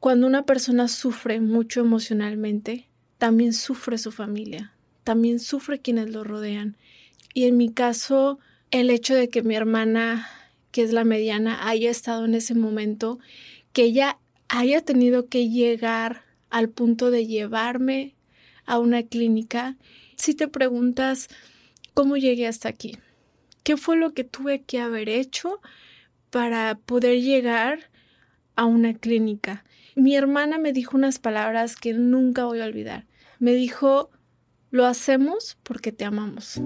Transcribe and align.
cuando 0.00 0.26
una 0.26 0.44
persona 0.44 0.88
sufre 0.88 1.40
mucho 1.40 1.80
emocionalmente, 1.80 2.88
también 3.18 3.52
sufre 3.52 3.98
su 3.98 4.12
familia, 4.12 4.72
también 5.02 5.40
sufre 5.40 5.80
quienes 5.80 6.10
lo 6.10 6.22
rodean. 6.22 6.76
Y 7.34 7.44
en 7.44 7.56
mi 7.56 7.72
caso, 7.72 8.38
el 8.70 8.90
hecho 8.90 9.14
de 9.14 9.28
que 9.28 9.42
mi 9.42 9.56
hermana, 9.56 10.28
que 10.70 10.82
es 10.82 10.92
la 10.92 11.04
mediana, 11.04 11.68
haya 11.68 11.90
estado 11.90 12.24
en 12.26 12.34
ese 12.34 12.54
momento, 12.54 13.18
que 13.72 13.84
ella 13.84 14.18
haya 14.48 14.82
tenido 14.82 15.28
que 15.28 15.48
llegar 15.48 16.22
al 16.50 16.68
punto 16.68 17.10
de 17.10 17.26
llevarme 17.26 18.14
a 18.64 18.78
una 18.78 19.02
clínica, 19.02 19.76
si 20.16 20.34
te 20.34 20.48
preguntas 20.48 21.28
cómo 21.94 22.16
llegué 22.16 22.46
hasta 22.46 22.68
aquí, 22.68 22.98
qué 23.64 23.76
fue 23.76 23.96
lo 23.96 24.14
que 24.14 24.24
tuve 24.24 24.62
que 24.62 24.80
haber 24.80 25.08
hecho 25.08 25.60
para 26.30 26.76
poder 26.76 27.20
llegar 27.20 27.90
a 28.56 28.64
una 28.64 28.94
clínica. 28.94 29.64
Mi 29.98 30.14
hermana 30.14 30.58
me 30.58 30.72
dijo 30.72 30.96
unas 30.96 31.18
palabras 31.18 31.74
que 31.74 31.92
nunca 31.92 32.44
voy 32.44 32.60
a 32.60 32.66
olvidar. 32.66 33.06
Me 33.40 33.52
dijo, 33.52 34.10
lo 34.70 34.86
hacemos 34.86 35.58
porque 35.64 35.90
te 35.90 36.04
amamos. 36.04 36.58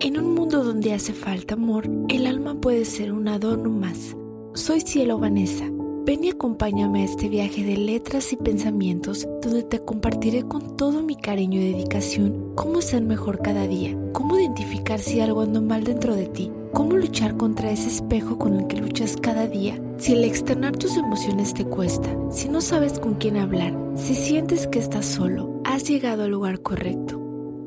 En 0.00 0.18
un 0.18 0.34
mundo 0.34 0.64
donde 0.64 0.94
hace 0.94 1.12
falta 1.12 1.52
amor, 1.52 1.90
el 2.08 2.26
alma 2.26 2.58
puede 2.58 2.86
ser 2.86 3.12
un 3.12 3.28
adorno 3.28 3.68
más. 3.68 4.16
Soy 4.54 4.80
Cielo 4.80 5.18
Vanessa 5.18 5.70
Ven 6.04 6.24
y 6.24 6.30
acompáñame 6.30 7.02
a 7.02 7.04
este 7.04 7.28
viaje 7.28 7.62
de 7.62 7.76
letras 7.76 8.32
y 8.32 8.36
pensamientos 8.36 9.28
donde 9.40 9.62
te 9.62 9.78
compartiré 9.78 10.42
con 10.42 10.76
todo 10.76 11.00
mi 11.00 11.14
cariño 11.14 11.60
y 11.60 11.72
dedicación 11.72 12.56
cómo 12.56 12.82
ser 12.82 13.02
mejor 13.02 13.40
cada 13.40 13.68
día, 13.68 13.96
cómo 14.12 14.36
identificar 14.36 14.98
si 14.98 15.20
algo 15.20 15.42
anda 15.42 15.60
mal 15.60 15.84
dentro 15.84 16.16
de 16.16 16.26
ti, 16.26 16.50
cómo 16.72 16.96
luchar 16.96 17.36
contra 17.36 17.70
ese 17.70 17.88
espejo 17.88 18.38
con 18.38 18.58
el 18.58 18.66
que 18.66 18.78
luchas 18.78 19.16
cada 19.16 19.46
día. 19.46 19.80
Si 19.98 20.12
el 20.12 20.24
externar 20.24 20.76
tus 20.76 20.96
emociones 20.96 21.54
te 21.54 21.64
cuesta, 21.64 22.08
si 22.30 22.48
no 22.48 22.60
sabes 22.60 22.98
con 22.98 23.14
quién 23.14 23.36
hablar, 23.36 23.74
si 23.94 24.14
sientes 24.14 24.66
que 24.66 24.78
estás 24.78 25.06
solo, 25.06 25.60
has 25.64 25.84
llegado 25.84 26.24
al 26.24 26.30
lugar 26.30 26.60
correcto. 26.60 27.20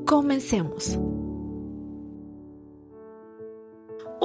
Comencemos. 0.05 0.99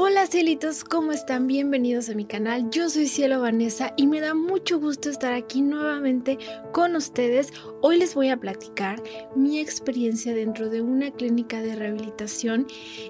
Hola 0.02 0.26
cielitos, 0.26 0.82
¿cómo 0.82 1.12
están? 1.12 1.46
Bienvenidos 1.46 2.08
a 2.08 2.14
mi 2.14 2.24
canal. 2.24 2.70
Yo 2.70 2.88
soy 2.88 3.06
Cielo 3.06 3.40
Vanessa 3.40 3.92
y 3.96 4.06
me 4.06 4.20
da 4.20 4.34
mucho 4.34 4.80
gusto 4.80 5.10
estar 5.10 5.32
aquí 5.32 5.62
nuevamente 5.62 6.38
con 6.72 6.96
ustedes. 6.96 7.52
Hoy 7.82 7.98
les 7.98 8.14
voy 8.14 8.28
a 8.28 8.36
platicar 8.36 9.02
mi 9.34 9.58
experiencia 9.58 10.34
dentro 10.34 10.68
de 10.68 10.82
una 10.82 11.10
clínica 11.10 11.62
de 11.62 11.74
rehabilitación 11.74 12.66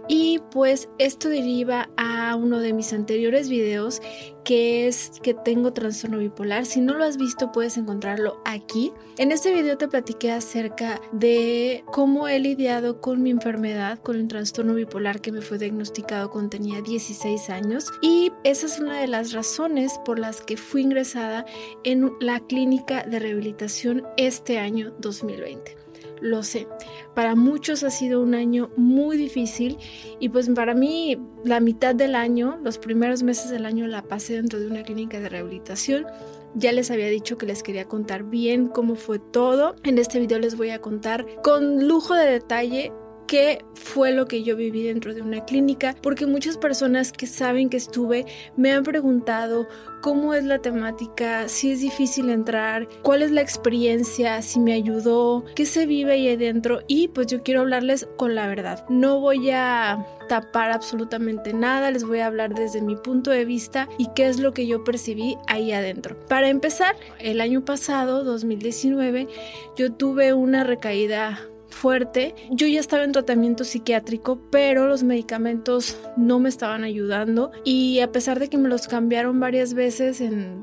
y 0.07 0.41
pues 0.53 0.89
esto 0.99 1.29
deriva 1.29 1.91
a 1.97 2.37
uno 2.37 2.61
de 2.61 2.73
mis 2.73 2.93
anteriores 2.93 3.49
videos 3.49 4.01
que 4.45 4.87
es 4.89 5.13
que 5.23 5.35
tengo 5.35 5.73
trastorno 5.73 6.19
bipolar. 6.19 6.67
Si 6.67 6.81
no 6.81 6.95
lo 6.95 7.05
has 7.05 7.17
visto, 7.17 7.53
puedes 7.53 7.77
encontrarlo 7.77 8.41
aquí. 8.45 8.93
En 9.19 9.33
este 9.33 9.53
video 9.53 9.77
te 9.77 9.89
platiqué 9.89 10.33
acerca 10.33 11.01
de 11.13 11.85
cómo 11.93 12.29
he 12.29 12.39
lidiado 12.39 13.01
con 13.01 13.23
mi 13.23 13.31
enfermedad, 13.31 13.99
con 13.99 14.17
el 14.17 14.29
trastorno 14.29 14.75
bipolar 14.75 15.21
que 15.21 15.33
me 15.33 15.43
fue 15.43 15.59
diagnosticado 15.59 16.31
cuando 16.31 16.51
tenía 16.51 16.81
16 16.81 17.51
años. 17.51 17.87
Y 18.03 18.33
esa 18.45 18.67
es 18.67 18.79
una 18.79 19.01
de 19.01 19.09
las 19.09 19.33
razones 19.33 20.01
por 20.05 20.19
las 20.19 20.41
que 20.41 20.57
fui 20.57 20.83
ingresada 20.83 21.45
en 21.85 22.11
la 22.21 22.41
clínica 22.41 23.05
de 23.05 23.19
rehabilitación 23.19 24.05
este 24.17 24.59
año 24.61 24.93
2020 24.99 25.91
lo 26.21 26.43
sé. 26.43 26.67
Para 27.15 27.35
muchos 27.35 27.83
ha 27.83 27.91
sido 27.91 28.21
un 28.21 28.35
año 28.35 28.71
muy 28.77 29.17
difícil 29.17 29.79
y 30.19 30.29
pues 30.29 30.49
para 30.51 30.75
mí 30.75 31.19
la 31.45 31.61
mitad 31.61 31.95
del 31.95 32.15
año, 32.15 32.59
los 32.63 32.79
primeros 32.79 33.23
meses 33.23 33.51
del 33.51 33.67
año 33.67 33.87
la 33.87 34.03
pasé 34.03 34.35
dentro 34.35 34.61
de 34.61 34.67
una 34.67 34.83
clínica 34.83 35.19
de 35.19 35.29
rehabilitación. 35.29 36.07
Ya 36.55 36.73
les 36.73 36.91
había 36.91 37.07
dicho 37.07 37.39
que 37.39 37.47
les 37.47 37.63
quería 37.63 37.85
contar 37.85 38.25
bien 38.25 38.69
cómo 38.69 38.97
fue 38.97 39.19
todo. 39.19 39.77
En 39.85 39.99
este 39.99 40.19
video 40.19 40.39
les 40.39 40.57
voy 40.57 40.71
a 40.71 40.81
contar 40.81 41.27
con 41.43 41.87
lujo 41.87 42.15
de 42.15 42.27
detalle 42.27 42.93
qué 43.31 43.65
fue 43.75 44.11
lo 44.11 44.27
que 44.27 44.43
yo 44.43 44.57
viví 44.57 44.83
dentro 44.83 45.15
de 45.15 45.23
una 45.23 45.45
clínica, 45.45 45.95
porque 46.03 46.27
muchas 46.27 46.59
personas 46.59 47.13
que 47.13 47.29
saben 47.29 47.71
que 47.71 47.77
estuve 47.77 48.27
me 48.57 48.73
han 48.73 48.83
preguntado 48.83 49.69
cómo 50.03 50.35
es 50.35 50.43
la 50.43 50.59
temática, 50.59 51.49
si 51.49 51.71
es 51.71 51.81
difícil 51.81 52.29
entrar, 52.29 52.89
cuál 53.03 53.23
es 53.23 53.31
la 53.31 53.41
experiencia, 53.41 54.43
si 54.43 54.59
me 54.59 54.73
ayudó, 54.73 55.45
qué 55.55 55.65
se 55.65 55.87
vive 55.87 56.15
ahí 56.15 56.29
adentro 56.29 56.81
y 56.89 57.07
pues 57.07 57.29
yo 57.29 57.45
quiero 57.45 57.61
hablarles 57.61 58.09
con 58.17 58.35
la 58.35 58.49
verdad. 58.49 58.85
No 58.89 59.21
voy 59.21 59.51
a 59.51 60.05
tapar 60.29 60.73
absolutamente 60.73 61.53
nada, 61.55 61.93
les 61.93 62.03
voy 62.03 62.19
a 62.19 62.27
hablar 62.27 62.57
desde 62.57 62.83
mi 62.83 62.97
punto 62.97 63.31
de 63.31 63.45
vista 63.45 63.89
y 63.97 64.09
qué 64.17 64.27
es 64.27 64.41
lo 64.41 64.53
que 64.55 64.67
yo 64.67 64.83
percibí 64.83 65.37
ahí 65.47 65.71
adentro. 65.71 66.19
Para 66.27 66.49
empezar, 66.49 66.97
el 67.21 67.41
año 67.41 67.65
pasado, 67.65 68.25
2019, 68.25 69.29
yo 69.77 69.93
tuve 69.93 70.35
una 70.35 70.65
recaída 70.65 71.50
fuerte. 71.71 72.35
Yo 72.51 72.67
ya 72.67 72.81
estaba 72.81 73.05
en 73.05 73.13
tratamiento 73.13 73.65
psiquiátrico, 73.65 74.41
pero 74.51 74.87
los 74.87 75.03
medicamentos 75.03 75.97
no 76.17 76.39
me 76.39 76.49
estaban 76.49 76.85
ayudando 76.85 77.51
y 77.65 78.01
a 78.01 78.13
pesar 78.13 78.39
de 78.39 78.49
que 78.49 78.59
me 78.59 78.69
los 78.69 78.89
cambiaron 78.89 79.41
varias 79.41 79.75
veces 79.75 80.21
en, 80.21 80.61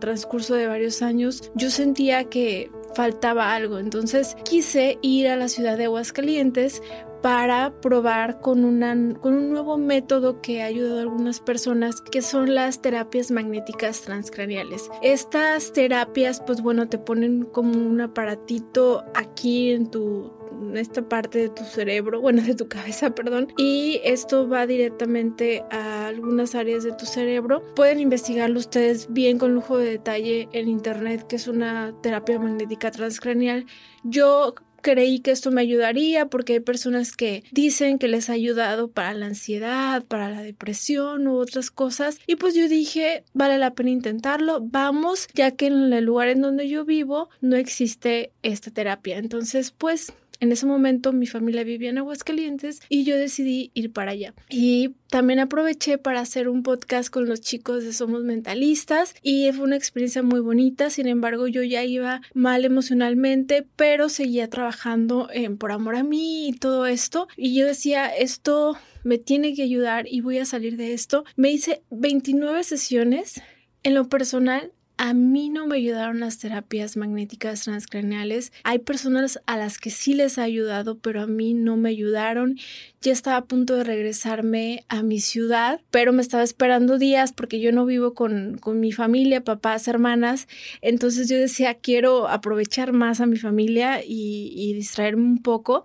transcurso 0.00 0.54
de 0.54 0.66
varios 0.66 1.02
años, 1.02 1.50
yo 1.54 1.70
sentía 1.70 2.24
que 2.24 2.70
faltaba 2.94 3.54
algo. 3.54 3.78
Entonces 3.78 4.36
quise 4.44 4.98
ir 5.02 5.28
a 5.28 5.36
la 5.36 5.48
ciudad 5.48 5.76
de 5.76 5.84
Aguascalientes 5.84 6.82
para 7.22 7.72
probar 7.80 8.40
con, 8.40 8.64
una, 8.64 8.94
con 9.20 9.34
un 9.34 9.50
nuevo 9.50 9.78
método 9.78 10.40
que 10.40 10.62
ha 10.62 10.66
ayudado 10.66 10.98
a 10.98 11.02
algunas 11.02 11.40
personas, 11.40 12.00
que 12.00 12.22
son 12.22 12.54
las 12.54 12.82
terapias 12.82 13.30
magnéticas 13.30 14.02
transcraniales. 14.02 14.88
Estas 15.02 15.72
terapias, 15.72 16.40
pues 16.46 16.60
bueno, 16.60 16.88
te 16.88 16.98
ponen 16.98 17.42
como 17.44 17.72
un 17.72 18.00
aparatito 18.00 19.04
aquí 19.14 19.72
en 19.72 19.90
tu 19.90 20.32
esta 20.74 21.08
parte 21.08 21.38
de 21.38 21.48
tu 21.48 21.64
cerebro, 21.64 22.20
bueno, 22.20 22.42
de 22.42 22.54
tu 22.54 22.68
cabeza, 22.68 23.14
perdón, 23.14 23.52
y 23.56 24.00
esto 24.04 24.48
va 24.48 24.66
directamente 24.66 25.64
a 25.70 26.08
algunas 26.08 26.54
áreas 26.54 26.84
de 26.84 26.92
tu 26.92 27.06
cerebro. 27.06 27.62
Pueden 27.74 28.00
investigarlo 28.00 28.58
ustedes 28.58 29.06
bien 29.10 29.38
con 29.38 29.54
lujo 29.54 29.78
de 29.78 29.90
detalle 29.90 30.48
en 30.52 30.68
internet, 30.68 31.26
que 31.26 31.36
es 31.36 31.48
una 31.48 31.94
terapia 32.02 32.38
magnética 32.38 32.90
transcranial. 32.90 33.66
Yo 34.04 34.54
creí 34.86 35.18
que 35.18 35.32
esto 35.32 35.50
me 35.50 35.62
ayudaría 35.62 36.26
porque 36.26 36.52
hay 36.52 36.60
personas 36.60 37.10
que 37.10 37.42
dicen 37.50 37.98
que 37.98 38.06
les 38.06 38.30
ha 38.30 38.34
ayudado 38.34 38.86
para 38.86 39.14
la 39.14 39.26
ansiedad, 39.26 40.04
para 40.04 40.30
la 40.30 40.42
depresión 40.42 41.26
u 41.26 41.38
otras 41.38 41.72
cosas. 41.72 42.20
Y 42.28 42.36
pues 42.36 42.54
yo 42.54 42.68
dije, 42.68 43.24
vale 43.34 43.58
la 43.58 43.74
pena 43.74 43.90
intentarlo, 43.90 44.60
vamos, 44.62 45.26
ya 45.34 45.50
que 45.50 45.66
en 45.66 45.92
el 45.92 46.04
lugar 46.04 46.28
en 46.28 46.40
donde 46.40 46.68
yo 46.68 46.84
vivo 46.84 47.30
no 47.40 47.56
existe 47.56 48.30
esta 48.44 48.70
terapia. 48.70 49.18
Entonces, 49.18 49.72
pues 49.72 50.12
en 50.40 50.52
ese 50.52 50.66
momento 50.66 51.12
mi 51.12 51.26
familia 51.26 51.64
vivía 51.64 51.90
en 51.90 51.98
Aguascalientes 51.98 52.80
y 52.88 53.04
yo 53.04 53.16
decidí 53.16 53.70
ir 53.74 53.92
para 53.92 54.12
allá. 54.12 54.34
Y 54.48 54.94
también 55.08 55.38
aproveché 55.38 55.98
para 55.98 56.20
hacer 56.20 56.48
un 56.48 56.62
podcast 56.62 57.10
con 57.10 57.26
los 57.26 57.40
chicos 57.40 57.84
de 57.84 57.92
Somos 57.92 58.24
Mentalistas 58.24 59.14
y 59.22 59.50
fue 59.52 59.64
una 59.64 59.76
experiencia 59.76 60.22
muy 60.22 60.40
bonita. 60.40 60.90
Sin 60.90 61.06
embargo, 61.06 61.46
yo 61.46 61.62
ya 61.62 61.84
iba 61.84 62.20
mal 62.34 62.64
emocionalmente, 62.64 63.66
pero 63.76 64.08
seguía 64.08 64.48
trabajando 64.48 65.28
en 65.32 65.58
por 65.58 65.72
amor 65.72 65.96
a 65.96 66.02
mí 66.02 66.48
y 66.48 66.52
todo 66.52 66.86
esto. 66.86 67.28
Y 67.36 67.54
yo 67.54 67.66
decía, 67.66 68.08
esto 68.08 68.76
me 69.04 69.18
tiene 69.18 69.54
que 69.54 69.62
ayudar 69.62 70.06
y 70.08 70.20
voy 70.20 70.38
a 70.38 70.44
salir 70.44 70.76
de 70.76 70.92
esto. 70.92 71.24
Me 71.36 71.50
hice 71.50 71.82
29 71.90 72.64
sesiones. 72.64 73.40
En 73.82 73.94
lo 73.94 74.08
personal, 74.08 74.72
a 74.98 75.12
mí 75.12 75.50
no 75.50 75.66
me 75.66 75.76
ayudaron 75.76 76.20
las 76.20 76.38
terapias 76.38 76.96
magnéticas 76.96 77.62
transcraneales. 77.62 78.52
Hay 78.64 78.78
personas 78.78 79.40
a 79.46 79.56
las 79.56 79.78
que 79.78 79.90
sí 79.90 80.14
les 80.14 80.38
ha 80.38 80.42
ayudado, 80.42 80.98
pero 80.98 81.20
a 81.20 81.26
mí 81.26 81.52
no 81.52 81.76
me 81.76 81.90
ayudaron. 81.90 82.58
Ya 83.02 83.12
estaba 83.12 83.36
a 83.36 83.44
punto 83.44 83.76
de 83.76 83.84
regresarme 83.84 84.84
a 84.88 85.02
mi 85.02 85.20
ciudad, 85.20 85.80
pero 85.90 86.12
me 86.12 86.22
estaba 86.22 86.42
esperando 86.42 86.98
días 86.98 87.32
porque 87.32 87.60
yo 87.60 87.72
no 87.72 87.84
vivo 87.84 88.14
con, 88.14 88.56
con 88.58 88.80
mi 88.80 88.90
familia, 88.90 89.44
papás, 89.44 89.86
hermanas. 89.86 90.48
Entonces 90.80 91.28
yo 91.28 91.36
decía, 91.36 91.74
quiero 91.74 92.28
aprovechar 92.28 92.92
más 92.92 93.20
a 93.20 93.26
mi 93.26 93.36
familia 93.36 94.02
y, 94.02 94.52
y 94.54 94.72
distraerme 94.72 95.24
un 95.24 95.42
poco. 95.42 95.84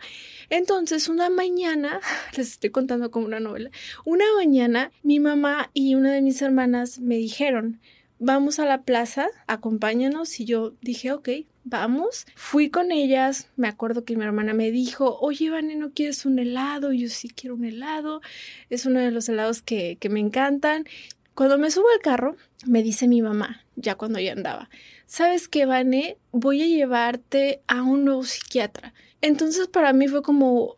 Entonces 0.49 1.09
una 1.09 1.29
mañana, 1.29 1.99
les 2.37 2.51
estoy 2.51 2.69
contando 2.69 3.11
como 3.11 3.25
una 3.25 3.39
novela, 3.41 3.71
una 4.05 4.25
mañana 4.37 4.91
mi 5.03 5.19
mamá 5.19 5.69
y 5.73 5.95
una 5.95 6.13
de 6.13 6.21
mis 6.21 6.41
hermanas 6.41 6.99
me 6.99 7.17
dijeron, 7.17 7.79
vamos 8.21 8.59
a 8.59 8.65
la 8.65 8.83
plaza, 8.83 9.27
acompáñanos. 9.47 10.39
Y 10.39 10.45
yo 10.45 10.73
dije, 10.81 11.11
ok, 11.11 11.29
vamos. 11.65 12.25
Fui 12.35 12.69
con 12.69 12.91
ellas, 12.91 13.49
me 13.57 13.67
acuerdo 13.67 14.05
que 14.05 14.15
mi 14.15 14.23
hermana 14.23 14.53
me 14.53 14.71
dijo, 14.71 15.17
oye, 15.19 15.49
Vane, 15.49 15.75
¿no 15.75 15.91
quieres 15.91 16.25
un 16.25 16.39
helado? 16.39 16.93
yo 16.93 17.09
sí 17.09 17.29
quiero 17.29 17.55
un 17.55 17.65
helado, 17.65 18.21
es 18.69 18.85
uno 18.85 18.99
de 18.99 19.11
los 19.11 19.27
helados 19.27 19.61
que, 19.61 19.97
que 19.99 20.09
me 20.09 20.19
encantan. 20.19 20.85
Cuando 21.33 21.57
me 21.57 21.71
subo 21.71 21.85
al 21.93 22.01
carro, 22.01 22.35
me 22.65 22.83
dice 22.83 23.07
mi 23.07 23.21
mamá, 23.21 23.65
ya 23.75 23.95
cuando 23.95 24.19
ya 24.19 24.33
andaba, 24.33 24.69
¿sabes 25.07 25.47
qué, 25.47 25.65
Vane? 25.65 26.17
Voy 26.31 26.61
a 26.61 26.67
llevarte 26.67 27.61
a 27.67 27.81
un 27.81 28.05
nuevo 28.05 28.23
psiquiatra. 28.23 28.93
Entonces 29.21 29.67
para 29.67 29.93
mí 29.93 30.07
fue 30.07 30.21
como, 30.21 30.75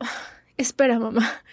espera, 0.57 0.99
mamá. 0.99 1.43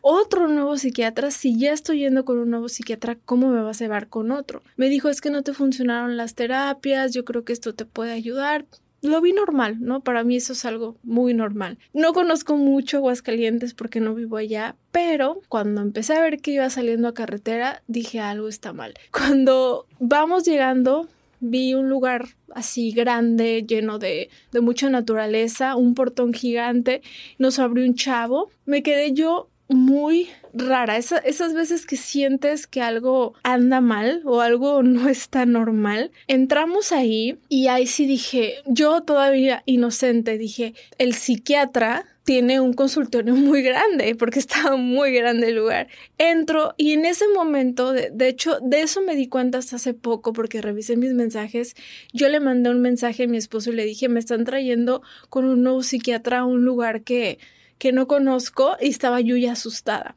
Otro 0.00 0.48
nuevo 0.48 0.76
psiquiatra, 0.76 1.30
si 1.30 1.58
ya 1.58 1.72
estoy 1.72 2.00
yendo 2.00 2.24
con 2.24 2.38
un 2.38 2.50
nuevo 2.50 2.68
psiquiatra, 2.68 3.16
¿cómo 3.24 3.48
me 3.48 3.62
vas 3.62 3.80
a 3.80 3.84
llevar 3.84 4.08
con 4.08 4.30
otro? 4.30 4.62
Me 4.76 4.88
dijo, 4.88 5.08
es 5.08 5.20
que 5.20 5.30
no 5.30 5.42
te 5.42 5.52
funcionaron 5.52 6.16
las 6.16 6.34
terapias, 6.34 7.12
yo 7.12 7.24
creo 7.24 7.44
que 7.44 7.52
esto 7.52 7.74
te 7.74 7.84
puede 7.84 8.12
ayudar 8.12 8.66
lo 9.02 9.20
vi 9.20 9.32
normal, 9.32 9.78
¿no? 9.80 10.02
Para 10.02 10.24
mí 10.24 10.36
eso 10.36 10.52
es 10.52 10.64
algo 10.64 10.96
muy 11.02 11.32
normal. 11.34 11.78
No 11.92 12.12
conozco 12.12 12.56
mucho 12.56 12.98
Aguascalientes 12.98 13.74
porque 13.74 14.00
no 14.00 14.14
vivo 14.14 14.36
allá, 14.36 14.76
pero 14.92 15.40
cuando 15.48 15.80
empecé 15.80 16.14
a 16.14 16.20
ver 16.20 16.40
que 16.40 16.52
iba 16.52 16.68
saliendo 16.68 17.08
a 17.08 17.14
carretera, 17.14 17.82
dije 17.86 18.20
algo 18.20 18.48
está 18.48 18.72
mal. 18.72 18.94
Cuando 19.10 19.86
vamos 19.98 20.44
llegando, 20.44 21.08
vi 21.40 21.74
un 21.74 21.88
lugar 21.88 22.28
así 22.54 22.92
grande, 22.92 23.64
lleno 23.66 23.98
de, 23.98 24.28
de 24.52 24.60
mucha 24.60 24.90
naturaleza, 24.90 25.76
un 25.76 25.94
portón 25.94 26.34
gigante, 26.34 27.00
nos 27.38 27.58
abrió 27.58 27.86
un 27.86 27.94
chavo, 27.94 28.50
me 28.66 28.82
quedé 28.82 29.12
yo 29.12 29.48
muy 29.70 30.28
rara, 30.52 30.96
esas 30.96 31.54
veces 31.54 31.86
que 31.86 31.96
sientes 31.96 32.66
que 32.66 32.82
algo 32.82 33.34
anda 33.44 33.80
mal 33.80 34.22
o 34.24 34.40
algo 34.40 34.82
no 34.82 35.08
está 35.08 35.46
normal. 35.46 36.10
Entramos 36.26 36.92
ahí 36.92 37.38
y 37.48 37.68
ahí 37.68 37.86
sí 37.86 38.06
dije, 38.06 38.56
yo 38.66 39.02
todavía 39.02 39.62
inocente, 39.66 40.38
dije, 40.38 40.74
el 40.98 41.14
psiquiatra 41.14 42.06
tiene 42.24 42.60
un 42.60 42.72
consultorio 42.72 43.34
muy 43.36 43.62
grande 43.62 44.14
porque 44.16 44.40
estaba 44.40 44.76
muy 44.76 45.12
grande 45.12 45.48
el 45.48 45.56
lugar. 45.56 45.88
Entro 46.18 46.74
y 46.76 46.92
en 46.92 47.04
ese 47.04 47.26
momento, 47.28 47.92
de, 47.92 48.10
de, 48.12 48.28
hecho, 48.28 48.58
de 48.60 48.82
eso 48.82 49.02
me 49.02 49.14
di 49.14 49.28
cuenta 49.28 49.58
hasta 49.58 49.76
hace 49.76 49.94
poco 49.94 50.32
porque 50.32 50.60
revisé 50.60 50.96
mis 50.96 51.14
mensajes. 51.14 51.76
Yo 52.12 52.28
le 52.28 52.40
mandé 52.40 52.70
un 52.70 52.82
mensaje 52.82 53.24
a 53.24 53.28
mi 53.28 53.36
esposo 53.36 53.70
y 53.70 53.76
le 53.76 53.84
dije, 53.84 54.08
me 54.08 54.20
están 54.20 54.44
trayendo 54.44 55.02
con 55.28 55.44
un 55.44 55.62
nuevo 55.62 55.82
psiquiatra 55.82 56.40
a 56.40 56.44
un 56.44 56.64
lugar 56.64 57.02
que 57.02 57.38
que 57.80 57.90
no 57.92 58.06
conozco 58.06 58.76
y 58.80 58.90
estaba 58.90 59.20
yo 59.20 59.36
ya 59.36 59.52
asustada. 59.52 60.14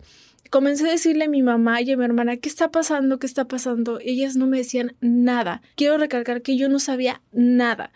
Comencé 0.52 0.88
a 0.88 0.92
decirle 0.92 1.24
a 1.26 1.30
mi 1.30 1.42
mamá 1.42 1.82
y 1.82 1.92
a 1.92 1.98
mi 1.98 2.06
hermana, 2.06 2.38
¿qué 2.38 2.48
está 2.48 2.70
pasando? 2.70 3.18
¿Qué 3.18 3.26
está 3.26 3.48
pasando? 3.48 4.00
Ellas 4.00 4.36
no 4.36 4.46
me 4.46 4.58
decían 4.58 4.96
nada. 5.02 5.64
Quiero 5.76 5.98
recalcar 5.98 6.44
que 6.44 6.58
yo 6.58 6.70
no 6.70 6.78
sabía 6.78 7.24
nada. 7.32 7.92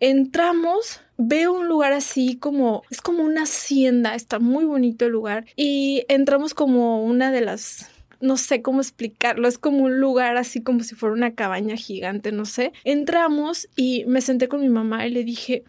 Entramos, 0.00 1.00
veo 1.16 1.54
un 1.54 1.68
lugar 1.68 1.92
así 1.92 2.36
como, 2.36 2.82
es 2.90 3.00
como 3.00 3.22
una 3.22 3.44
hacienda, 3.44 4.16
está 4.16 4.40
muy 4.40 4.64
bonito 4.64 5.06
el 5.06 5.12
lugar 5.12 5.46
y 5.54 6.04
entramos 6.08 6.52
como 6.52 7.04
una 7.04 7.30
de 7.30 7.40
las 7.40 7.88
no 8.20 8.36
sé 8.36 8.62
cómo 8.62 8.80
explicarlo, 8.80 9.48
es 9.48 9.58
como 9.58 9.84
un 9.84 9.98
lugar 9.98 10.36
así 10.36 10.62
como 10.62 10.80
si 10.80 10.94
fuera 10.94 11.14
una 11.14 11.34
cabaña 11.34 11.76
gigante, 11.76 12.30
no 12.30 12.44
sé. 12.44 12.72
Entramos 12.84 13.68
y 13.74 14.04
me 14.06 14.20
senté 14.20 14.48
con 14.48 14.60
mi 14.60 14.68
mamá 14.68 15.06
y 15.06 15.10
le 15.10 15.24
dije, 15.24 15.64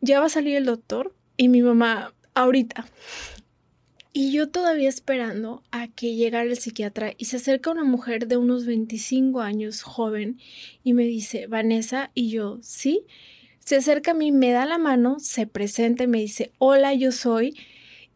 ¿ya 0.00 0.20
va 0.20 0.26
a 0.26 0.30
salir 0.30 0.56
el 0.56 0.64
doctor? 0.64 1.14
Y 1.36 1.48
mi 1.48 1.62
mamá 1.62 2.12
ahorita. 2.34 2.86
Y 4.14 4.30
yo 4.32 4.50
todavía 4.50 4.90
esperando 4.90 5.62
a 5.70 5.88
que 5.88 6.14
llegara 6.14 6.44
el 6.44 6.58
psiquiatra 6.58 7.14
y 7.16 7.24
se 7.24 7.36
acerca 7.36 7.70
una 7.70 7.84
mujer 7.84 8.26
de 8.26 8.36
unos 8.36 8.66
25 8.66 9.40
años, 9.40 9.82
joven, 9.82 10.38
y 10.84 10.92
me 10.92 11.04
dice, 11.04 11.46
Vanessa, 11.46 12.10
y 12.14 12.28
yo, 12.28 12.58
sí. 12.60 13.06
Se 13.58 13.76
acerca 13.76 14.10
a 14.10 14.14
mí, 14.14 14.30
me 14.30 14.50
da 14.50 14.66
la 14.66 14.76
mano, 14.76 15.18
se 15.18 15.46
presenta 15.46 16.04
y 16.04 16.08
me 16.08 16.18
dice, 16.18 16.52
hola, 16.58 16.92
yo 16.92 17.10
soy, 17.10 17.56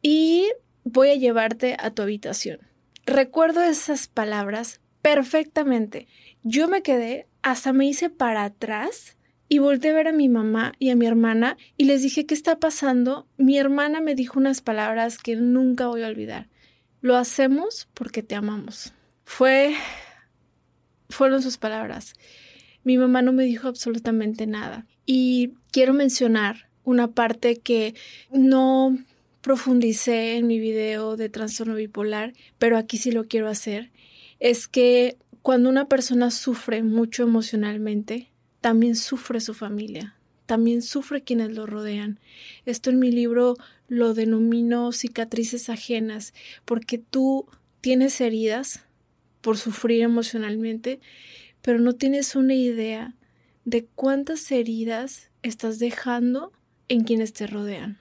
y 0.03 0.49
voy 0.85 1.09
a 1.09 1.15
llevarte 1.15 1.77
a 1.79 1.91
tu 1.91 2.03
habitación. 2.03 2.61
Recuerdo 3.07 3.63
esas 3.63 4.07
palabras 4.07 4.81
perfectamente. 5.01 6.09
Yo 6.43 6.69
me 6.69 6.83
quedé, 6.83 7.27
hasta 7.43 7.73
me 7.73 7.87
hice 7.87 8.11
para 8.11 8.45
atrás 8.45 9.16
y 9.49 9.59
volteé 9.59 9.91
a 9.91 9.95
ver 9.95 10.09
a 10.09 10.13
mi 10.13 10.29
mamá 10.29 10.73
y 10.79 10.91
a 10.91 10.97
mi 10.97 11.07
hermana 11.07 11.57
y 11.77 11.85
les 11.85 12.03
dije, 12.03 12.27
¿qué 12.27 12.35
está 12.35 12.59
pasando? 12.59 13.27
Mi 13.37 13.59
hermana 13.59 14.01
me 14.01 14.15
dijo 14.15 14.39
unas 14.39 14.61
palabras 14.61 15.19
que 15.19 15.37
nunca 15.37 15.87
voy 15.87 16.03
a 16.03 16.09
olvidar. 16.09 16.49
Lo 17.01 17.17
hacemos 17.17 17.89
porque 17.95 18.23
te 18.23 18.35
amamos. 18.35 18.93
Fue... 19.25 19.75
fueron 21.09 21.43
sus 21.43 21.59
palabras. 21.59 22.15
Mi 22.83 22.99
mamá 22.99 23.23
no 23.23 23.33
me 23.33 23.45
dijo 23.45 23.69
absolutamente 23.69 24.47
nada. 24.47 24.87
Y 25.05 25.55
quiero 25.71 25.95
mencionar 25.95 26.69
una 26.83 27.09
parte 27.09 27.57
que 27.57 27.95
no 28.31 28.97
profundicé 29.41 30.37
en 30.37 30.49
mi 30.49 30.59
video 30.59 31.17
de 31.17 31.29
trastorno 31.29 31.77
bipolar, 31.77 32.33
pero 32.59 32.77
aquí 32.77 32.97
sí 32.97 33.13
lo 33.13 33.25
quiero 33.25 33.49
hacer. 33.49 33.93
Es 34.41 34.67
que 34.67 35.17
cuando 35.43 35.69
una 35.69 35.87
persona 35.87 36.33
sufre 36.33 36.83
mucho 36.83 37.23
emocionalmente, 37.23 38.33
también 38.67 38.97
sufre 38.97 39.41
su 39.41 39.55
familia, 39.55 40.17
también 40.47 40.83
sufre 40.83 41.23
quienes 41.23 41.53
lo 41.53 41.67
rodean. 41.67 42.19
Esto 42.65 42.91
en 42.91 42.99
mi 42.99 43.13
libro 43.13 43.55
lo 43.87 44.13
denomino 44.13 44.91
cicatrices 44.91 45.69
ajenas, 45.69 46.35
porque 46.65 46.99
tú 46.99 47.47
tienes 47.81 48.21
heridas 48.21 48.85
por 49.41 49.57
sufrir 49.57 50.03
emocionalmente, 50.03 50.99
pero 51.63 51.79
no 51.79 51.93
tienes 51.93 52.35
una 52.35 52.55
idea 52.55 53.15
de 53.65 53.87
cuántas 53.95 54.51
heridas 54.51 55.31
estás 55.45 55.79
dejando 55.79 56.53
en 56.89 57.05
quienes 57.05 57.33
te 57.35 57.47
rodean. 57.47 58.01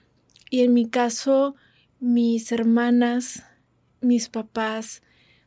Y 0.49 0.61
en 0.61 0.73
mi 0.73 0.89
caso, 0.89 1.55
mis 1.99 2.51
hermanas, 2.51 3.43
mis 4.01 4.29
papás, 4.29 5.03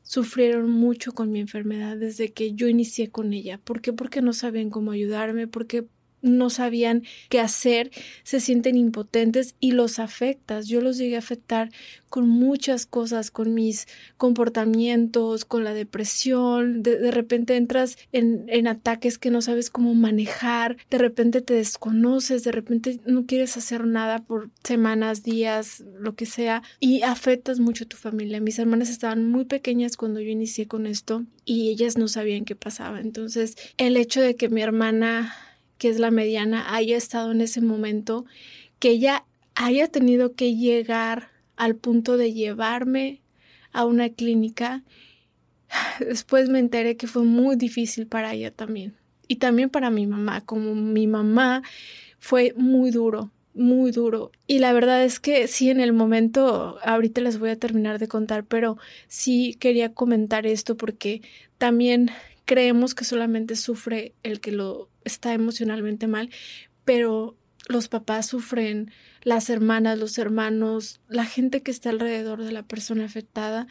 sufrieron 0.09 0.71
mucho 0.71 1.13
con 1.13 1.31
mi 1.31 1.39
enfermedad 1.39 1.99
desde 1.99 2.33
que 2.33 2.55
yo 2.55 2.67
inicié 2.67 3.11
con 3.11 3.35
ella. 3.35 3.59
¿Por 3.59 3.83
qué? 3.83 3.93
Porque 3.93 4.23
no 4.23 4.33
sabían 4.33 4.71
cómo 4.71 4.91
ayudarme, 4.91 5.49
porque 5.49 5.87
no 6.23 6.50
sabían 6.50 7.05
qué 7.29 7.41
hacer, 7.41 7.91
se 8.23 8.41
sienten 8.41 8.76
impotentes 8.76 9.55
y 9.61 9.73
los 9.73 9.99
afectas. 9.99 10.67
Yo 10.69 10.81
los 10.81 10.99
llegué 10.99 11.17
a 11.17 11.20
afectar 11.20 11.70
con 12.09 12.29
muchas 12.29 12.87
cosas, 12.87 13.31
con 13.31 13.55
mis 13.55 13.87
comportamientos, 14.17 15.44
con 15.44 15.65
la 15.65 15.75
depresión. 15.75 16.82
De, 16.82 17.11
repente 17.11 17.56
entras 17.56 17.99
en, 18.12 18.44
en, 18.49 18.67
ataques 18.67 19.19
que 19.19 19.31
no 19.31 19.43
sabes 19.43 19.70
cómo 19.70 19.94
manejar, 19.94 20.76
de 20.91 20.99
repente 20.99 21.41
te 21.41 21.55
desconoces, 21.55 22.44
de 22.44 22.53
repente 22.53 23.00
no 23.06 23.26
quieres 23.26 23.56
hacer 23.56 23.87
nada 23.87 24.21
por 24.21 24.50
semanas, 24.64 25.23
días, 25.23 25.85
lo 25.99 26.14
que 26.14 26.26
sea, 26.26 26.62
y 26.81 27.03
afectas 27.03 27.61
mucho 27.61 27.85
a 27.85 27.88
tu 27.88 27.97
familia. 27.97 28.41
Mis 28.41 28.59
hermanas 28.59 28.88
estaban 28.88 29.26
muy 29.26 29.44
pequeñas 29.44 29.97
cuando 29.97 30.21
yo 30.21 30.31
inicié 30.31 30.67
con 30.67 30.87
esto 30.87 31.25
y 31.44 31.71
ellas 31.71 31.97
no 31.97 32.09
sabían 32.09 32.44
qué 32.44 32.56
pasaba. 32.56 33.00
Entonces, 33.00 33.56
el 33.76 33.97
hecho 33.97 34.21
de 34.21 34.37
que 34.37 34.49
mi 34.49 34.62
hermana 34.62 35.35
que 35.79 35.89
es 35.89 35.99
la 35.99 36.11
mediana, 36.11 36.75
haya 36.75 36.97
estado 36.97 37.31
en 37.33 37.41
ese 37.41 37.61
momento, 37.61 38.27
que 38.79 38.91
ella 38.91 39.25
haya 39.55 39.89
tenido 39.89 40.35
que 40.35 40.55
llegar 40.55 41.31
al 41.57 41.75
punto 41.75 42.17
de 42.17 42.33
llevarme 42.33 43.21
a 43.73 43.85
una 43.85 44.09
clínica. 44.09 44.85
Después 46.01 46.49
me 46.49 46.59
enteré 46.59 46.97
que 46.97 47.07
fue 47.07 47.25
muy 47.25 47.57
difícil 47.57 48.07
para 48.07 48.35
ella 48.35 48.51
también. 48.51 48.95
Y 49.27 49.37
también 49.37 49.69
para 49.69 49.91
mi 49.91 50.07
mamá. 50.07 50.41
Como 50.43 50.75
mi 50.75 51.07
mamá 51.07 51.63
fue 52.19 52.55
muy 52.57 52.91
duro, 52.91 53.31
muy 53.55 53.91
duro. 53.91 54.31
Y 54.47 54.61
la 54.61 54.73
verdad 54.73 55.05
es 55.05 55.21
que 55.21 55.47
sí, 55.49 55.71
en 55.71 55.81
el 55.81 55.93
momento, 55.93 56.79
ahorita 56.83 57.21
les 57.21 57.38
voy 57.38 57.50
a 57.50 57.59
terminar 57.59 57.99
de 57.99 58.09
contar, 58.09 58.45
pero 58.45 58.79
sí 59.09 59.57
quería 59.59 59.93
comentar 59.93 60.47
esto 60.47 60.76
porque 60.76 61.21
también 61.59 62.11
creemos 62.49 62.95
que 62.95 63.05
solamente 63.05 63.57
sufre 63.57 64.14
el 64.23 64.40
que 64.40 64.52
lo 64.52 64.88
está 65.05 65.35
emocionalmente 65.35 66.07
mal, 66.07 66.31
pero 66.87 67.37
los 67.69 67.88
papás 67.88 68.25
sufren, 68.25 68.90
las 69.23 69.50
hermanas, 69.50 69.99
los 69.99 70.17
hermanos, 70.17 71.02
la 71.11 71.26
gente 71.26 71.62
que 71.62 71.71
está 71.71 71.90
alrededor 71.90 72.43
de 72.43 72.52
la 72.52 72.62
persona 72.62 73.05
afectada 73.05 73.67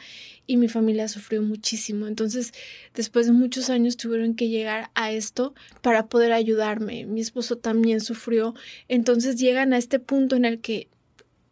y 0.46 0.58
mi 0.58 0.68
familia 0.68 1.08
sufrió 1.08 1.42
muchísimo. 1.42 2.06
Entonces, 2.06 2.52
después 2.94 3.26
de 3.26 3.32
muchos 3.32 3.68
años 3.68 3.96
tuvieron 3.96 4.36
que 4.36 4.48
llegar 4.48 4.92
a 4.94 5.10
esto 5.10 5.54
para 5.82 6.06
poder 6.06 6.30
ayudarme. 6.30 7.04
Mi 7.04 7.20
esposo 7.20 7.58
también 7.58 8.00
sufrió. 8.00 8.54
Entonces 8.86 9.34
llegan 9.34 9.72
a 9.72 9.78
este 9.78 9.98
punto 9.98 10.36
en 10.36 10.44
el 10.44 10.60
que 10.60 10.86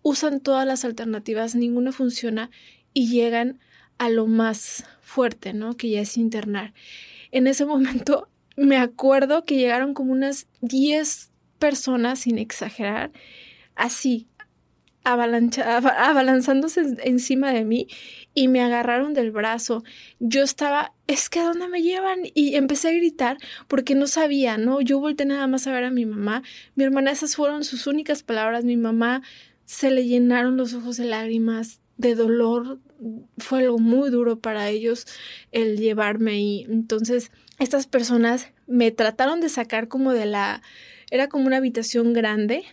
usan 0.02 0.38
todas 0.38 0.64
las 0.64 0.84
alternativas, 0.84 1.56
ninguna 1.56 1.90
funciona 1.90 2.52
y 2.94 3.08
llegan 3.08 3.58
a 3.98 4.10
lo 4.10 4.28
más 4.28 4.84
fuerte, 5.00 5.54
¿no? 5.54 5.76
Que 5.76 5.90
ya 5.90 6.02
es 6.02 6.16
internar 6.16 6.72
en 7.32 7.46
ese 7.46 7.66
momento 7.66 8.28
me 8.56 8.78
acuerdo 8.78 9.44
que 9.44 9.56
llegaron 9.56 9.94
como 9.94 10.12
unas 10.12 10.46
10 10.62 11.30
personas, 11.58 12.20
sin 12.20 12.38
exagerar, 12.38 13.12
así, 13.74 14.28
abalanzándose 15.04 16.82
encima 17.04 17.52
de 17.52 17.64
mí 17.64 17.86
y 18.34 18.48
me 18.48 18.60
agarraron 18.60 19.14
del 19.14 19.30
brazo. 19.30 19.84
Yo 20.18 20.42
estaba, 20.42 20.92
es 21.06 21.28
que 21.28 21.38
¿a 21.40 21.44
dónde 21.44 21.68
me 21.68 21.82
llevan? 21.82 22.20
Y 22.34 22.56
empecé 22.56 22.88
a 22.88 22.92
gritar 22.92 23.38
porque 23.68 23.94
no 23.94 24.08
sabía, 24.08 24.58
¿no? 24.58 24.80
Yo 24.80 24.98
volteé 24.98 25.26
nada 25.26 25.46
más 25.46 25.66
a 25.66 25.72
ver 25.72 25.84
a 25.84 25.90
mi 25.90 26.06
mamá. 26.06 26.42
Mi 26.74 26.82
hermana, 26.84 27.12
esas 27.12 27.36
fueron 27.36 27.62
sus 27.62 27.86
únicas 27.86 28.24
palabras. 28.24 28.64
Mi 28.64 28.76
mamá 28.76 29.22
se 29.64 29.92
le 29.92 30.06
llenaron 30.06 30.56
los 30.56 30.74
ojos 30.74 30.96
de 30.96 31.04
lágrimas, 31.04 31.80
de 31.98 32.16
dolor, 32.16 32.80
fue 33.38 33.60
algo 33.60 33.78
muy 33.78 34.10
duro 34.10 34.38
para 34.38 34.68
ellos 34.68 35.06
el 35.52 35.76
llevarme 35.76 36.38
y 36.38 36.64
entonces 36.64 37.30
estas 37.58 37.86
personas 37.86 38.48
me 38.66 38.90
trataron 38.90 39.40
de 39.40 39.48
sacar 39.48 39.88
como 39.88 40.12
de 40.12 40.26
la 40.26 40.62
era 41.10 41.28
como 41.28 41.46
una 41.46 41.58
habitación 41.58 42.12
grande 42.12 42.64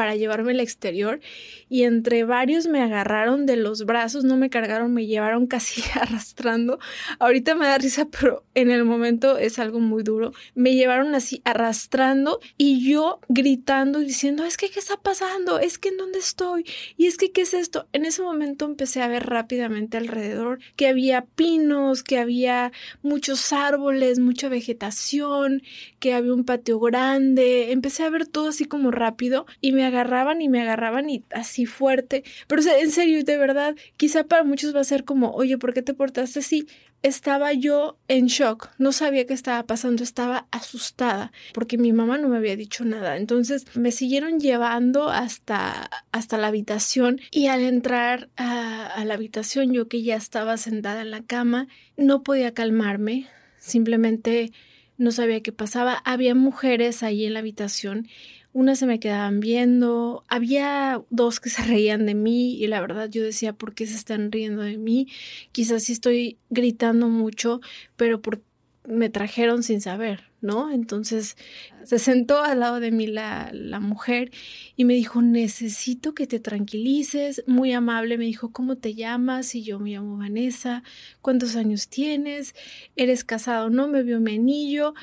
para 0.00 0.16
llevarme 0.16 0.52
al 0.52 0.60
exterior 0.60 1.20
y 1.68 1.82
entre 1.82 2.24
varios 2.24 2.66
me 2.66 2.80
agarraron 2.80 3.44
de 3.44 3.56
los 3.56 3.84
brazos, 3.84 4.24
no 4.24 4.38
me 4.38 4.48
cargaron, 4.48 4.94
me 4.94 5.04
llevaron 5.04 5.46
casi 5.46 5.82
arrastrando. 6.00 6.78
Ahorita 7.18 7.54
me 7.54 7.66
da 7.66 7.76
risa, 7.76 8.08
pero 8.08 8.42
en 8.54 8.70
el 8.70 8.84
momento 8.84 9.36
es 9.36 9.58
algo 9.58 9.78
muy 9.78 10.02
duro. 10.02 10.32
Me 10.54 10.74
llevaron 10.74 11.14
así 11.14 11.42
arrastrando 11.44 12.40
y 12.56 12.82
yo 12.88 13.20
gritando 13.28 13.98
diciendo, 13.98 14.44
es 14.44 14.56
que, 14.56 14.70
¿qué 14.70 14.78
está 14.78 14.96
pasando? 14.96 15.58
Es 15.58 15.76
que, 15.76 15.90
¿en 15.90 15.98
dónde 15.98 16.18
estoy? 16.18 16.64
Y 16.96 17.06
es 17.06 17.18
que, 17.18 17.30
¿qué 17.30 17.42
es 17.42 17.52
esto? 17.52 17.86
En 17.92 18.06
ese 18.06 18.22
momento 18.22 18.64
empecé 18.64 19.02
a 19.02 19.08
ver 19.08 19.26
rápidamente 19.26 19.98
alrededor 19.98 20.60
que 20.76 20.88
había 20.88 21.26
pinos, 21.26 22.02
que 22.02 22.16
había 22.16 22.72
muchos 23.02 23.52
árboles, 23.52 24.18
mucha 24.18 24.48
vegetación, 24.48 25.62
que 25.98 26.14
había 26.14 26.32
un 26.32 26.44
patio 26.44 26.80
grande. 26.80 27.70
Empecé 27.72 28.04
a 28.04 28.10
ver 28.10 28.26
todo 28.26 28.48
así 28.48 28.64
como 28.64 28.90
rápido 28.90 29.44
y 29.60 29.72
me 29.72 29.89
agarraban 29.90 30.42
y 30.42 30.48
me 30.48 30.60
agarraban 30.60 31.08
y 31.10 31.24
así 31.30 31.66
fuerte. 31.66 32.24
Pero 32.46 32.62
en 32.62 32.90
serio, 32.90 33.22
de 33.22 33.36
verdad, 33.36 33.76
quizá 33.96 34.24
para 34.24 34.42
muchos 34.42 34.74
va 34.74 34.80
a 34.80 34.84
ser 34.84 35.04
como, 35.04 35.30
oye, 35.32 35.58
¿por 35.58 35.74
qué 35.74 35.82
te 35.82 35.94
portaste 35.94 36.40
así? 36.40 36.66
Estaba 37.02 37.52
yo 37.52 37.98
en 38.08 38.26
shock, 38.26 38.70
no 38.78 38.92
sabía 38.92 39.26
qué 39.26 39.32
estaba 39.32 39.62
pasando, 39.66 40.02
estaba 40.02 40.46
asustada 40.50 41.32
porque 41.54 41.78
mi 41.78 41.92
mamá 41.92 42.18
no 42.18 42.28
me 42.28 42.36
había 42.36 42.56
dicho 42.56 42.84
nada. 42.84 43.16
Entonces 43.16 43.64
me 43.74 43.90
siguieron 43.90 44.38
llevando 44.40 45.08
hasta, 45.08 45.88
hasta 46.12 46.38
la 46.38 46.48
habitación 46.48 47.20
y 47.30 47.46
al 47.46 47.60
entrar 47.62 48.28
a, 48.36 48.86
a 48.86 49.04
la 49.04 49.14
habitación 49.14 49.72
yo 49.72 49.88
que 49.88 50.02
ya 50.02 50.16
estaba 50.16 50.56
sentada 50.56 51.00
en 51.00 51.10
la 51.10 51.22
cama, 51.22 51.68
no 51.96 52.22
podía 52.22 52.52
calmarme, 52.52 53.28
simplemente 53.58 54.52
no 55.00 55.12
sabía 55.12 55.40
qué 55.40 55.50
pasaba. 55.50 55.94
Había 56.04 56.34
mujeres 56.34 57.02
ahí 57.02 57.24
en 57.24 57.32
la 57.32 57.38
habitación 57.40 58.06
unas 58.52 58.78
se 58.78 58.86
me 58.86 58.98
quedaban 59.00 59.40
viendo, 59.40 60.24
había 60.28 61.02
dos 61.10 61.40
que 61.40 61.50
se 61.50 61.62
reían 61.62 62.06
de 62.06 62.14
mí 62.14 62.54
y 62.54 62.66
la 62.66 62.80
verdad 62.80 63.08
yo 63.08 63.22
decía, 63.22 63.52
¿por 63.52 63.74
qué 63.74 63.86
se 63.86 63.96
están 63.96 64.32
riendo 64.32 64.62
de 64.62 64.78
mí? 64.78 65.08
Quizás 65.52 65.84
sí 65.84 65.92
estoy 65.92 66.38
gritando 66.50 67.08
mucho, 67.08 67.60
pero 67.96 68.20
por 68.20 68.42
me 68.86 69.10
trajeron 69.10 69.62
sin 69.62 69.80
saber, 69.80 70.30
¿no? 70.40 70.72
Entonces 70.72 71.36
se 71.84 71.98
sentó 71.98 72.42
al 72.42 72.60
lado 72.60 72.80
de 72.80 72.90
mí 72.90 73.06
la, 73.06 73.50
la, 73.52 73.78
mujer 73.78 74.30
y 74.74 74.84
me 74.84 74.94
dijo, 74.94 75.20
necesito 75.20 76.14
que 76.14 76.26
te 76.26 76.40
tranquilices, 76.40 77.44
muy 77.46 77.72
amable, 77.72 78.16
me 78.16 78.24
dijo, 78.24 78.52
¿cómo 78.52 78.76
te 78.76 78.94
llamas? 78.94 79.54
Y 79.54 79.62
yo 79.62 79.78
me 79.78 79.90
llamo 79.90 80.16
Vanessa, 80.16 80.82
¿cuántos 81.20 81.56
años 81.56 81.88
tienes? 81.88 82.54
¿Eres 82.96 83.24
casado? 83.24 83.68
No, 83.70 83.86
me 83.86 84.02
vio 84.02 84.20
mi 84.20 84.36
anillo 84.36 84.94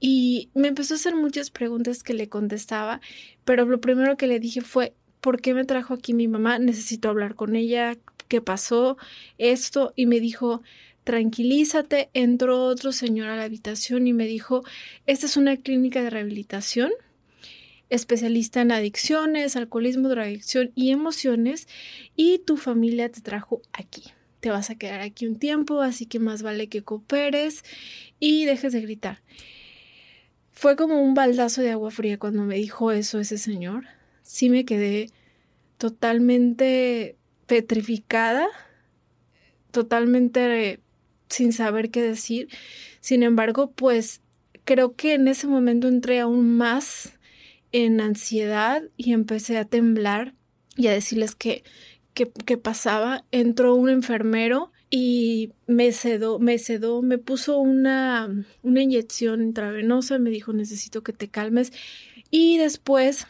y 0.00 0.50
me 0.54 0.68
empezó 0.68 0.94
a 0.94 0.96
hacer 0.96 1.14
muchas 1.14 1.50
preguntas 1.50 2.02
que 2.02 2.14
le 2.14 2.28
contestaba, 2.28 3.00
pero 3.44 3.66
lo 3.66 3.80
primero 3.80 4.16
que 4.16 4.26
le 4.26 4.40
dije 4.40 4.62
fue, 4.62 4.94
¿por 5.20 5.40
qué 5.40 5.54
me 5.54 5.64
trajo 5.64 5.94
aquí 5.94 6.14
mi 6.14 6.28
mamá? 6.28 6.58
Necesito 6.58 7.08
hablar 7.08 7.34
con 7.34 7.54
ella, 7.54 7.96
¿qué 8.28 8.40
pasó? 8.40 8.96
Esto 9.38 9.92
y 9.96 10.06
me 10.06 10.20
dijo, 10.20 10.62
tranquilízate, 11.06 12.10
entró 12.14 12.64
otro 12.64 12.90
señor 12.90 13.28
a 13.28 13.36
la 13.36 13.44
habitación 13.44 14.08
y 14.08 14.12
me 14.12 14.26
dijo, 14.26 14.64
esta 15.06 15.26
es 15.26 15.36
una 15.36 15.56
clínica 15.56 16.02
de 16.02 16.10
rehabilitación, 16.10 16.90
especialista 17.90 18.60
en 18.60 18.72
adicciones, 18.72 19.54
alcoholismo, 19.54 20.08
drogadicción 20.08 20.72
y 20.74 20.90
emociones, 20.90 21.68
y 22.16 22.40
tu 22.40 22.56
familia 22.56 23.08
te 23.08 23.20
trajo 23.20 23.62
aquí. 23.72 24.02
Te 24.40 24.50
vas 24.50 24.68
a 24.70 24.74
quedar 24.74 25.00
aquí 25.00 25.28
un 25.28 25.38
tiempo, 25.38 25.80
así 25.80 26.06
que 26.06 26.18
más 26.18 26.42
vale 26.42 26.68
que 26.68 26.82
cooperes 26.82 27.62
y 28.18 28.44
dejes 28.44 28.72
de 28.72 28.80
gritar. 28.80 29.22
Fue 30.50 30.74
como 30.74 31.00
un 31.00 31.14
baldazo 31.14 31.62
de 31.62 31.70
agua 31.70 31.92
fría 31.92 32.18
cuando 32.18 32.42
me 32.42 32.56
dijo 32.56 32.90
eso 32.90 33.20
ese 33.20 33.38
señor. 33.38 33.84
Sí 34.22 34.50
me 34.50 34.64
quedé 34.64 35.10
totalmente 35.78 37.14
petrificada, 37.46 38.48
totalmente 39.70 40.80
sin 41.28 41.52
saber 41.52 41.90
qué 41.90 42.02
decir. 42.02 42.48
Sin 43.00 43.22
embargo, 43.22 43.70
pues 43.72 44.20
creo 44.64 44.94
que 44.94 45.14
en 45.14 45.28
ese 45.28 45.46
momento 45.46 45.88
entré 45.88 46.20
aún 46.20 46.56
más 46.56 47.14
en 47.72 48.00
ansiedad 48.00 48.82
y 48.96 49.12
empecé 49.12 49.58
a 49.58 49.64
temblar 49.64 50.34
y 50.76 50.88
a 50.88 50.92
decirles 50.92 51.34
que, 51.34 51.62
que, 52.14 52.56
pasaba. 52.56 53.24
Entró 53.30 53.74
un 53.74 53.88
enfermero 53.90 54.72
y 54.90 55.52
me 55.66 55.92
sedó, 55.92 56.38
me 56.38 56.58
sedó, 56.58 57.02
me 57.02 57.18
puso 57.18 57.58
una, 57.58 58.46
una 58.62 58.82
inyección 58.82 59.42
intravenosa, 59.42 60.18
me 60.18 60.30
dijo 60.30 60.52
necesito 60.52 61.02
que 61.02 61.12
te 61.12 61.28
calmes 61.28 61.72
y 62.30 62.58
después 62.58 63.26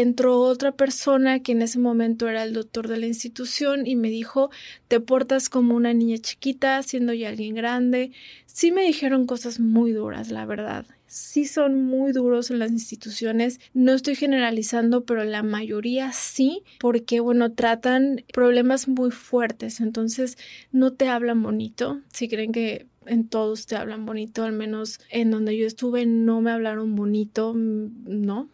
entró 0.00 0.40
otra 0.40 0.72
persona 0.72 1.40
que 1.40 1.52
en 1.52 1.62
ese 1.62 1.78
momento 1.78 2.28
era 2.28 2.42
el 2.42 2.52
doctor 2.52 2.88
de 2.88 2.98
la 2.98 3.06
institución 3.06 3.86
y 3.86 3.96
me 3.96 4.10
dijo, 4.10 4.50
te 4.88 5.00
portas 5.00 5.48
como 5.48 5.74
una 5.74 5.94
niña 5.94 6.18
chiquita, 6.18 6.82
siendo 6.82 7.12
ya 7.12 7.28
alguien 7.28 7.54
grande. 7.54 8.12
Sí 8.46 8.72
me 8.72 8.82
dijeron 8.82 9.26
cosas 9.26 9.58
muy 9.58 9.92
duras, 9.92 10.30
la 10.30 10.44
verdad. 10.44 10.86
Sí 11.06 11.46
son 11.46 11.84
muy 11.84 12.12
duros 12.12 12.50
en 12.50 12.58
las 12.58 12.72
instituciones. 12.72 13.60
No 13.72 13.92
estoy 13.92 14.16
generalizando, 14.16 15.04
pero 15.04 15.24
la 15.24 15.42
mayoría 15.42 16.12
sí, 16.12 16.62
porque 16.78 17.20
bueno, 17.20 17.52
tratan 17.52 18.22
problemas 18.32 18.88
muy 18.88 19.10
fuertes, 19.10 19.80
entonces 19.80 20.36
no 20.72 20.92
te 20.92 21.08
hablan 21.08 21.42
bonito. 21.42 22.00
Si 22.12 22.28
creen 22.28 22.52
que 22.52 22.86
en 23.06 23.28
todos 23.28 23.66
te 23.66 23.76
hablan 23.76 24.04
bonito, 24.04 24.44
al 24.44 24.52
menos 24.52 25.00
en 25.10 25.30
donde 25.30 25.56
yo 25.56 25.66
estuve 25.66 26.06
no 26.06 26.40
me 26.40 26.50
hablaron 26.50 26.94
bonito, 26.96 27.54
no. 27.54 28.48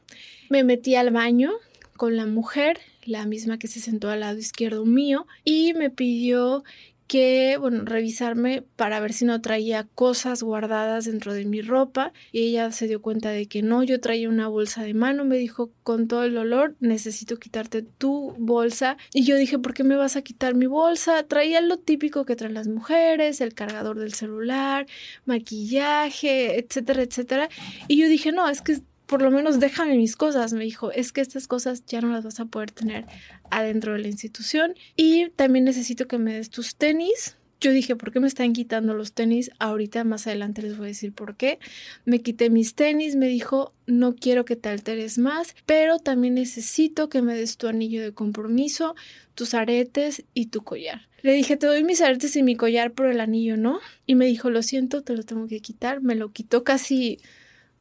Me 0.52 0.64
metí 0.64 0.96
al 0.96 1.10
baño 1.12 1.50
con 1.96 2.14
la 2.14 2.26
mujer, 2.26 2.78
la 3.06 3.24
misma 3.24 3.58
que 3.58 3.68
se 3.68 3.80
sentó 3.80 4.10
al 4.10 4.20
lado 4.20 4.38
izquierdo 4.38 4.84
mío, 4.84 5.26
y 5.44 5.72
me 5.72 5.88
pidió 5.88 6.62
que, 7.06 7.56
bueno, 7.58 7.86
revisarme 7.86 8.62
para 8.76 9.00
ver 9.00 9.14
si 9.14 9.24
no 9.24 9.40
traía 9.40 9.88
cosas 9.94 10.42
guardadas 10.42 11.06
dentro 11.06 11.32
de 11.32 11.46
mi 11.46 11.62
ropa 11.62 12.12
y 12.32 12.42
ella 12.42 12.70
se 12.70 12.86
dio 12.86 13.00
cuenta 13.00 13.30
de 13.30 13.46
que 13.46 13.62
no, 13.62 13.82
yo 13.82 13.98
traía 13.98 14.28
una 14.28 14.46
bolsa 14.46 14.82
de 14.82 14.92
mano, 14.92 15.24
me 15.24 15.38
dijo 15.38 15.70
con 15.84 16.06
todo 16.06 16.24
el 16.24 16.34
dolor, 16.34 16.76
necesito 16.80 17.38
quitarte 17.38 17.80
tu 17.80 18.34
bolsa 18.38 18.98
y 19.14 19.24
yo 19.24 19.36
dije, 19.36 19.58
¿por 19.58 19.72
qué 19.72 19.84
me 19.84 19.96
vas 19.96 20.16
a 20.16 20.22
quitar 20.22 20.54
mi 20.54 20.66
bolsa? 20.66 21.22
Traía 21.22 21.62
lo 21.62 21.78
típico 21.78 22.26
que 22.26 22.36
traen 22.36 22.52
las 22.52 22.68
mujeres, 22.68 23.40
el 23.40 23.54
cargador 23.54 23.98
del 23.98 24.12
celular, 24.12 24.86
maquillaje, 25.24 26.58
etcétera, 26.58 27.02
etcétera 27.02 27.48
y 27.88 27.96
yo 27.96 28.06
dije, 28.06 28.32
no, 28.32 28.46
es 28.50 28.60
que 28.60 28.82
por 29.12 29.20
lo 29.20 29.30
menos 29.30 29.60
déjame 29.60 29.98
mis 29.98 30.16
cosas. 30.16 30.54
Me 30.54 30.64
dijo, 30.64 30.90
es 30.90 31.12
que 31.12 31.20
estas 31.20 31.46
cosas 31.46 31.84
ya 31.84 32.00
no 32.00 32.08
las 32.08 32.24
vas 32.24 32.40
a 32.40 32.46
poder 32.46 32.70
tener 32.70 33.04
adentro 33.50 33.92
de 33.92 33.98
la 33.98 34.08
institución 34.08 34.74
y 34.96 35.28
también 35.36 35.66
necesito 35.66 36.08
que 36.08 36.16
me 36.16 36.32
des 36.32 36.48
tus 36.48 36.76
tenis. 36.76 37.36
Yo 37.60 37.72
dije, 37.72 37.94
¿por 37.94 38.10
qué 38.10 38.20
me 38.20 38.26
están 38.26 38.54
quitando 38.54 38.94
los 38.94 39.12
tenis? 39.12 39.50
Ahorita 39.58 40.02
más 40.04 40.26
adelante 40.26 40.62
les 40.62 40.78
voy 40.78 40.86
a 40.86 40.88
decir 40.88 41.12
por 41.12 41.36
qué. 41.36 41.58
Me 42.06 42.22
quité 42.22 42.48
mis 42.48 42.74
tenis, 42.74 43.14
me 43.14 43.28
dijo, 43.28 43.74
no 43.86 44.14
quiero 44.14 44.46
que 44.46 44.56
te 44.56 44.70
alteres 44.70 45.18
más, 45.18 45.56
pero 45.66 45.98
también 45.98 46.32
necesito 46.32 47.10
que 47.10 47.20
me 47.20 47.34
des 47.34 47.58
tu 47.58 47.68
anillo 47.68 48.00
de 48.00 48.14
compromiso, 48.14 48.94
tus 49.34 49.52
aretes 49.52 50.24
y 50.32 50.46
tu 50.46 50.64
collar. 50.64 51.10
Le 51.20 51.34
dije, 51.34 51.58
te 51.58 51.66
doy 51.66 51.84
mis 51.84 52.00
aretes 52.00 52.34
y 52.36 52.42
mi 52.42 52.56
collar, 52.56 52.92
pero 52.92 53.10
el 53.10 53.20
anillo 53.20 53.58
no. 53.58 53.78
Y 54.06 54.14
me 54.14 54.24
dijo, 54.24 54.48
lo 54.48 54.62
siento, 54.62 55.02
te 55.02 55.14
lo 55.14 55.22
tengo 55.22 55.48
que 55.48 55.60
quitar. 55.60 56.00
Me 56.00 56.14
lo 56.14 56.32
quitó 56.32 56.64
casi, 56.64 57.20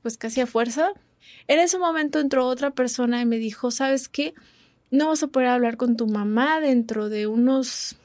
pues 0.01 0.17
casi 0.17 0.41
a 0.41 0.45
fuerza, 0.45 0.91
en 1.47 1.59
ese 1.59 1.77
momento 1.77 2.19
entró 2.19 2.47
otra 2.47 2.71
persona 2.71 3.21
y 3.21 3.25
me 3.25 3.37
dijo, 3.37 3.71
¿sabes 3.71 4.07
qué? 4.07 4.33
No 4.89 5.07
vas 5.07 5.23
a 5.23 5.27
poder 5.27 5.49
hablar 5.49 5.77
con 5.77 5.95
tu 5.95 6.07
mamá 6.07 6.59
dentro 6.59 7.09
de 7.09 7.27
unos 7.27 7.97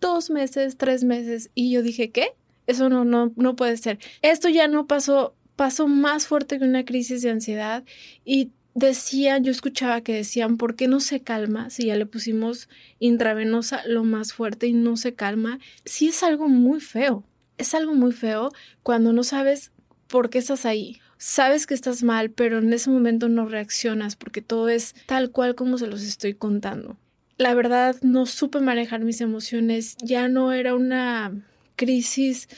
dos 0.00 0.30
meses, 0.30 0.76
tres 0.76 1.04
meses. 1.04 1.50
Y 1.54 1.70
yo 1.70 1.82
dije, 1.82 2.10
¿qué? 2.10 2.30
Eso 2.66 2.88
no, 2.88 3.04
no, 3.04 3.32
no 3.36 3.56
puede 3.56 3.76
ser. 3.76 3.98
Esto 4.22 4.48
ya 4.48 4.68
no 4.68 4.86
pasó, 4.86 5.34
pasó 5.56 5.88
más 5.88 6.26
fuerte 6.26 6.58
que 6.58 6.64
una 6.64 6.84
crisis 6.84 7.22
de 7.22 7.30
ansiedad 7.30 7.84
y 8.24 8.50
decían, 8.74 9.44
yo 9.44 9.50
escuchaba 9.50 10.00
que 10.00 10.14
decían, 10.14 10.56
¿por 10.56 10.76
qué 10.76 10.88
no 10.88 11.00
se 11.00 11.20
calma 11.20 11.70
si 11.70 11.86
ya 11.86 11.96
le 11.96 12.06
pusimos 12.06 12.68
intravenosa 12.98 13.82
lo 13.86 14.04
más 14.04 14.32
fuerte 14.32 14.66
y 14.66 14.72
no 14.72 14.96
se 14.96 15.14
calma? 15.14 15.58
Sí 15.84 16.08
es 16.08 16.22
algo 16.22 16.48
muy 16.48 16.80
feo. 16.80 17.24
Es 17.58 17.74
algo 17.74 17.94
muy 17.94 18.12
feo 18.12 18.50
cuando 18.82 19.12
no 19.12 19.24
sabes 19.24 19.72
por 20.08 20.30
qué 20.30 20.38
estás 20.38 20.66
ahí 20.66 21.01
sabes 21.22 21.68
que 21.68 21.74
estás 21.74 22.02
mal, 22.02 22.30
pero 22.30 22.58
en 22.58 22.72
ese 22.72 22.90
momento 22.90 23.28
no 23.28 23.46
reaccionas 23.46 24.16
porque 24.16 24.42
todo 24.42 24.68
es 24.68 24.96
tal 25.06 25.30
cual 25.30 25.54
como 25.54 25.78
se 25.78 25.86
los 25.86 26.02
estoy 26.02 26.34
contando. 26.34 26.96
La 27.38 27.54
verdad, 27.54 27.94
no 28.02 28.26
supe 28.26 28.58
manejar 28.60 29.04
mis 29.04 29.20
emociones, 29.20 29.96
ya 30.02 30.26
no 30.26 30.52
era 30.52 30.74
una 30.74 31.32
crisis 31.76 32.48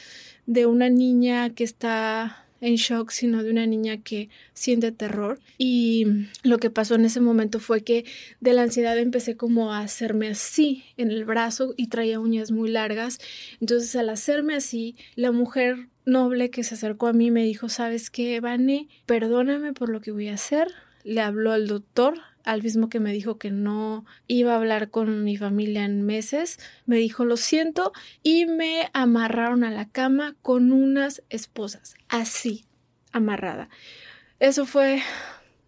de 0.46 0.64
una 0.64 0.88
niña 0.88 1.50
que 1.50 1.62
está 1.62 2.46
en 2.62 2.76
shock, 2.76 3.10
sino 3.10 3.42
de 3.42 3.50
una 3.50 3.66
niña 3.66 3.98
que 3.98 4.30
siente 4.54 4.92
terror. 4.92 5.38
Y 5.58 6.06
lo 6.42 6.56
que 6.56 6.70
pasó 6.70 6.94
en 6.94 7.04
ese 7.04 7.20
momento 7.20 7.60
fue 7.60 7.82
que 7.82 8.06
de 8.40 8.54
la 8.54 8.62
ansiedad 8.62 8.96
empecé 8.96 9.36
como 9.36 9.74
a 9.74 9.80
hacerme 9.80 10.28
así 10.28 10.84
en 10.96 11.10
el 11.10 11.26
brazo 11.26 11.74
y 11.76 11.88
traía 11.88 12.18
uñas 12.18 12.50
muy 12.50 12.70
largas. 12.70 13.18
Entonces 13.60 13.94
al 13.94 14.08
hacerme 14.08 14.54
así, 14.54 14.96
la 15.16 15.32
mujer 15.32 15.88
noble 16.04 16.50
que 16.50 16.64
se 16.64 16.74
acercó 16.74 17.06
a 17.06 17.12
mí 17.12 17.30
me 17.30 17.42
dijo, 17.44 17.68
¿sabes 17.68 18.10
qué, 18.10 18.40
Vane? 18.40 18.88
Perdóname 19.06 19.72
por 19.72 19.88
lo 19.88 20.00
que 20.00 20.10
voy 20.10 20.28
a 20.28 20.34
hacer. 20.34 20.68
Le 21.02 21.20
habló 21.20 21.52
al 21.52 21.66
doctor 21.66 22.14
al 22.44 22.62
mismo 22.62 22.88
que 22.88 23.00
me 23.00 23.12
dijo 23.12 23.38
que 23.38 23.50
no 23.50 24.04
iba 24.26 24.52
a 24.52 24.56
hablar 24.56 24.90
con 24.90 25.24
mi 25.24 25.36
familia 25.36 25.84
en 25.84 26.02
meses, 26.02 26.58
me 26.86 26.96
dijo 26.96 27.24
lo 27.24 27.36
siento 27.36 27.92
y 28.22 28.46
me 28.46 28.90
amarraron 28.92 29.64
a 29.64 29.70
la 29.70 29.88
cama 29.88 30.36
con 30.42 30.70
unas 30.70 31.22
esposas, 31.30 31.94
así, 32.08 32.66
amarrada. 33.12 33.70
Eso 34.40 34.66
fue 34.66 35.02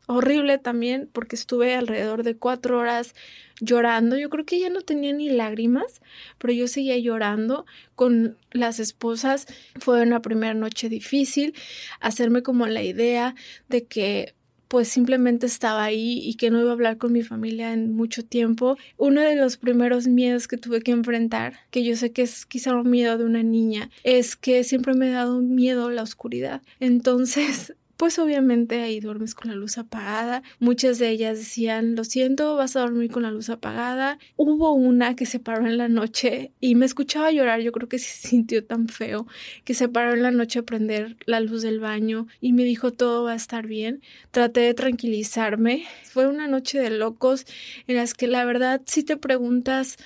horrible 0.07 0.59
también 0.59 1.09
porque 1.13 1.37
estuve 1.37 1.75
alrededor 1.75 2.23
de 2.23 2.37
cuatro 2.37 2.79
horas 2.79 3.15
llorando. 3.61 4.17
Yo 4.17 4.31
creo 4.31 4.45
que 4.45 4.61
ya 4.61 4.71
no 4.71 4.81
tenía 4.81 5.13
ni 5.13 5.29
lágrimas, 5.29 6.01
pero 6.39 6.53
yo 6.53 6.69
seguía 6.69 6.99
llorando 6.99 7.67
con 7.95 8.37
las 8.53 8.81
esposas. 8.81 9.47
Fue 9.79 10.03
una 10.03 10.23
primera 10.23 10.55
noche 10.55 10.89
difícil 10.89 11.55
hacerme 12.01 12.43
como 12.43 12.67
la 12.67 12.83
idea 12.83 13.35
de 13.69 13.85
que 13.85 14.35
pues 14.69 14.89
simplemente 14.89 15.47
estaba 15.47 15.85
ahí 15.85 16.19
y 16.25 16.35
que 16.35 16.51
no 16.51 16.61
iba 16.61 16.71
a 16.71 16.73
hablar 16.73 16.99
con 16.99 17.13
mi 17.13 17.23
familia 17.23 17.73
en 17.73 17.95
mucho 17.95 18.25
tiempo. 18.25 18.77
Uno 18.97 19.21
de 19.21 19.37
los 19.37 19.57
primeros 19.59 20.09
miedos 20.09 20.49
que 20.49 20.57
tuve 20.57 20.81
que 20.81 20.91
enfrentar, 20.91 21.55
que 21.71 21.85
yo 21.85 21.97
sé 21.97 22.11
que 22.11 22.23
es 22.23 22.47
quizá 22.47 22.75
un 22.75 22.91
miedo 22.91 23.17
de 23.17 23.25
una 23.25 23.45
niña, 23.45 23.91
es 24.03 24.35
que 24.35 24.65
siempre 24.65 24.95
me 24.95 25.09
ha 25.09 25.19
dado 25.19 25.41
miedo 25.41 25.89
la 25.91 26.03
oscuridad. 26.03 26.63
Entonces 26.81 27.75
pues 27.97 28.19
obviamente 28.19 28.83
ahí 28.83 29.01
duermes 29.01 29.35
con 29.35 29.51
la 29.51 29.57
luz 29.57 29.79
apagada. 29.79 30.43
Muchas 30.59 30.99
de 30.99 31.11
ellas 31.11 31.39
decían, 31.39 31.97
lo 31.97 32.05
siento, 32.05 32.55
vas 32.57 32.77
a 32.77 32.81
dormir 32.81 33.11
con 33.11 33.23
la 33.23 33.31
luz 33.31 33.49
apagada. 33.49 34.19
Hubo 34.37 34.73
una 34.73 35.17
que 35.17 35.25
se 35.27 35.41
paró 35.41 35.67
en 35.67 35.79
la 35.79 35.89
noche 35.89 36.53
y 36.61 36.75
me 36.75 36.85
escuchaba 36.87 37.31
llorar, 37.31 37.61
yo 37.61 37.73
creo 37.73 37.89
que 37.89 37.99
se 37.99 38.29
sintió 38.29 38.65
tan 38.65 38.89
feo, 38.89 39.27
que 39.65 39.75
se 39.75 39.89
paró 39.89 40.13
en 40.13 40.23
la 40.23 40.31
noche 40.31 40.59
a 40.59 40.63
prender 40.63 41.17
la 41.27 41.41
luz 41.41 41.63
del 41.63 41.81
baño 41.81 42.27
y 42.41 42.53
me 42.53 42.65
dijo, 42.65 42.93
todo 42.93 43.25
va 43.25 43.33
a 43.33 43.37
estar 43.37 43.67
bien. 43.67 44.03
Traté 44.31 44.61
de 44.61 44.75
tranquilizarme. 44.75 45.85
Fue 46.05 46.27
una 46.27 46.49
noche 46.49 46.79
de 46.79 46.91
locos 46.91 47.47
en 47.87 47.97
las 47.97 48.15
que 48.15 48.27
la 48.27 48.45
verdad 48.45 48.83
si 48.85 49.03
te 49.03 49.17
preguntas 49.17 49.97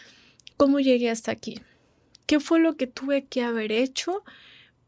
cómo 0.56 0.78
llegué 0.78 1.10
hasta 1.10 1.32
aquí, 1.32 1.60
qué 2.26 2.38
fue 2.38 2.60
lo 2.60 2.76
que 2.76 2.86
tuve 2.86 3.24
que 3.24 3.42
haber 3.42 3.72
hecho 3.72 4.22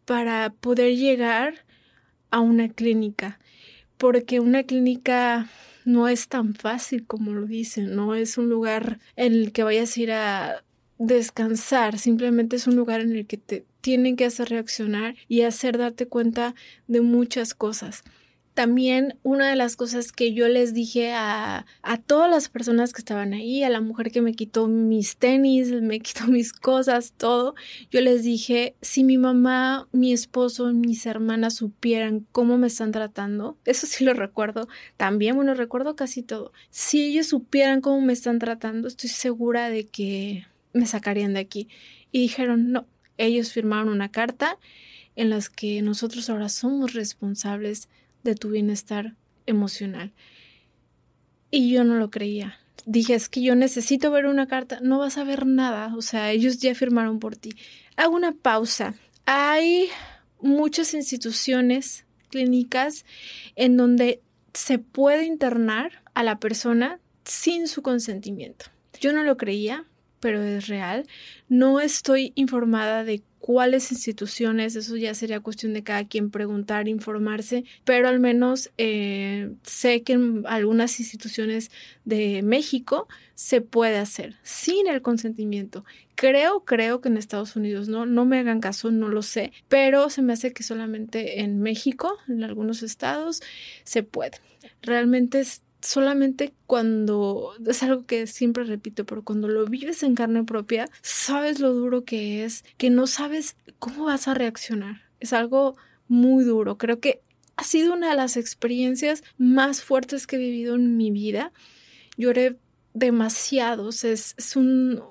para 0.04 0.50
poder 0.50 0.96
llegar 0.96 1.64
a 2.32 2.40
una 2.40 2.68
clínica, 2.68 3.38
porque 3.98 4.40
una 4.40 4.64
clínica 4.64 5.48
no 5.84 6.08
es 6.08 6.26
tan 6.26 6.54
fácil 6.54 7.06
como 7.06 7.32
lo 7.32 7.46
dicen, 7.46 7.94
no 7.94 8.16
es 8.16 8.38
un 8.38 8.48
lugar 8.48 8.98
en 9.14 9.32
el 9.34 9.52
que 9.52 9.62
vayas 9.62 9.96
a 9.96 10.00
ir 10.00 10.12
a 10.12 10.64
descansar, 10.98 11.98
simplemente 11.98 12.56
es 12.56 12.66
un 12.66 12.74
lugar 12.74 13.00
en 13.00 13.12
el 13.12 13.26
que 13.26 13.36
te 13.36 13.64
tienen 13.80 14.16
que 14.16 14.24
hacer 14.24 14.48
reaccionar 14.48 15.14
y 15.28 15.42
hacer 15.42 15.76
darte 15.76 16.06
cuenta 16.06 16.54
de 16.86 17.00
muchas 17.00 17.54
cosas. 17.54 18.02
También 18.54 19.18
una 19.22 19.48
de 19.48 19.56
las 19.56 19.76
cosas 19.76 20.12
que 20.12 20.34
yo 20.34 20.48
les 20.48 20.74
dije 20.74 21.12
a, 21.12 21.66
a, 21.82 21.96
todas 21.98 22.30
las 22.30 22.48
personas 22.48 22.92
que 22.92 23.00
estaban 23.00 23.32
ahí, 23.32 23.62
a 23.62 23.70
la 23.70 23.80
mujer 23.80 24.10
que 24.10 24.20
me 24.20 24.34
quitó 24.34 24.68
mis 24.68 25.16
tenis, 25.16 25.70
me 25.70 26.00
quitó 26.00 26.26
mis 26.26 26.52
cosas, 26.52 27.14
todo, 27.16 27.54
yo 27.90 28.00
les 28.00 28.22
dije, 28.22 28.74
si 28.82 29.04
mi 29.04 29.18
mamá, 29.18 29.88
mi 29.92 30.12
esposo, 30.12 30.72
mis 30.72 31.06
hermanas 31.06 31.54
supieran 31.54 32.26
cómo 32.32 32.58
me 32.58 32.66
están 32.66 32.92
tratando, 32.92 33.56
eso 33.64 33.86
sí 33.86 34.04
lo 34.04 34.12
recuerdo 34.12 34.68
también, 34.96 35.36
bueno, 35.36 35.54
recuerdo 35.54 35.96
casi 35.96 36.22
todo, 36.22 36.52
si 36.70 37.04
ellos 37.04 37.28
supieran 37.28 37.80
cómo 37.80 38.00
me 38.00 38.12
están 38.12 38.38
tratando, 38.38 38.88
estoy 38.88 39.08
segura 39.08 39.70
de 39.70 39.86
que 39.86 40.46
me 40.72 40.86
sacarían 40.86 41.34
de 41.34 41.40
aquí. 41.40 41.68
Y 42.10 42.20
dijeron, 42.20 42.72
no, 42.72 42.86
ellos 43.18 43.52
firmaron 43.52 43.88
una 43.88 44.10
carta 44.10 44.58
en 45.16 45.30
las 45.30 45.50
que 45.50 45.82
nosotros 45.82 46.30
ahora 46.30 46.48
somos 46.48 46.94
responsables 46.94 47.88
de 48.22 48.34
tu 48.34 48.50
bienestar 48.50 49.14
emocional. 49.46 50.12
Y 51.50 51.70
yo 51.70 51.84
no 51.84 51.96
lo 51.96 52.10
creía. 52.10 52.58
Dije, 52.86 53.14
es 53.14 53.28
que 53.28 53.42
yo 53.42 53.54
necesito 53.54 54.10
ver 54.10 54.26
una 54.26 54.46
carta. 54.46 54.78
No 54.82 54.98
vas 54.98 55.18
a 55.18 55.24
ver 55.24 55.46
nada. 55.46 55.94
O 55.96 56.02
sea, 56.02 56.30
ellos 56.30 56.58
ya 56.58 56.74
firmaron 56.74 57.18
por 57.18 57.36
ti. 57.36 57.54
Hago 57.96 58.16
una 58.16 58.32
pausa. 58.32 58.94
Hay 59.26 59.88
muchas 60.40 60.94
instituciones 60.94 62.06
clínicas 62.30 63.04
en 63.54 63.76
donde 63.76 64.20
se 64.54 64.78
puede 64.78 65.24
internar 65.26 66.02
a 66.14 66.22
la 66.22 66.38
persona 66.38 66.98
sin 67.24 67.68
su 67.68 67.82
consentimiento. 67.82 68.66
Yo 69.00 69.12
no 69.12 69.22
lo 69.22 69.36
creía, 69.36 69.84
pero 70.20 70.42
es 70.42 70.68
real. 70.68 71.06
No 71.48 71.80
estoy 71.80 72.32
informada 72.34 73.04
de 73.04 73.22
cuáles 73.42 73.90
instituciones, 73.90 74.76
eso 74.76 74.96
ya 74.96 75.14
sería 75.14 75.40
cuestión 75.40 75.74
de 75.74 75.82
cada 75.82 76.06
quien 76.06 76.30
preguntar, 76.30 76.86
informarse, 76.86 77.64
pero 77.82 78.06
al 78.06 78.20
menos 78.20 78.70
eh, 78.78 79.50
sé 79.64 80.02
que 80.04 80.12
en 80.12 80.44
algunas 80.46 81.00
instituciones 81.00 81.72
de 82.04 82.42
México 82.44 83.08
se 83.34 83.60
puede 83.60 83.98
hacer 83.98 84.36
sin 84.44 84.86
el 84.86 85.02
consentimiento. 85.02 85.84
Creo, 86.14 86.60
creo 86.64 87.00
que 87.00 87.08
en 87.08 87.16
Estados 87.16 87.56
Unidos 87.56 87.88
no, 87.88 88.06
no 88.06 88.24
me 88.24 88.38
hagan 88.38 88.60
caso, 88.60 88.92
no 88.92 89.08
lo 89.08 89.22
sé, 89.22 89.52
pero 89.68 90.08
se 90.08 90.22
me 90.22 90.34
hace 90.34 90.52
que 90.52 90.62
solamente 90.62 91.40
en 91.40 91.60
México, 91.60 92.16
en 92.28 92.44
algunos 92.44 92.84
estados, 92.84 93.42
se 93.82 94.04
puede. 94.04 94.38
Realmente 94.82 95.40
es 95.40 95.62
solamente 95.82 96.54
cuando, 96.66 97.52
es 97.66 97.82
algo 97.82 98.06
que 98.06 98.26
siempre 98.26 98.64
repito, 98.64 99.04
pero 99.04 99.22
cuando 99.22 99.48
lo 99.48 99.66
vives 99.66 100.02
en 100.02 100.14
carne 100.14 100.44
propia, 100.44 100.88
sabes 101.02 101.60
lo 101.60 101.72
duro 101.72 102.04
que 102.04 102.44
es, 102.44 102.64
que 102.78 102.90
no 102.90 103.06
sabes 103.06 103.56
cómo 103.78 104.04
vas 104.04 104.28
a 104.28 104.34
reaccionar. 104.34 105.02
Es 105.20 105.32
algo 105.32 105.76
muy 106.08 106.44
duro. 106.44 106.78
Creo 106.78 107.00
que 107.00 107.20
ha 107.56 107.64
sido 107.64 107.92
una 107.92 108.10
de 108.10 108.16
las 108.16 108.36
experiencias 108.36 109.22
más 109.38 109.82
fuertes 109.82 110.26
que 110.26 110.36
he 110.36 110.38
vivido 110.38 110.76
en 110.76 110.96
mi 110.96 111.10
vida. 111.10 111.52
Lloré 112.16 112.56
demasiado, 112.94 113.88
es, 113.88 114.04
es 114.04 114.56
un, 114.56 115.02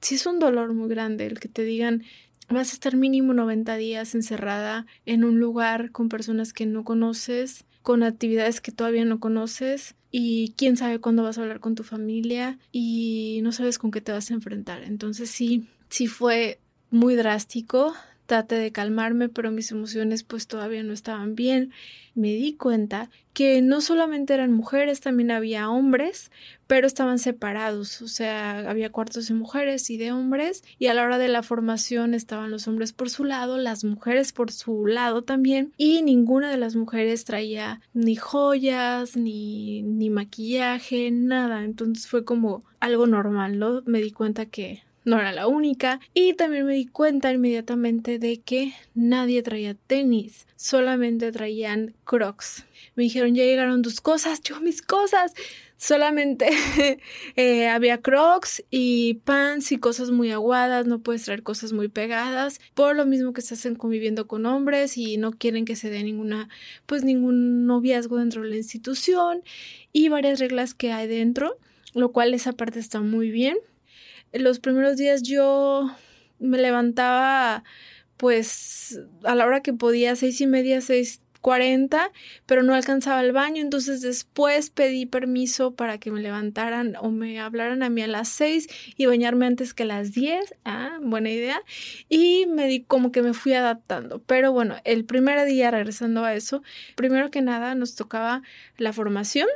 sí 0.00 0.16
es 0.16 0.26
un 0.26 0.38
dolor 0.38 0.74
muy 0.74 0.88
grande 0.88 1.26
el 1.26 1.38
que 1.38 1.48
te 1.48 1.62
digan 1.62 2.02
vas 2.48 2.70
a 2.70 2.72
estar 2.72 2.96
mínimo 2.96 3.32
90 3.32 3.76
días 3.76 4.14
encerrada 4.16 4.86
en 5.06 5.22
un 5.22 5.38
lugar 5.38 5.92
con 5.92 6.08
personas 6.08 6.52
que 6.52 6.66
no 6.66 6.82
conoces, 6.82 7.64
con 7.82 8.02
actividades 8.02 8.60
que 8.60 8.72
todavía 8.72 9.04
no 9.04 9.20
conoces 9.20 9.94
y 10.10 10.54
quién 10.56 10.76
sabe 10.76 11.00
cuándo 11.00 11.22
vas 11.22 11.38
a 11.38 11.42
hablar 11.42 11.60
con 11.60 11.74
tu 11.74 11.84
familia 11.84 12.58
y 12.72 13.40
no 13.42 13.52
sabes 13.52 13.78
con 13.78 13.90
qué 13.90 14.00
te 14.00 14.12
vas 14.12 14.30
a 14.30 14.34
enfrentar. 14.34 14.82
Entonces 14.82 15.30
sí, 15.30 15.66
sí 15.88 16.06
fue 16.06 16.58
muy 16.90 17.14
drástico. 17.14 17.94
Traté 18.30 18.54
de 18.54 18.70
calmarme, 18.70 19.28
pero 19.28 19.50
mis 19.50 19.72
emociones 19.72 20.22
pues 20.22 20.46
todavía 20.46 20.84
no 20.84 20.92
estaban 20.92 21.34
bien. 21.34 21.72
Me 22.14 22.28
di 22.28 22.54
cuenta 22.54 23.10
que 23.32 23.60
no 23.60 23.80
solamente 23.80 24.32
eran 24.34 24.52
mujeres, 24.52 25.00
también 25.00 25.32
había 25.32 25.68
hombres, 25.68 26.30
pero 26.68 26.86
estaban 26.86 27.18
separados, 27.18 28.00
o 28.02 28.06
sea, 28.06 28.70
había 28.70 28.92
cuartos 28.92 29.26
de 29.26 29.34
mujeres 29.34 29.90
y 29.90 29.96
de 29.96 30.12
hombres, 30.12 30.62
y 30.78 30.86
a 30.86 30.94
la 30.94 31.02
hora 31.02 31.18
de 31.18 31.26
la 31.26 31.42
formación 31.42 32.14
estaban 32.14 32.52
los 32.52 32.68
hombres 32.68 32.92
por 32.92 33.10
su 33.10 33.24
lado, 33.24 33.58
las 33.58 33.82
mujeres 33.82 34.32
por 34.32 34.52
su 34.52 34.86
lado 34.86 35.22
también, 35.22 35.72
y 35.76 36.02
ninguna 36.02 36.52
de 36.52 36.56
las 36.56 36.76
mujeres 36.76 37.24
traía 37.24 37.80
ni 37.94 38.14
joyas, 38.14 39.16
ni, 39.16 39.82
ni 39.82 40.08
maquillaje, 40.08 41.10
nada, 41.10 41.64
entonces 41.64 42.06
fue 42.06 42.24
como 42.24 42.62
algo 42.78 43.08
normal, 43.08 43.58
¿no? 43.58 43.82
Me 43.86 44.00
di 44.00 44.12
cuenta 44.12 44.46
que 44.46 44.84
no 45.04 45.18
era 45.18 45.32
la 45.32 45.46
única 45.46 46.00
y 46.14 46.34
también 46.34 46.66
me 46.66 46.74
di 46.74 46.86
cuenta 46.86 47.32
inmediatamente 47.32 48.18
de 48.18 48.40
que 48.40 48.72
nadie 48.94 49.42
traía 49.42 49.74
tenis, 49.74 50.46
solamente 50.56 51.32
traían 51.32 51.94
crocs. 52.04 52.64
Me 52.94 53.04
dijeron, 53.04 53.34
ya 53.34 53.44
llegaron 53.44 53.82
tus 53.82 54.00
cosas, 54.00 54.42
yo 54.42 54.60
mis 54.60 54.82
cosas. 54.82 55.32
Solamente 55.76 56.50
eh, 57.36 57.68
había 57.68 58.02
crocs 58.02 58.62
y 58.68 59.14
pants 59.24 59.72
y 59.72 59.78
cosas 59.78 60.10
muy 60.10 60.30
aguadas, 60.30 60.86
no 60.86 60.98
puedes 60.98 61.24
traer 61.24 61.42
cosas 61.42 61.72
muy 61.72 61.88
pegadas, 61.88 62.60
por 62.74 62.94
lo 62.94 63.06
mismo 63.06 63.32
que 63.32 63.40
estás 63.40 63.66
conviviendo 63.78 64.26
con 64.26 64.44
hombres 64.44 64.98
y 64.98 65.16
no 65.16 65.32
quieren 65.32 65.64
que 65.64 65.76
se 65.76 65.88
dé 65.88 66.02
ninguna, 66.02 66.50
pues 66.84 67.02
ningún 67.02 67.64
noviazgo 67.64 68.18
dentro 68.18 68.42
de 68.42 68.50
la 68.50 68.56
institución 68.56 69.42
y 69.90 70.10
varias 70.10 70.38
reglas 70.38 70.74
que 70.74 70.92
hay 70.92 71.08
dentro, 71.08 71.56
lo 71.94 72.12
cual 72.12 72.34
esa 72.34 72.52
parte 72.52 72.78
está 72.78 73.00
muy 73.00 73.30
bien 73.30 73.56
los 74.32 74.60
primeros 74.60 74.96
días 74.96 75.22
yo 75.22 75.90
me 76.38 76.58
levantaba 76.58 77.64
pues 78.16 79.00
a 79.24 79.34
la 79.34 79.46
hora 79.46 79.62
que 79.62 79.72
podía, 79.72 80.14
seis 80.16 80.40
y 80.40 80.46
media, 80.46 80.80
seis 80.80 81.20
cuarenta, 81.40 82.12
pero 82.46 82.62
no 82.62 82.74
alcanzaba 82.74 83.22
el 83.22 83.32
baño, 83.32 83.62
entonces 83.62 84.02
después 84.02 84.70
pedí 84.70 85.06
permiso 85.06 85.74
para 85.74 85.98
que 85.98 86.10
me 86.10 86.20
levantaran 86.20 86.96
o 87.00 87.10
me 87.10 87.40
hablaran 87.40 87.82
a 87.82 87.90
mí 87.90 88.02
a 88.02 88.06
las 88.06 88.28
seis 88.28 88.68
y 88.96 89.06
bañarme 89.06 89.46
antes 89.46 89.72
que 89.72 89.84
las 89.84 90.12
diez, 90.12 90.54
ah, 90.64 90.98
buena 91.00 91.30
idea, 91.30 91.62
y 92.08 92.44
me 92.46 92.66
di 92.66 92.82
como 92.82 93.10
que 93.10 93.22
me 93.22 93.32
fui 93.32 93.54
adaptando, 93.54 94.22
pero 94.26 94.52
bueno, 94.52 94.76
el 94.84 95.04
primer 95.04 95.46
día 95.46 95.70
regresando 95.70 96.24
a 96.24 96.34
eso, 96.34 96.62
primero 96.94 97.30
que 97.30 97.40
nada 97.40 97.74
nos 97.74 97.94
tocaba 97.94 98.42
la 98.76 98.92
formación, 98.92 99.48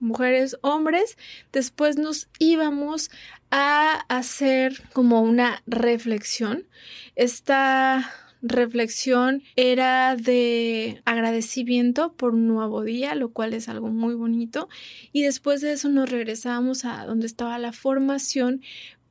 mujeres, 0.00 0.56
hombres, 0.62 1.16
después 1.52 1.96
nos 1.96 2.28
íbamos 2.38 3.10
a 3.50 4.04
hacer 4.08 4.82
como 4.92 5.22
una 5.22 5.62
reflexión. 5.66 6.66
Esta 7.14 8.10
reflexión 8.42 9.42
era 9.56 10.16
de 10.16 11.00
agradecimiento 11.06 12.12
por 12.12 12.34
un 12.34 12.46
nuevo 12.46 12.82
día, 12.82 13.14
lo 13.14 13.30
cual 13.30 13.54
es 13.54 13.70
algo 13.70 13.88
muy 13.88 14.14
bonito. 14.14 14.68
Y 15.12 15.22
después 15.22 15.62
de 15.62 15.72
eso 15.72 15.88
nos 15.88 16.10
regresamos 16.10 16.84
a 16.84 17.06
donde 17.06 17.26
estaba 17.26 17.58
la 17.58 17.72
formación 17.72 18.60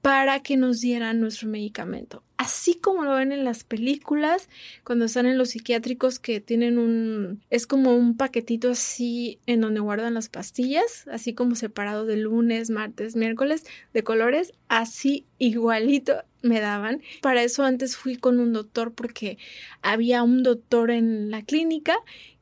para 0.04 0.42
que 0.42 0.58
nos 0.58 0.82
dieran 0.82 1.22
nuestro 1.22 1.48
medicamento. 1.48 2.24
Así 2.36 2.76
como 2.76 3.06
lo 3.06 3.16
ven 3.16 3.32
en 3.32 3.46
las 3.46 3.64
películas, 3.64 4.50
cuando 4.84 5.06
están 5.06 5.28
en 5.28 5.38
los 5.38 5.52
psiquiátricos 5.52 6.20
que 6.20 6.42
tienen 6.42 6.78
un, 6.78 7.42
es 7.50 7.66
como 7.68 7.96
un 7.96 8.18
paquetito 8.18 8.72
así 8.72 9.40
en 9.46 9.62
donde 9.62 9.80
guardan 9.80 10.14
las 10.14 10.28
pastillas, 10.28 11.08
así 11.10 11.34
como 11.34 11.56
separado 11.56 12.06
de 12.06 12.18
lunes, 12.18 12.70
martes, 12.70 13.16
miércoles, 13.16 13.64
de 13.94 14.04
colores, 14.04 14.52
así 14.68 15.26
igualito 15.38 16.16
me 16.42 16.60
daban. 16.60 17.02
Para 17.22 17.42
eso 17.42 17.64
antes 17.64 17.96
fui 17.96 18.18
con 18.18 18.42
un 18.42 18.52
doctor 18.52 18.94
porque 18.94 19.38
había 19.82 20.22
un 20.22 20.44
doctor 20.44 20.92
en 20.92 21.32
la 21.32 21.44
clínica 21.44 21.96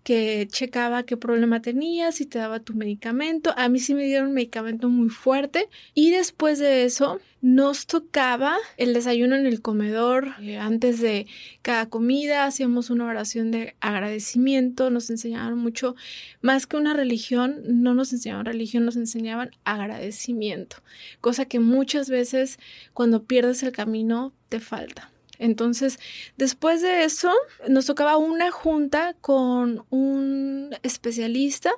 que 0.03 0.47
checaba 0.49 1.03
qué 1.03 1.17
problema 1.17 1.61
tenías 1.61 2.21
y 2.21 2.25
te 2.25 2.39
daba 2.39 2.59
tu 2.59 2.73
medicamento. 2.73 3.53
A 3.57 3.69
mí 3.69 3.79
sí 3.79 3.93
me 3.93 4.05
dieron 4.05 4.29
un 4.29 4.33
medicamento 4.33 4.89
muy 4.89 5.09
fuerte 5.09 5.69
y 5.93 6.11
después 6.11 6.59
de 6.59 6.85
eso 6.85 7.19
nos 7.41 7.87
tocaba 7.87 8.57
el 8.77 8.93
desayuno 8.93 9.35
en 9.35 9.45
el 9.45 9.61
comedor. 9.61 10.29
Eh, 10.41 10.57
antes 10.57 10.99
de 11.01 11.27
cada 11.61 11.89
comida 11.89 12.45
hacíamos 12.45 12.89
una 12.89 13.05
oración 13.05 13.51
de 13.51 13.75
agradecimiento, 13.79 14.89
nos 14.89 15.09
enseñaban 15.09 15.57
mucho, 15.57 15.95
más 16.41 16.67
que 16.67 16.77
una 16.77 16.93
religión, 16.93 17.61
no 17.65 17.93
nos 17.93 18.13
enseñaban 18.13 18.45
religión, 18.45 18.85
nos 18.85 18.95
enseñaban 18.95 19.51
agradecimiento, 19.65 20.77
cosa 21.19 21.45
que 21.45 21.59
muchas 21.59 22.09
veces 22.09 22.59
cuando 22.93 23.23
pierdes 23.23 23.63
el 23.63 23.71
camino 23.71 24.33
te 24.49 24.59
falta. 24.59 25.10
Entonces, 25.41 25.99
después 26.37 26.83
de 26.83 27.03
eso, 27.03 27.33
nos 27.67 27.87
tocaba 27.87 28.15
una 28.15 28.51
junta 28.51 29.15
con 29.21 29.83
un 29.89 30.69
especialista, 30.83 31.71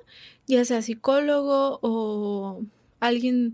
ya 0.47 0.65
sea 0.65 0.81
psicólogo 0.81 1.79
o 1.81 2.61
alguien 2.99 3.53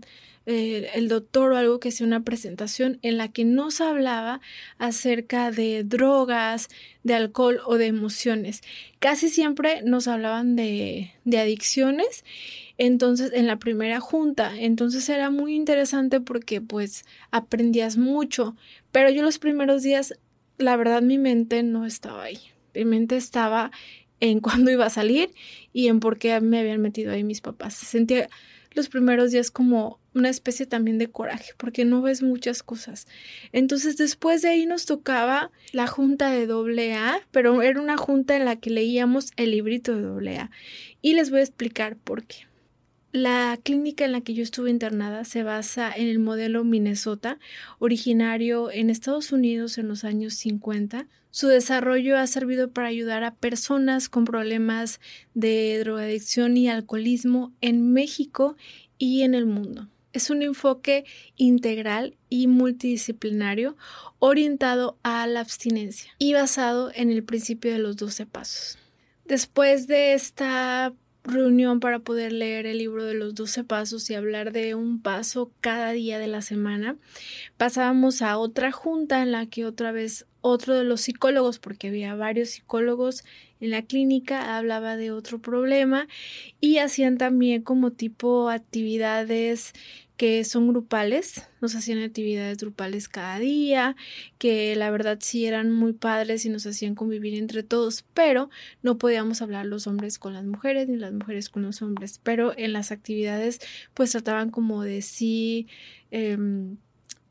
eh, 0.52 0.90
el 0.94 1.06
doctor 1.06 1.52
o 1.52 1.56
algo 1.56 1.78
que 1.78 1.92
sea 1.92 2.04
una 2.04 2.24
presentación 2.24 2.98
en 3.02 3.18
la 3.18 3.28
que 3.28 3.44
nos 3.44 3.80
hablaba 3.80 4.40
acerca 4.78 5.52
de 5.52 5.84
drogas, 5.84 6.68
de 7.04 7.14
alcohol 7.14 7.60
o 7.66 7.78
de 7.78 7.86
emociones. 7.86 8.62
Casi 8.98 9.28
siempre 9.28 9.82
nos 9.82 10.08
hablaban 10.08 10.56
de, 10.56 11.12
de 11.24 11.38
adicciones, 11.38 12.24
entonces 12.78 13.30
en 13.32 13.46
la 13.46 13.60
primera 13.60 14.00
junta, 14.00 14.52
entonces 14.58 15.08
era 15.08 15.30
muy 15.30 15.54
interesante 15.54 16.20
porque 16.20 16.60
pues 16.60 17.04
aprendías 17.30 17.96
mucho, 17.96 18.56
pero 18.90 19.08
yo 19.08 19.22
los 19.22 19.38
primeros 19.38 19.84
días, 19.84 20.18
la 20.58 20.74
verdad 20.74 21.00
mi 21.00 21.16
mente 21.16 21.62
no 21.62 21.86
estaba 21.86 22.24
ahí, 22.24 22.40
mi 22.74 22.84
mente 22.84 23.16
estaba 23.16 23.70
en 24.18 24.40
cuándo 24.40 24.72
iba 24.72 24.86
a 24.86 24.90
salir 24.90 25.30
y 25.72 25.86
en 25.86 26.00
por 26.00 26.18
qué 26.18 26.40
me 26.40 26.58
habían 26.58 26.80
metido 26.80 27.12
ahí 27.12 27.22
mis 27.22 27.40
papás. 27.40 27.74
Sentía 27.74 28.28
los 28.72 28.88
primeros 28.88 29.30
días 29.30 29.50
como 29.50 29.98
una 30.14 30.28
especie 30.28 30.66
también 30.66 30.98
de 30.98 31.08
coraje, 31.08 31.52
porque 31.56 31.84
no 31.84 32.02
ves 32.02 32.22
muchas 32.22 32.62
cosas. 32.62 33.06
Entonces 33.52 33.96
después 33.96 34.42
de 34.42 34.48
ahí 34.48 34.66
nos 34.66 34.86
tocaba 34.86 35.50
la 35.72 35.86
junta 35.86 36.30
de 36.30 36.46
doble 36.46 36.94
A, 36.94 37.20
pero 37.30 37.62
era 37.62 37.80
una 37.80 37.96
junta 37.96 38.36
en 38.36 38.44
la 38.44 38.56
que 38.56 38.70
leíamos 38.70 39.32
el 39.36 39.52
librito 39.52 39.94
de 39.94 40.02
doble 40.02 40.38
A. 40.38 40.50
Y 41.02 41.14
les 41.14 41.30
voy 41.30 41.40
a 41.40 41.44
explicar 41.44 41.96
por 41.96 42.24
qué. 42.24 42.50
La 43.12 43.58
clínica 43.60 44.04
en 44.04 44.12
la 44.12 44.20
que 44.20 44.34
yo 44.34 44.44
estuve 44.44 44.70
internada 44.70 45.24
se 45.24 45.42
basa 45.42 45.92
en 45.92 46.06
el 46.06 46.20
modelo 46.20 46.62
Minnesota, 46.62 47.40
originario 47.80 48.70
en 48.70 48.88
Estados 48.88 49.32
Unidos 49.32 49.78
en 49.78 49.88
los 49.88 50.04
años 50.04 50.34
50. 50.34 51.08
Su 51.30 51.46
desarrollo 51.46 52.18
ha 52.18 52.26
servido 52.26 52.70
para 52.70 52.88
ayudar 52.88 53.22
a 53.22 53.34
personas 53.34 54.08
con 54.08 54.24
problemas 54.24 55.00
de 55.34 55.78
drogadicción 55.78 56.56
y 56.56 56.68
alcoholismo 56.68 57.52
en 57.60 57.92
México 57.92 58.56
y 58.98 59.22
en 59.22 59.34
el 59.34 59.46
mundo. 59.46 59.88
Es 60.12 60.30
un 60.30 60.42
enfoque 60.42 61.04
integral 61.36 62.16
y 62.28 62.48
multidisciplinario 62.48 63.76
orientado 64.18 64.98
a 65.04 65.26
la 65.28 65.38
abstinencia 65.38 66.12
y 66.18 66.32
basado 66.32 66.90
en 66.94 67.12
el 67.12 67.22
principio 67.22 67.72
de 67.72 67.78
los 67.78 67.96
12 67.96 68.26
pasos. 68.26 68.78
Después 69.24 69.86
de 69.86 70.14
esta 70.14 70.92
reunión 71.22 71.78
para 71.78 72.00
poder 72.00 72.32
leer 72.32 72.66
el 72.66 72.78
libro 72.78 73.04
de 73.04 73.14
los 73.14 73.34
12 73.34 73.62
pasos 73.62 74.08
y 74.10 74.14
hablar 74.14 74.52
de 74.52 74.74
un 74.74 75.00
paso 75.00 75.52
cada 75.60 75.92
día 75.92 76.18
de 76.18 76.26
la 76.26 76.42
semana, 76.42 76.96
pasábamos 77.56 78.22
a 78.22 78.36
otra 78.38 78.72
junta 78.72 79.22
en 79.22 79.30
la 79.30 79.46
que 79.46 79.64
otra 79.64 79.92
vez 79.92 80.26
otro 80.40 80.74
de 80.74 80.84
los 80.84 81.02
psicólogos, 81.02 81.58
porque 81.58 81.88
había 81.88 82.14
varios 82.14 82.50
psicólogos 82.50 83.24
en 83.60 83.70
la 83.70 83.82
clínica, 83.82 84.56
hablaba 84.56 84.96
de 84.96 85.10
otro 85.10 85.40
problema 85.40 86.08
y 86.60 86.78
hacían 86.78 87.18
también 87.18 87.62
como 87.62 87.92
tipo 87.92 88.48
actividades 88.48 89.72
que 90.20 90.44
son 90.44 90.68
grupales, 90.68 91.48
nos 91.62 91.74
hacían 91.74 92.02
actividades 92.02 92.58
grupales 92.58 93.08
cada 93.08 93.38
día, 93.38 93.96
que 94.36 94.76
la 94.76 94.90
verdad 94.90 95.16
sí 95.22 95.46
eran 95.46 95.72
muy 95.72 95.94
padres 95.94 96.44
y 96.44 96.50
nos 96.50 96.66
hacían 96.66 96.94
convivir 96.94 97.34
entre 97.36 97.62
todos, 97.62 98.04
pero 98.12 98.50
no 98.82 98.98
podíamos 98.98 99.40
hablar 99.40 99.64
los 99.64 99.86
hombres 99.86 100.18
con 100.18 100.34
las 100.34 100.44
mujeres 100.44 100.88
ni 100.88 100.98
las 100.98 101.14
mujeres 101.14 101.48
con 101.48 101.62
los 101.62 101.80
hombres, 101.80 102.20
pero 102.22 102.52
en 102.58 102.74
las 102.74 102.92
actividades 102.92 103.60
pues 103.94 104.10
trataban 104.10 104.50
como 104.50 104.82
de 104.82 105.00
sí 105.00 105.68
em, 106.10 106.76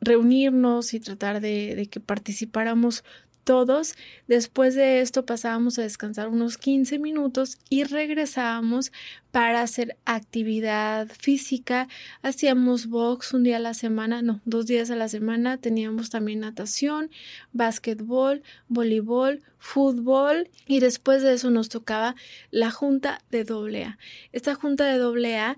reunirnos 0.01 0.93
y 0.93 0.99
tratar 0.99 1.41
de, 1.41 1.87
que 1.89 1.99
participáramos 1.99 3.03
todos. 3.43 3.95
Después 4.27 4.75
de 4.75 5.01
esto 5.01 5.25
pasábamos 5.25 5.79
a 5.79 5.81
descansar 5.81 6.27
unos 6.27 6.57
15 6.57 6.99
minutos 6.99 7.57
y 7.69 7.83
regresábamos 7.83 8.91
para 9.31 9.61
hacer 9.61 9.97
actividad 10.05 11.07
física. 11.07 11.87
Hacíamos 12.21 12.87
box 12.87 13.33
un 13.33 13.43
día 13.43 13.57
a 13.57 13.59
la 13.59 13.73
semana, 13.73 14.21
no, 14.21 14.39
dos 14.45 14.67
días 14.67 14.91
a 14.91 14.95
la 14.95 15.07
semana. 15.07 15.57
Teníamos 15.57 16.11
también 16.11 16.41
natación, 16.41 17.09
básquetbol, 17.51 18.43
voleibol, 18.67 19.41
fútbol 19.57 20.49
y 20.67 20.79
después 20.79 21.23
de 21.23 21.33
eso 21.33 21.49
nos 21.49 21.69
tocaba 21.69 22.15
la 22.51 22.69
junta 22.71 23.21
de 23.31 23.45
doble 23.45 23.83
A. 23.83 23.97
Esta 24.31 24.53
junta 24.55 24.85
de 24.85 24.97
doble 24.97 25.37
A 25.37 25.57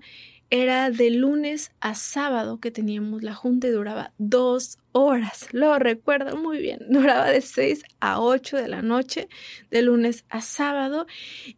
era 0.52 0.90
de 0.90 1.08
lunes 1.08 1.72
a 1.80 1.94
sábado 1.94 2.60
que 2.60 2.70
teníamos 2.70 3.22
la 3.22 3.32
junta 3.34 3.68
y 3.68 3.70
duraba 3.70 4.12
dos 4.18 4.78
horas. 4.92 5.48
Lo 5.52 5.78
recuerdo 5.78 6.36
muy 6.36 6.58
bien. 6.58 6.80
Duraba 6.90 7.30
de 7.30 7.40
6 7.40 7.82
a 8.00 8.20
8 8.20 8.58
de 8.58 8.68
la 8.68 8.82
noche, 8.82 9.30
de 9.70 9.80
lunes 9.80 10.26
a 10.28 10.42
sábado. 10.42 11.06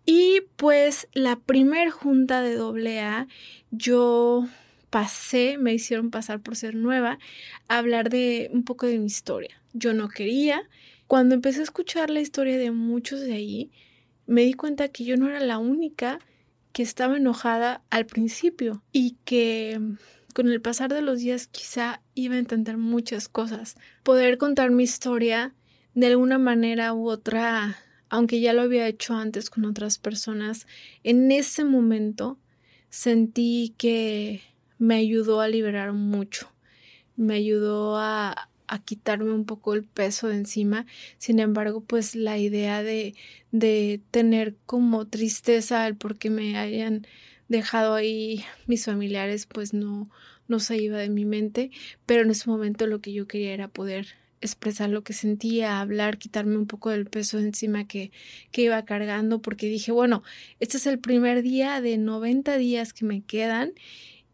Y 0.07 0.43
pues 0.55 1.09
la 1.13 1.35
primer 1.35 1.91
junta 1.91 2.41
de 2.41 2.55
doble 2.55 3.01
A, 3.01 3.27
yo 3.73 4.47
pasé, 4.91 5.59
me 5.59 5.75
hicieron 5.75 6.13
pasar 6.13 6.41
por 6.41 6.55
ser 6.55 6.77
nueva, 6.77 7.19
a 7.67 7.79
hablar 7.79 8.11
de 8.11 8.49
un 8.53 8.63
poco 8.63 8.87
de 8.87 9.01
mi 9.01 9.07
historia. 9.07 9.61
Yo 9.73 9.93
no 9.93 10.09
quería. 10.09 10.63
Cuando 11.09 11.35
empecé 11.35 11.59
a 11.59 11.65
escuchar 11.65 12.11
la 12.11 12.21
historia 12.21 12.59
de 12.59 12.71
muchos 12.71 13.23
de 13.23 13.33
ahí, 13.33 13.73
me 14.27 14.43
di 14.43 14.53
cuenta 14.53 14.87
que 14.87 15.05
yo 15.05 15.17
no 15.17 15.29
era 15.29 15.41
la 15.41 15.59
única 15.59 16.21
que 16.75 16.83
estaba 16.83 17.17
enojada 17.17 17.83
al 17.89 18.05
principio 18.05 18.83
y 18.91 19.17
que 19.25 19.81
con 20.35 20.49
el 20.49 20.61
pasar 20.61 20.93
de 20.93 21.03
los 21.03 21.21
días 21.21 21.47
quizá 21.47 22.03
iba 22.15 22.35
a 22.35 22.39
entender 22.39 22.77
muchas 22.77 23.29
cosas. 23.29 23.77
Poder 24.03 24.39
contar 24.39 24.73
mi 24.73 24.83
historia 24.83 25.55
de 25.95 26.09
alguna 26.09 26.37
manera 26.39 26.93
u 26.93 27.09
otra, 27.09 27.79
aunque 28.09 28.41
ya 28.41 28.53
lo 28.53 28.63
había 28.63 28.89
hecho 28.89 29.15
antes 29.15 29.51
con 29.51 29.65
otras 29.67 29.99
personas, 29.99 30.67
en 31.05 31.31
ese 31.31 31.65
momento 31.65 32.41
sentí 32.91 33.73
que 33.79 34.43
me 34.77 34.97
ayudó 34.97 35.41
a 35.41 35.47
liberar 35.47 35.93
mucho, 35.93 36.51
me 37.15 37.35
ayudó 37.35 37.97
a, 37.99 38.51
a 38.67 38.79
quitarme 38.79 39.33
un 39.33 39.45
poco 39.45 39.75
el 39.75 39.85
peso 39.85 40.29
de 40.29 40.37
encima. 40.37 40.87
Sin 41.19 41.39
embargo, 41.39 41.81
pues 41.81 42.15
la 42.15 42.39
idea 42.39 42.83
de, 42.83 43.15
de 43.53 44.01
tener 44.11 44.57
como 44.67 45.07
tristeza 45.07 45.87
el 45.87 45.97
por 45.97 46.19
qué 46.19 46.31
me 46.31 46.57
hayan 46.57 47.07
dejado 47.49 47.95
ahí 47.95 48.45
mis 48.67 48.85
familiares, 48.85 49.47
pues 49.47 49.75
no, 49.75 50.09
no 50.49 50.61
se 50.61 50.77
iba 50.79 50.99
de 50.99 51.09
mi 51.09 51.25
mente, 51.25 51.71
pero 52.07 52.23
en 52.23 52.31
ese 52.31 52.49
momento 52.49 52.87
lo 52.87 53.01
que 53.01 53.13
yo 53.13 53.27
quería 53.27 53.53
era 53.53 53.69
poder 53.69 54.07
expresar 54.41 54.91
lo 54.91 55.03
que 55.03 55.15
sentía, 55.15 55.81
hablar, 55.81 56.19
quitarme 56.19 56.59
un 56.59 56.67
poco 56.67 56.91
del 56.91 57.07
peso 57.07 57.39
de 57.39 57.45
encima 57.45 57.87
que, 57.87 58.13
que 58.51 58.63
iba 58.63 58.85
cargando, 58.85 59.41
porque 59.41 59.67
dije, 59.67 59.91
bueno, 59.91 60.23
este 60.61 60.77
es 60.77 60.87
el 60.87 60.99
primer 60.99 61.43
día 61.43 61.81
de 61.81 61.97
90 61.97 62.57
días 62.59 62.93
que 62.93 63.07
me 63.07 63.23
quedan 63.23 63.73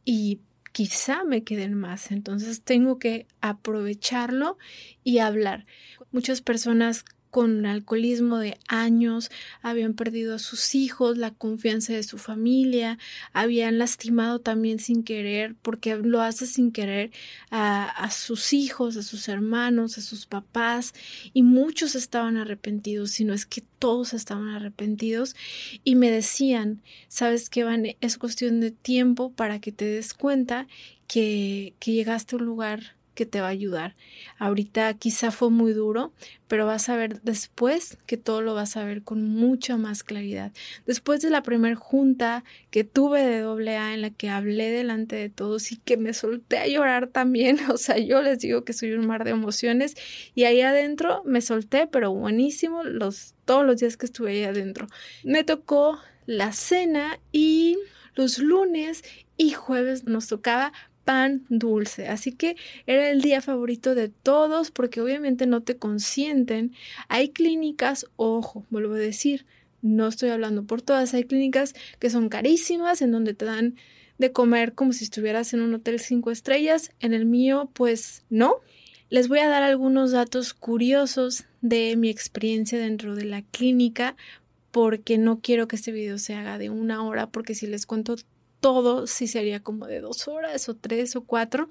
y 0.05 0.41
quizá 0.73 1.25
me 1.25 1.45
queden 1.45 1.75
más. 1.75 2.11
Entonces 2.11 2.63
tengo 2.63 2.99
que 2.99 3.27
aprovecharlo 3.41 4.59
y 5.05 5.19
hablar. 5.19 5.67
Muchas 6.13 6.43
personas 6.43 7.05
con 7.31 7.65
alcoholismo 7.65 8.39
de 8.39 8.59
años, 8.69 9.31
habían 9.63 9.95
perdido 9.95 10.35
a 10.35 10.39
sus 10.39 10.75
hijos, 10.75 11.17
la 11.17 11.31
confianza 11.31 11.93
de 11.93 12.03
su 12.03 12.19
familia, 12.19 12.99
habían 13.33 13.79
lastimado 13.79 14.41
también 14.41 14.79
sin 14.79 15.05
querer, 15.05 15.55
porque 15.63 15.97
lo 15.97 16.21
hace 16.21 16.47
sin 16.47 16.73
querer 16.73 17.13
a, 17.51 17.89
a, 17.89 18.11
sus 18.11 18.53
hijos, 18.53 18.97
a 18.97 19.03
sus 19.03 19.29
hermanos, 19.29 19.97
a 19.99 20.01
sus 20.01 20.27
papás, 20.27 20.93
y 21.33 21.43
muchos 21.43 21.95
estaban 21.95 22.37
arrepentidos, 22.37 23.13
si 23.13 23.25
no 23.25 23.33
es 23.33 23.47
que 23.47 23.63
todos 23.79 24.13
estaban 24.13 24.49
arrepentidos, 24.49 25.37
y 25.85 25.95
me 25.95 26.11
decían, 26.11 26.83
sabes 27.09 27.49
que 27.49 27.65
van, 27.65 27.87
es 28.01 28.19
cuestión 28.19 28.61
de 28.61 28.73
tiempo 28.73 29.33
para 29.33 29.61
que 29.61 29.73
te 29.73 29.85
des 29.85 30.15
cuenta 30.15 30.67
que, 31.07 31.75
que 31.79 31.93
llegaste 31.93 32.37
a 32.37 32.39
un 32.39 32.45
lugar 32.45 33.00
que 33.21 33.27
te 33.27 33.43
va 33.43 33.49
a 33.49 33.51
ayudar. 33.51 33.97
Ahorita 34.39 34.95
quizá 34.95 35.31
fue 35.31 35.51
muy 35.51 35.75
duro, 35.75 36.11
pero 36.49 36.65
vas 36.65 36.89
a 36.89 36.97
ver 36.97 37.21
después 37.21 37.99
que 38.07 38.17
todo 38.17 38.41
lo 38.41 38.55
vas 38.55 38.79
a 38.79 38.85
ver 38.87 39.03
con 39.03 39.29
mucha 39.29 39.77
más 39.77 40.03
claridad. 40.03 40.53
Después 40.87 41.21
de 41.21 41.29
la 41.29 41.43
primera 41.43 41.77
junta 41.77 42.45
que 42.71 42.83
tuve 42.83 43.23
de 43.23 43.41
doble 43.41 43.77
A 43.77 43.93
en 43.93 44.01
la 44.01 44.09
que 44.09 44.31
hablé 44.31 44.71
delante 44.71 45.17
de 45.17 45.29
todos 45.29 45.71
y 45.71 45.77
que 45.77 45.99
me 45.99 46.15
solté 46.15 46.57
a 46.57 46.67
llorar 46.67 47.09
también, 47.09 47.59
o 47.71 47.77
sea, 47.77 47.99
yo 47.99 48.23
les 48.23 48.39
digo 48.39 48.65
que 48.65 48.73
soy 48.73 48.93
un 48.93 49.07
mar 49.07 49.25
de 49.25 49.33
emociones 49.33 49.97
y 50.35 50.45
ahí 50.45 50.63
adentro 50.63 51.23
me 51.27 51.43
solté, 51.43 51.87
pero 51.87 52.15
buenísimo 52.15 52.85
los 52.85 53.35
todos 53.45 53.67
los 53.67 53.77
días 53.77 53.99
que 53.99 54.07
estuve 54.07 54.31
ahí 54.31 54.45
adentro. 54.45 54.87
Me 55.25 55.45
tocó 55.45 55.99
la 56.25 56.53
cena 56.53 57.21
y 57.33 57.77
los 58.15 58.39
lunes 58.39 59.03
y 59.37 59.51
jueves 59.51 60.05
nos 60.05 60.29
tocaba 60.29 60.73
pan 61.11 61.45
dulce. 61.49 62.07
Así 62.07 62.31
que 62.31 62.55
era 62.87 63.11
el 63.11 63.21
día 63.21 63.41
favorito 63.41 63.97
de 63.97 64.11
todos 64.11 64.71
porque 64.71 65.01
obviamente 65.01 65.45
no 65.45 65.61
te 65.61 65.77
consienten. 65.77 66.73
Hay 67.09 67.31
clínicas, 67.31 68.07
ojo, 68.15 68.65
vuelvo 68.71 68.95
a 68.95 68.99
decir, 68.99 69.45
no 69.83 70.07
estoy 70.07 70.29
hablando 70.29 70.63
por 70.63 70.83
todas, 70.83 71.13
hay 71.13 71.25
clínicas 71.25 71.75
que 71.99 72.11
son 72.11 72.29
carísimas 72.29 73.03
en 73.03 73.11
donde 73.11 73.35
te 73.35 73.45
dan 73.45 73.75
de 74.19 74.31
comer 74.31 74.75
como 74.75 74.93
si 74.93 75.03
estuvieras 75.03 75.53
en 75.53 75.63
un 75.63 75.75
hotel 75.75 75.99
cinco 75.99 76.31
estrellas. 76.31 76.93
En 77.01 77.13
el 77.13 77.27
mío, 77.27 77.69
pues 77.73 78.23
no. 78.31 78.61
Les 79.09 79.27
voy 79.27 79.41
a 79.41 79.49
dar 79.49 79.65
algunos 79.65 80.13
datos 80.13 80.55
curiosos 80.55 81.45
de 81.61 81.97
mi 81.97 82.09
experiencia 82.09 82.79
dentro 82.79 83.17
de 83.17 83.25
la 83.25 83.43
clínica 83.43 84.15
porque 84.71 85.19
no 85.19 85.41
quiero 85.41 85.67
que 85.67 85.75
este 85.75 85.91
video 85.91 86.19
se 86.19 86.35
haga 86.35 86.57
de 86.57 86.71
una 86.71 87.03
hora 87.03 87.29
porque 87.29 87.57
si 87.57 87.67
les 87.67 87.85
cuento 87.85 88.15
todo 88.61 89.07
sí 89.07 89.27
sería 89.27 89.61
como 89.61 89.87
de 89.87 90.01
dos 90.01 90.29
horas 90.29 90.69
o 90.69 90.77
tres 90.77 91.17
o 91.17 91.23
cuatro. 91.23 91.71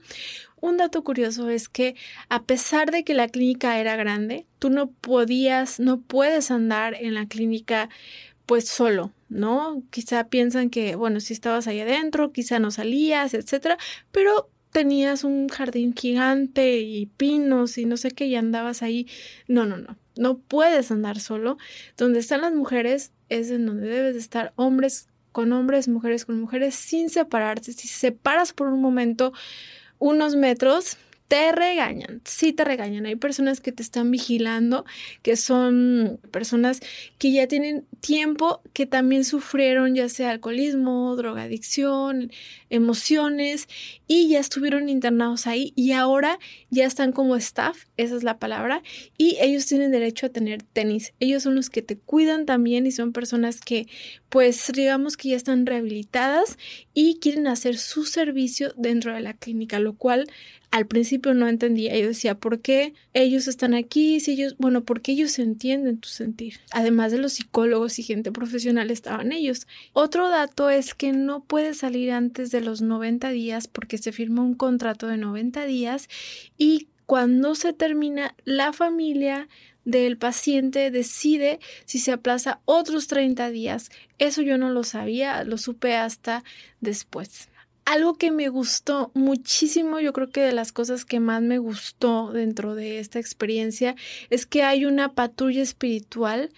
Un 0.59 0.77
dato 0.77 1.03
curioso 1.03 1.49
es 1.49 1.69
que 1.69 1.95
a 2.27 2.43
pesar 2.43 2.91
de 2.91 3.03
que 3.03 3.13
la 3.13 3.29
clínica 3.29 3.79
era 3.79 3.95
grande, 3.95 4.45
tú 4.59 4.69
no 4.69 4.91
podías, 4.91 5.79
no 5.79 6.01
puedes 6.01 6.51
andar 6.51 6.95
en 6.95 7.13
la 7.13 7.27
clínica 7.27 7.89
pues 8.45 8.67
solo, 8.67 9.13
¿no? 9.29 9.83
Quizá 9.91 10.27
piensan 10.27 10.71
que, 10.71 10.95
bueno, 10.95 11.19
si 11.19 11.33
estabas 11.33 11.67
ahí 11.67 11.81
adentro, 11.81 12.31
quizá 12.31 12.57
no 12.57 12.71
salías, 12.71 13.35
etcétera, 13.35 13.77
pero 14.11 14.49
tenías 14.71 15.23
un 15.23 15.49
jardín 15.49 15.93
gigante 15.95 16.79
y 16.79 17.05
pinos 17.05 17.77
y 17.77 17.85
no 17.85 17.97
sé 17.97 18.11
qué 18.11 18.25
y 18.25 18.35
andabas 18.35 18.81
ahí. 18.81 19.07
No, 19.47 19.65
no, 19.65 19.77
no. 19.77 19.97
No 20.17 20.37
puedes 20.37 20.91
andar 20.91 21.19
solo. 21.19 21.57
Donde 21.95 22.19
están 22.19 22.41
las 22.41 22.53
mujeres 22.53 23.11
es 23.29 23.51
en 23.51 23.65
donde 23.65 23.87
debes 23.87 24.13
de 24.15 24.19
estar 24.19 24.53
hombres 24.55 25.08
con 25.39 25.53
hombres, 25.53 25.87
mujeres 25.87 26.25
con 26.25 26.37
mujeres, 26.37 26.75
sin 26.75 27.09
separarse. 27.09 27.71
Si 27.71 27.87
separas 27.87 28.51
por 28.51 28.67
un 28.67 28.81
momento 28.81 29.31
unos 29.97 30.35
metros, 30.35 30.97
te 31.29 31.51
regañan, 31.51 32.21
sí 32.25 32.53
te 32.53 32.65
regañan. 32.65 33.05
Hay 33.05 33.15
personas 33.15 33.61
que 33.61 33.71
te 33.71 33.83
están 33.83 34.09
vigilando, 34.09 34.83
que 35.21 35.37
son 35.37 36.19
personas 36.31 36.79
que 37.19 37.31
ya 37.31 37.47
tienen 37.47 37.85
tiempo, 38.01 38.63
que 38.73 38.87
también 38.87 39.23
sufrieron 39.23 39.93
ya 39.93 40.09
sea 40.09 40.31
alcoholismo, 40.31 41.15
drogadicción, 41.15 42.31
emociones 42.71 43.67
y 44.07 44.27
ya 44.27 44.39
estuvieron 44.39 44.89
internados 44.89 45.45
ahí 45.45 45.71
y 45.75 45.91
ahora 45.91 46.39
ya 46.71 46.87
están 46.87 47.11
como 47.11 47.35
staff, 47.35 47.85
esa 47.95 48.15
es 48.15 48.23
la 48.23 48.39
palabra, 48.39 48.81
y 49.15 49.37
ellos 49.39 49.67
tienen 49.67 49.91
derecho 49.91 50.25
a 50.25 50.29
tener 50.29 50.63
tenis. 50.63 51.13
Ellos 51.19 51.43
son 51.43 51.53
los 51.53 51.69
que 51.69 51.83
te 51.83 51.95
cuidan 51.95 52.47
también 52.47 52.87
y 52.87 52.91
son 52.91 53.13
personas 53.13 53.61
que 53.61 53.87
pues 54.29 54.71
digamos 54.73 55.17
que 55.17 55.29
ya 55.29 55.35
están 55.35 55.65
rehabilitadas 55.65 56.57
y 56.93 57.19
quieren 57.19 57.47
hacer 57.47 57.77
su 57.77 58.05
servicio 58.05 58.73
dentro 58.77 59.13
de 59.13 59.21
la 59.21 59.33
clínica, 59.33 59.79
lo 59.79 59.93
cual 59.93 60.29
al 60.71 60.85
principio 60.85 61.33
no 61.33 61.47
entendía. 61.47 61.97
Yo 61.97 62.07
decía, 62.07 62.35
¿por 62.35 62.59
qué 62.59 62.93
ellos 63.13 63.47
están 63.47 63.73
aquí? 63.73 64.19
Si 64.19 64.33
ellos, 64.33 64.55
bueno, 64.59 64.83
porque 64.83 65.13
ellos 65.13 65.39
entienden 65.39 65.97
tu 65.97 66.09
sentir. 66.09 66.59
Además 66.71 67.11
de 67.11 67.17
los 67.17 67.33
psicólogos 67.33 67.97
y 67.97 68.03
gente 68.03 68.31
profesional 68.31 68.91
estaban 68.91 69.31
ellos. 69.31 69.67
Otro 69.93 70.29
dato 70.29 70.69
es 70.69 70.93
que 70.93 71.11
no 71.11 71.43
puedes 71.43 71.79
salir 71.79 72.11
antes 72.11 72.51
de 72.51 72.61
los 72.61 72.81
90 72.81 73.29
días 73.29 73.67
porque 73.67 73.97
se 73.97 74.11
firma 74.11 74.43
un 74.43 74.53
contrato 74.53 75.07
de 75.07 75.17
90 75.17 75.65
días 75.65 76.07
y 76.57 76.87
cuando 77.07 77.55
se 77.55 77.73
termina 77.73 78.35
la 78.45 78.71
familia 78.71 79.49
del 79.89 80.17
paciente 80.17 80.91
decide 80.91 81.59
si 81.85 81.99
se 81.99 82.11
aplaza 82.11 82.59
otros 82.65 83.07
30 83.07 83.49
días. 83.49 83.89
Eso 84.17 84.41
yo 84.41 84.57
no 84.57 84.69
lo 84.69 84.83
sabía, 84.83 85.43
lo 85.43 85.57
supe 85.57 85.95
hasta 85.95 86.43
después 86.81 87.49
algo 87.89 88.17
que 88.19 88.29
me 88.29 88.49
gustó 88.49 89.09
muchísimo, 89.15 89.99
yo 89.99 90.13
creo 90.13 90.29
que 90.29 90.41
de 90.41 90.51
las 90.51 90.71
cosas 90.71 91.05
que 91.05 91.19
más 91.19 91.41
me 91.41 91.57
gustó 91.57 92.31
dentro 92.31 92.75
de 92.75 92.99
esta 92.99 93.17
experiencia 93.17 93.95
es 94.29 94.45
que 94.45 94.61
hay 94.61 94.85
una 94.85 95.13
patrulla 95.13 95.63
espiritual, 95.63 96.51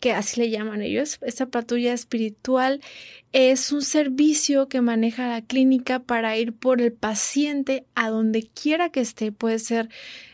que 0.00 0.12
así 0.12 0.40
le 0.40 0.48
llaman 0.48 0.80
ellos. 0.80 1.18
Esta 1.20 1.44
patrulla 1.44 1.92
espiritual 1.92 2.80
es 3.32 3.72
un 3.72 3.82
servicio 3.82 4.68
que 4.68 4.80
maneja 4.80 5.28
la 5.28 5.42
clínica 5.42 5.98
para 5.98 6.38
ir 6.38 6.54
por 6.54 6.80
el 6.80 6.94
paciente 6.94 7.84
a 7.94 8.08
donde 8.08 8.48
quiera 8.48 8.88
que 8.88 9.00
esté. 9.00 9.32
Puede 9.32 9.58
ser 9.58 9.90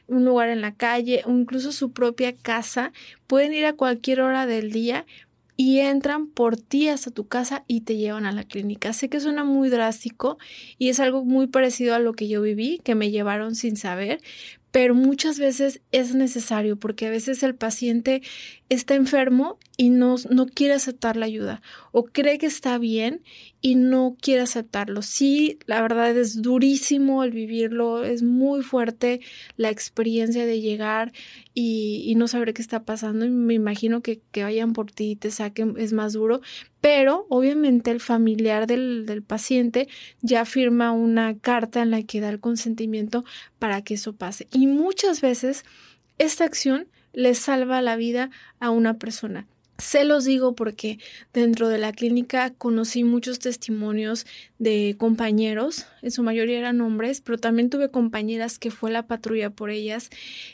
un 0.07 0.25
lugar 0.25 0.49
en 0.49 0.61
la 0.61 0.77
calle 0.77 1.23
o 1.27 1.33
incluso 1.33 1.73
su 1.73 1.91
propia 1.91 2.33
casa. 2.33 2.93
Pueden 3.27 3.53
ir 3.53 3.67
a 3.67 3.73
cualquier 3.73 4.21
hora 4.21 4.47
del 4.47 4.71
día 4.71 5.07
y 5.57 5.81
entran 5.81 6.27
por 6.27 6.57
ti 6.57 6.89
hasta 6.89 7.11
tu 7.11 7.27
casa 7.27 7.65
y 7.67 7.81
te 7.83 7.97
llevan 7.97 8.27
a 8.27 8.33
la 8.33 8.45
clínica. 8.45 8.93
Sé 8.93 9.09
que 9.09 9.21
suena 9.21 9.45
muy 9.45 9.69
drástico 9.69 10.39
y 10.79 10.91
es 10.91 11.01
algo 11.01 11.25
muy 11.25 11.47
parecido 11.47 11.95
a 11.95 11.99
lo 11.99 12.13
que 12.13 12.29
yo 12.29 12.43
viví, 12.43 12.81
que 12.85 12.95
me 12.95 13.11
llevaron 13.11 13.55
sin 13.55 13.77
saber, 13.77 14.21
pero 14.71 14.95
muchas 14.95 15.39
veces 15.39 15.81
es 15.91 16.15
necesario 16.15 16.77
porque 16.77 17.07
a 17.07 17.11
veces 17.11 17.43
el 17.43 17.55
paciente 17.55 18.21
está 18.69 18.95
enfermo 18.95 19.59
y 19.77 19.91
no, 19.91 20.17
no 20.31 20.47
quiere 20.47 20.75
aceptar 20.75 21.17
la 21.17 21.27
ayuda 21.27 21.63
o 21.93 22.05
cree 22.05 22.39
que 22.39 22.47
está 22.47 22.79
bien 22.79 23.23
y 23.61 23.75
no 23.75 24.17
quiere 24.21 24.43
aceptarlo. 24.43 25.03
Sí, 25.03 25.59
la 25.67 25.81
verdad 25.83 26.17
es 26.17 26.43
durísimo 26.43 27.23
el 27.23 27.31
vivirlo, 27.31 28.05
es 28.05 28.23
muy 28.23 28.63
fuerte 28.63 29.21
la 29.57 29.71
experiencia 29.71 30.47
de 30.47 30.61
llegar 30.61 31.13
y, 31.55 32.15
no 32.17 32.29
saber 32.29 32.55
qué 32.55 32.63
está 32.63 32.85
pasando 32.85 33.27
y 33.27 33.31
me 33.31 33.55
imagino 33.55 34.01
que, 34.01 34.21
que 34.31 34.43
vayan 34.43 34.73
por 34.73 34.91
ti 34.91 35.11
y 35.11 35.17
te 35.17 35.31
saquen 35.31 35.75
es 35.77 35.93
más 35.93 36.15
duro, 36.15 36.41
pero 36.81 37.27
obviamente 37.29 37.91
el 37.91 38.01
familiar 38.01 38.67
del, 38.67 39.05
del, 39.05 39.23
paciente 39.23 39.87
ya 40.23 40.45
firma 40.47 40.93
una 40.93 41.39
carta 41.39 41.83
en 41.83 41.91
la 41.91 42.03
que 42.03 42.21
da 42.21 42.31
el 42.31 42.41
consentimiento 42.41 43.25
para 43.59 43.83
que 43.83 43.95
eso 43.95 44.15
pase. 44.15 44.49
Y 44.53 44.67
muchas 44.67 45.21
veces 45.21 45.65
esta 46.19 46.45
acción 46.45 46.89
le 47.17 47.35
salva 47.35 47.81
la 47.81 47.97
vida 47.97 48.31
a 48.61 48.71
una 48.71 48.99
persona. 48.99 49.49
Se 49.79 50.05
los 50.05 50.25
digo 50.25 50.55
porque 50.55 50.99
dentro 51.35 51.69
de 51.69 51.77
la 51.77 51.93
clínica 51.93 52.51
conocí 52.51 53.05
muchos 53.05 53.39
testimonios 53.39 54.27
de 54.59 54.97
compañeros, 54.99 55.87
en 56.01 56.11
su 56.11 56.23
mayoría 56.23 56.59
eran 56.59 56.81
hombres, 56.81 57.21
pero 57.21 57.37
también 57.37 57.69
tuve 57.69 57.91
compañeras 57.91 58.59
que 58.59 58.71
fue 58.71 58.91
la 58.91 59.07
patrulla 59.07 59.51
por 59.51 59.69
ellas, 59.69 60.09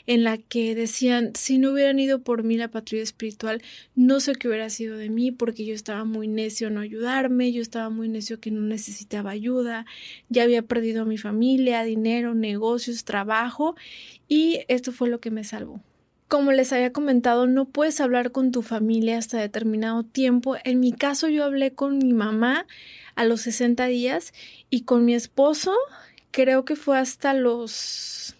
en 0.07 0.25
la 0.25 0.37
que 0.37 0.75
decían, 0.75 1.31
si 1.35 1.57
no 1.57 1.71
hubieran 1.71 1.99
ido 1.99 2.21
por 2.21 2.43
mí 2.43 2.57
la 2.57 2.69
patrulla 2.69 3.03
espiritual, 3.03 3.61
no 3.95 4.19
sé 4.19 4.35
qué 4.35 4.49
hubiera 4.49 4.69
sido 4.69 4.97
de 4.97 5.09
mí 5.09 5.31
porque 5.31 5.65
yo 5.65 5.73
estaba 5.73 6.03
muy 6.03 6.27
necio 6.27 6.69
no 6.69 6.81
ayudarme, 6.81 7.53
yo 7.53 7.61
estaba 7.61 7.89
muy 7.89 8.09
necio 8.09 8.41
que 8.41 8.51
no 8.51 8.61
necesitaba 8.61 9.31
ayuda, 9.31 9.85
ya 10.27 10.43
había 10.43 10.63
perdido 10.63 11.03
a 11.03 11.05
mi 11.05 11.17
familia, 11.17 11.83
dinero, 11.83 12.33
negocios, 12.33 13.05
trabajo 13.05 13.75
y 14.27 14.65
esto 14.67 14.91
fue 14.91 15.09
lo 15.09 15.21
que 15.21 15.31
me 15.31 15.45
salvó. 15.45 15.81
Como 16.33 16.51
les 16.51 16.73
había 16.73 16.91
comentado, 16.91 17.45
no 17.45 17.65
puedes 17.65 18.01
hablar 18.01 18.31
con 18.31 18.51
tu 18.51 18.63
familia 18.63 19.19
hasta 19.19 19.37
determinado 19.37 20.01
tiempo. 20.01 20.55
En 20.63 20.79
mi 20.79 20.91
caso, 20.91 21.29
yo 21.29 21.43
hablé 21.43 21.75
con 21.75 21.99
mi 21.99 22.11
mamá 22.11 22.65
a 23.13 23.23
los 23.23 23.41
60 23.41 23.85
días 23.85 24.33
y 24.71 24.81
con 24.81 25.05
mi 25.05 25.13
esposo 25.13 25.75
creo 26.31 26.65
que 26.65 26.75
fue 26.75 26.97
hasta 26.97 27.35
los 27.35 28.35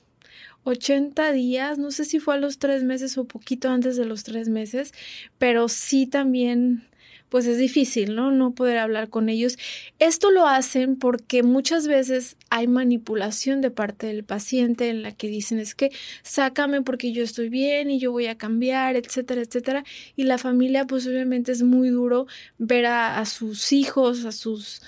80 0.63 1.33
días, 1.33 1.77
no 1.77 1.91
sé 1.91 2.05
si 2.05 2.19
fue 2.19 2.33
a 2.33 2.39
los 2.39 2.57
tres 2.57 2.83
meses 2.83 3.15
o 3.19 3.25
poquito 3.25 3.69
antes 3.69 3.95
de 3.95 4.05
los 4.05 4.23
tres 4.23 4.49
meses, 4.49 4.91
pero 5.37 5.69
sí 5.69 6.07
también 6.07 6.87
pues 7.33 7.47
es 7.47 7.57
difícil, 7.57 8.13
¿no? 8.13 8.29
No 8.29 8.53
poder 8.53 8.77
hablar 8.77 9.09
con 9.09 9.27
ellos. 9.27 9.57
Esto 9.97 10.29
lo 10.29 10.45
hacen 10.45 10.97
porque 10.97 11.41
muchas 11.41 11.87
veces 11.87 12.37
hay 12.51 12.67
manipulación 12.67 13.59
de 13.59 13.71
parte 13.71 14.05
del 14.05 14.23
paciente 14.23 14.89
en 14.89 15.01
la 15.01 15.13
que 15.13 15.29
dicen 15.29 15.57
es 15.57 15.73
que 15.73 15.89
sácame 16.21 16.83
porque 16.83 17.11
yo 17.11 17.23
estoy 17.23 17.49
bien 17.49 17.89
y 17.89 17.97
yo 17.97 18.11
voy 18.11 18.27
a 18.27 18.37
cambiar, 18.37 18.95
etcétera, 18.95 19.41
etcétera. 19.41 19.83
Y 20.15 20.25
la 20.25 20.37
familia, 20.37 20.85
pues 20.85 21.07
obviamente 21.07 21.51
es 21.51 21.63
muy 21.63 21.89
duro 21.89 22.27
ver 22.59 22.85
a, 22.85 23.17
a 23.17 23.25
sus 23.25 23.73
hijos, 23.73 24.25
a 24.25 24.31
sus 24.31 24.83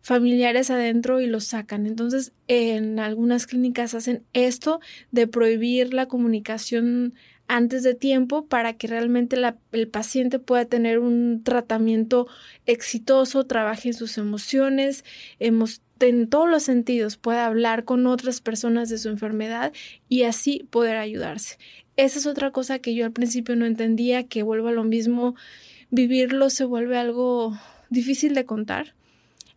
familiares 0.00 0.70
adentro 0.70 1.20
y 1.20 1.26
los 1.26 1.44
sacan. 1.44 1.86
Entonces, 1.86 2.32
en 2.48 3.00
algunas 3.00 3.46
clínicas 3.46 3.92
hacen 3.92 4.22
esto 4.32 4.80
de 5.10 5.26
prohibir 5.26 5.92
la 5.92 6.06
comunicación 6.08 7.12
antes 7.52 7.82
de 7.82 7.94
tiempo 7.94 8.46
para 8.46 8.72
que 8.72 8.86
realmente 8.86 9.36
el 9.72 9.88
paciente 9.88 10.38
pueda 10.38 10.64
tener 10.64 10.98
un 10.98 11.42
tratamiento 11.44 12.26
exitoso, 12.64 13.44
trabaje 13.44 13.88
en 13.90 13.94
sus 13.94 14.16
emociones, 14.16 15.04
en 15.38 16.28
todos 16.30 16.48
los 16.48 16.62
sentidos, 16.62 17.18
pueda 17.18 17.44
hablar 17.44 17.84
con 17.84 18.06
otras 18.06 18.40
personas 18.40 18.88
de 18.88 18.96
su 18.96 19.10
enfermedad 19.10 19.74
y 20.08 20.22
así 20.22 20.66
poder 20.70 20.96
ayudarse. 20.96 21.58
Esa 21.96 22.18
es 22.18 22.26
otra 22.26 22.52
cosa 22.52 22.78
que 22.78 22.94
yo 22.94 23.04
al 23.04 23.12
principio 23.12 23.54
no 23.54 23.66
entendía, 23.66 24.26
que 24.26 24.42
vuelvo 24.42 24.68
a 24.68 24.72
lo 24.72 24.84
mismo, 24.84 25.34
vivirlo 25.90 26.48
se 26.48 26.64
vuelve 26.64 26.96
algo 26.96 27.54
difícil 27.90 28.34
de 28.34 28.46
contar 28.46 28.94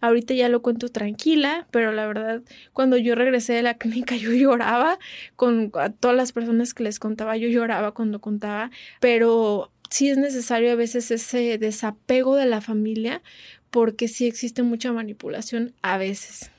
Ahorita 0.01 0.33
ya 0.33 0.49
lo 0.49 0.61
cuento 0.61 0.89
tranquila, 0.89 1.67
pero 1.71 1.91
la 1.91 2.05
verdad, 2.07 2.41
cuando 2.73 2.97
yo 2.97 3.15
regresé 3.15 3.53
de 3.53 3.61
la 3.61 3.73
clínica 3.77 4.15
yo 4.15 4.31
lloraba 4.31 4.99
con 5.35 5.71
a 5.75 5.89
todas 5.89 6.17
las 6.17 6.31
personas 6.31 6.73
que 6.73 6.83
les 6.83 6.99
contaba, 6.99 7.37
yo 7.37 7.47
lloraba 7.47 7.93
cuando 7.93 8.19
contaba, 8.19 8.71
pero 8.99 9.71
sí 9.89 10.09
es 10.09 10.17
necesario 10.17 10.71
a 10.71 10.75
veces 10.75 11.11
ese 11.11 11.57
desapego 11.57 12.35
de 12.35 12.45
la 12.45 12.61
familia 12.61 13.21
porque 13.69 14.07
sí 14.07 14.25
existe 14.25 14.63
mucha 14.63 14.91
manipulación 14.91 15.73
a 15.81 15.97
veces. 15.97 16.51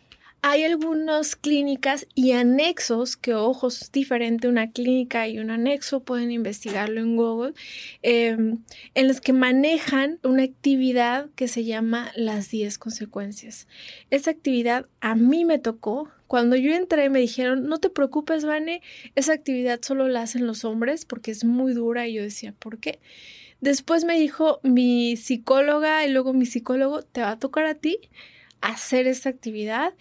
Hay 0.48 0.62
algunas 0.62 1.34
clínicas 1.34 2.06
y 2.14 2.30
anexos 2.30 3.16
que, 3.16 3.34
ojos, 3.34 3.82
es 3.82 3.90
diferente 3.90 4.46
una 4.46 4.70
clínica 4.70 5.26
y 5.26 5.40
un 5.40 5.50
anexo, 5.50 6.04
pueden 6.04 6.30
investigarlo 6.30 7.00
en 7.00 7.16
Google, 7.16 7.54
em, 8.02 8.58
en 8.94 9.08
los 9.08 9.20
que 9.20 9.32
manejan 9.32 10.20
una 10.22 10.44
actividad 10.44 11.30
que 11.34 11.48
se 11.48 11.64
llama 11.64 12.12
las 12.14 12.48
10 12.48 12.78
consecuencias. 12.78 13.66
Esa 14.10 14.30
actividad 14.30 14.86
a 15.00 15.16
mí 15.16 15.44
me 15.44 15.58
tocó. 15.58 16.12
Cuando 16.28 16.54
yo 16.54 16.76
entré 16.76 17.10
me 17.10 17.18
dijeron, 17.18 17.66
no 17.66 17.78
te 17.78 17.90
preocupes, 17.90 18.44
Vane, 18.44 18.82
esa 19.16 19.32
actividad 19.32 19.80
solo 19.82 20.06
la 20.06 20.22
hacen 20.22 20.46
los 20.46 20.64
hombres 20.64 21.06
porque 21.06 21.32
es 21.32 21.44
muy 21.44 21.72
dura 21.72 22.06
y 22.06 22.14
yo 22.14 22.22
decía, 22.22 22.54
¿por 22.56 22.78
qué? 22.78 23.00
Después 23.60 24.04
me 24.04 24.16
dijo 24.16 24.60
mi 24.62 25.16
psicóloga 25.16 26.06
y 26.06 26.12
luego 26.12 26.32
mi 26.32 26.46
psicólogo, 26.46 27.02
te 27.02 27.22
va 27.22 27.32
a 27.32 27.38
tocar 27.40 27.66
a 27.66 27.74
ti 27.74 27.98
hacer 28.60 29.06
esta 29.06 29.28
actividad 29.28 29.94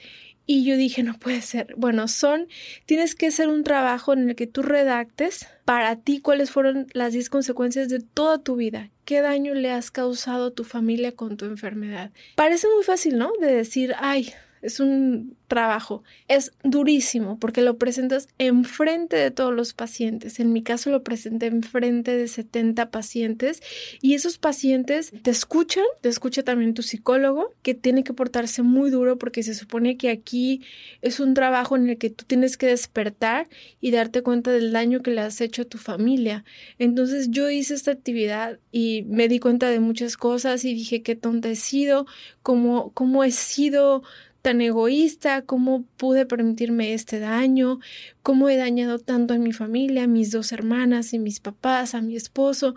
y 0.45 0.63
yo 0.63 0.77
dije, 0.77 1.03
no 1.03 1.17
puede 1.17 1.41
ser. 1.41 1.73
Bueno, 1.77 2.07
son, 2.07 2.47
tienes 2.85 3.15
que 3.15 3.27
hacer 3.27 3.47
un 3.47 3.63
trabajo 3.63 4.13
en 4.13 4.29
el 4.29 4.35
que 4.35 4.47
tú 4.47 4.61
redactes 4.61 5.47
para 5.65 5.95
ti 5.95 6.19
cuáles 6.19 6.51
fueron 6.51 6.87
las 6.93 7.13
10 7.13 7.29
consecuencias 7.29 7.89
de 7.89 7.99
toda 7.99 8.39
tu 8.39 8.55
vida. 8.55 8.89
¿Qué 9.05 9.21
daño 9.21 9.53
le 9.53 9.71
has 9.71 9.91
causado 9.91 10.47
a 10.47 10.51
tu 10.51 10.63
familia 10.63 11.13
con 11.13 11.37
tu 11.37 11.45
enfermedad? 11.45 12.11
Parece 12.35 12.67
muy 12.73 12.83
fácil, 12.83 13.17
¿no? 13.17 13.31
De 13.39 13.53
decir, 13.53 13.93
ay, 13.99 14.33
es 14.65 14.79
un 14.79 15.37
trabajo. 15.47 16.03
Es 16.27 16.51
durísimo 16.63 17.39
porque 17.39 17.61
lo 17.61 17.77
presentas 17.77 18.27
enfrente 18.39 19.15
de 19.15 19.31
todos 19.31 19.53
los 19.53 19.73
pacientes. 19.73 20.39
En 20.39 20.51
mi 20.51 20.63
caso 20.63 20.89
lo 20.89 21.03
presenté 21.03 21.45
enfrente 21.45 22.17
de 22.17 22.27
70 22.27 22.89
pacientes 22.89 23.61
y 24.01 24.15
esos 24.15 24.37
pacientes 24.37 25.13
te 25.21 25.31
escuchan, 25.31 25.83
te 26.01 26.09
escucha 26.09 26.43
también 26.43 26.73
tu 26.73 26.81
psicólogo, 26.81 27.53
que 27.61 27.75
tiene 27.75 28.03
que 28.03 28.13
portarse 28.13 28.63
muy 28.63 28.89
duro 28.89 29.17
porque 29.17 29.43
se 29.43 29.53
supone 29.53 29.97
que 29.97 30.09
aquí 30.09 30.61
es 31.01 31.19
un 31.19 31.33
trabajo 31.33 31.75
en 31.75 31.89
el 31.89 31.97
que 31.97 32.09
tú 32.09 32.25
tienes 32.25 32.57
que 32.57 32.67
despertar 32.67 33.47
y 33.79 33.91
darte 33.91 34.23
cuenta 34.23 34.51
del 34.51 34.71
daño 34.71 35.01
que 35.01 35.11
le 35.11 35.21
has 35.21 35.41
hecho 35.41 35.61
a 35.61 35.65
tu 35.65 35.77
familia. 35.77 36.43
Entonces 36.79 37.29
yo 37.29 37.49
hice 37.49 37.75
esta 37.75 37.91
actividad 37.91 38.59
y 38.71 39.03
me 39.07 39.27
di 39.27 39.39
cuenta 39.39 39.69
de 39.69 39.79
muchas 39.79 40.17
cosas 40.17 40.65
y 40.65 40.73
dije 40.73 41.03
qué 41.03 41.15
tonta 41.15 41.49
he 41.49 41.55
sido, 41.55 42.07
cómo, 42.41 42.91
cómo 42.93 43.23
he 43.23 43.31
sido 43.31 44.03
tan 44.45 44.61
egoísta, 44.61 45.41
cómo 45.41 45.85
pude 45.97 46.27
permitirme 46.27 46.93
este 46.93 47.17
daño, 47.17 47.79
cómo 48.21 48.47
he 48.47 48.57
dañado 48.57 48.99
tanto 48.99 49.33
a 49.33 49.39
mi 49.39 49.53
familia, 49.53 50.03
a 50.03 50.07
mis 50.07 50.29
dos 50.29 50.51
hermanas 50.51 51.13
y 51.13 51.17
mis 51.17 51.39
papás, 51.39 51.95
a 51.95 52.01
mi 52.01 52.15
esposo, 52.15 52.75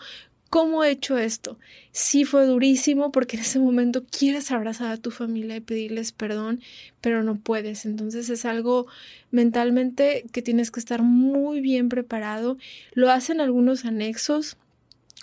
¿Cómo 0.48 0.82
he 0.82 0.90
hecho 0.92 1.18
esto? 1.18 1.58
Sí 1.92 2.24
fue 2.24 2.46
durísimo 2.46 3.12
porque 3.12 3.36
en 3.36 3.42
ese 3.42 3.58
momento 3.58 4.06
quieres 4.06 4.50
abrazar 4.50 4.90
a 4.90 4.96
tu 4.96 5.10
familia 5.10 5.56
y 5.56 5.60
pedirles 5.60 6.10
perdón, 6.12 6.62
pero 7.02 7.22
no 7.22 7.34
puedes. 7.34 7.84
Entonces 7.84 8.30
es 8.30 8.46
algo 8.46 8.86
mentalmente 9.30 10.24
que 10.32 10.40
tienes 10.40 10.70
que 10.70 10.80
estar 10.80 11.02
muy 11.02 11.60
bien 11.60 11.90
preparado. 11.90 12.56
Lo 12.94 13.10
hacen 13.10 13.42
algunos 13.42 13.84
anexos, 13.84 14.56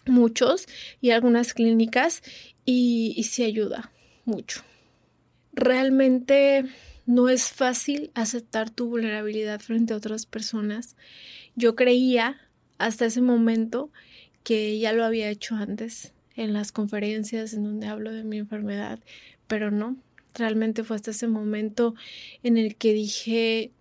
muchos, 0.06 0.68
y 1.02 1.10
algunas 1.10 1.56
clínicas, 1.56 2.22
y, 2.64 3.16
y 3.18 3.24
sí 3.24 3.44
ayuda 3.44 3.92
mucho 4.26 4.62
realmente 5.56 6.66
no 7.06 7.30
es 7.30 7.50
fácil 7.50 8.12
aceptar 8.14 8.70
tu 8.70 8.88
vulnerabilidad 8.90 9.60
frente 9.60 9.94
a 9.94 9.98
otras 9.98 10.26
personas. 10.26 10.96
Yo 11.56 11.76
creía 11.76 12.38
hasta 12.78 13.06
ese 13.06 13.22
momento 13.22 13.92
que 14.44 14.78
ya 14.78 14.94
lo 14.94 15.06
había 15.06 15.30
hecho 15.30 15.56
antes 15.56 16.14
en 16.36 16.54
las 16.54 16.72
conferencias 16.72 17.54
en 17.54 17.64
donde 17.64 17.88
hablo 17.88 18.12
de 18.12 18.24
mi 18.24 18.38
enfermedad, 18.38 19.00
pero 19.48 19.72
no, 19.72 19.96
realmente 20.34 20.84
fue 20.84 20.98
hasta 20.98 21.12
ese 21.12 21.28
momento 21.28 21.96
en 22.44 22.58
el 22.58 22.76
que 22.76 22.94
dije, 22.94 23.72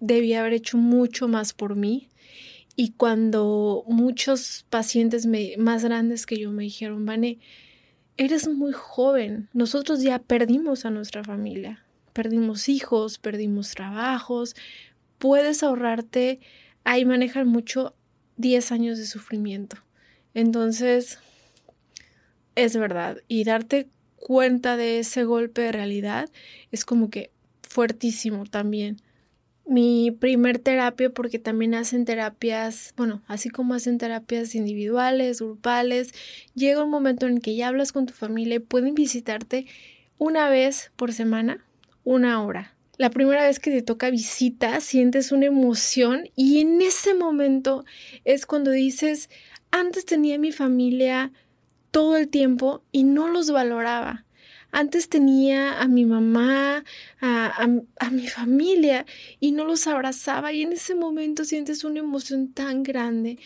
debía 0.00 0.40
haber 0.40 0.52
hecho 0.52 0.76
mucho 0.76 1.28
más 1.28 1.52
por 1.54 1.76
mí. 1.76 2.08
Y 2.74 2.92
cuando 2.92 3.84
muchos 3.86 4.64
pacientes 4.70 5.26
más 5.58 5.84
grandes 5.84 6.26
que 6.26 6.38
yo 6.38 6.50
me 6.52 6.64
dijeron, 6.64 7.04
Vane, 7.04 7.38
eres 8.16 8.48
muy 8.48 8.72
joven. 8.72 9.48
Nosotros 9.52 10.02
ya 10.02 10.18
perdimos 10.18 10.84
a 10.84 10.90
nuestra 10.90 11.24
familia. 11.24 11.84
Perdimos 12.12 12.68
hijos, 12.68 13.18
perdimos 13.18 13.70
trabajos. 13.70 14.54
Puedes 15.18 15.62
ahorrarte, 15.62 16.40
ahí 16.84 17.04
manejan 17.04 17.48
mucho 17.48 17.94
10 18.36 18.72
años 18.72 18.98
de 18.98 19.06
sufrimiento. 19.06 19.76
Entonces, 20.34 21.18
es 22.54 22.76
verdad. 22.76 23.18
Y 23.28 23.44
darte 23.44 23.88
cuenta 24.16 24.76
de 24.76 25.00
ese 25.00 25.24
golpe 25.24 25.62
de 25.62 25.72
realidad 25.72 26.28
es 26.70 26.84
como 26.84 27.10
que 27.10 27.30
fuertísimo 27.62 28.44
también 28.44 28.98
mi 29.66 30.10
primer 30.10 30.58
terapia 30.58 31.10
porque 31.10 31.38
también 31.38 31.74
hacen 31.74 32.04
terapias, 32.04 32.92
bueno, 32.96 33.22
así 33.26 33.48
como 33.48 33.74
hacen 33.74 33.98
terapias 33.98 34.54
individuales, 34.54 35.40
grupales, 35.40 36.12
llega 36.54 36.84
un 36.84 36.90
momento 36.90 37.26
en 37.26 37.38
que 37.38 37.54
ya 37.54 37.68
hablas 37.68 37.92
con 37.92 38.06
tu 38.06 38.12
familia 38.12 38.56
y 38.56 38.60
pueden 38.60 38.94
visitarte 38.94 39.66
una 40.18 40.48
vez 40.48 40.92
por 40.96 41.12
semana, 41.12 41.64
una 42.04 42.42
hora. 42.42 42.74
La 42.98 43.10
primera 43.10 43.44
vez 43.44 43.58
que 43.58 43.70
te 43.70 43.82
toca 43.82 44.10
visita, 44.10 44.80
sientes 44.80 45.32
una 45.32 45.46
emoción 45.46 46.28
y 46.36 46.60
en 46.60 46.82
ese 46.82 47.14
momento 47.14 47.84
es 48.24 48.46
cuando 48.46 48.70
dices, 48.70 49.30
antes 49.70 50.04
tenía 50.04 50.38
mi 50.38 50.52
familia 50.52 51.32
todo 51.90 52.16
el 52.16 52.28
tiempo 52.28 52.84
y 52.92 53.04
no 53.04 53.28
los 53.28 53.50
valoraba. 53.50 54.24
Antes 54.72 55.10
tenía 55.10 55.80
a 55.82 55.86
mi 55.86 56.06
mamá, 56.06 56.82
a, 57.20 57.68
a, 58.00 58.10
mi 58.10 58.26
familia 58.26 59.04
y 59.38 59.52
no 59.52 59.64
los 59.64 59.86
abrazaba 59.86 60.52
y 60.52 60.62
en 60.62 60.72
ese 60.72 60.94
momento 60.94 61.44
sientes 61.44 61.84
una 61.84 62.00
emoción 62.00 62.52
tan 62.52 62.82
grande, 62.82 63.38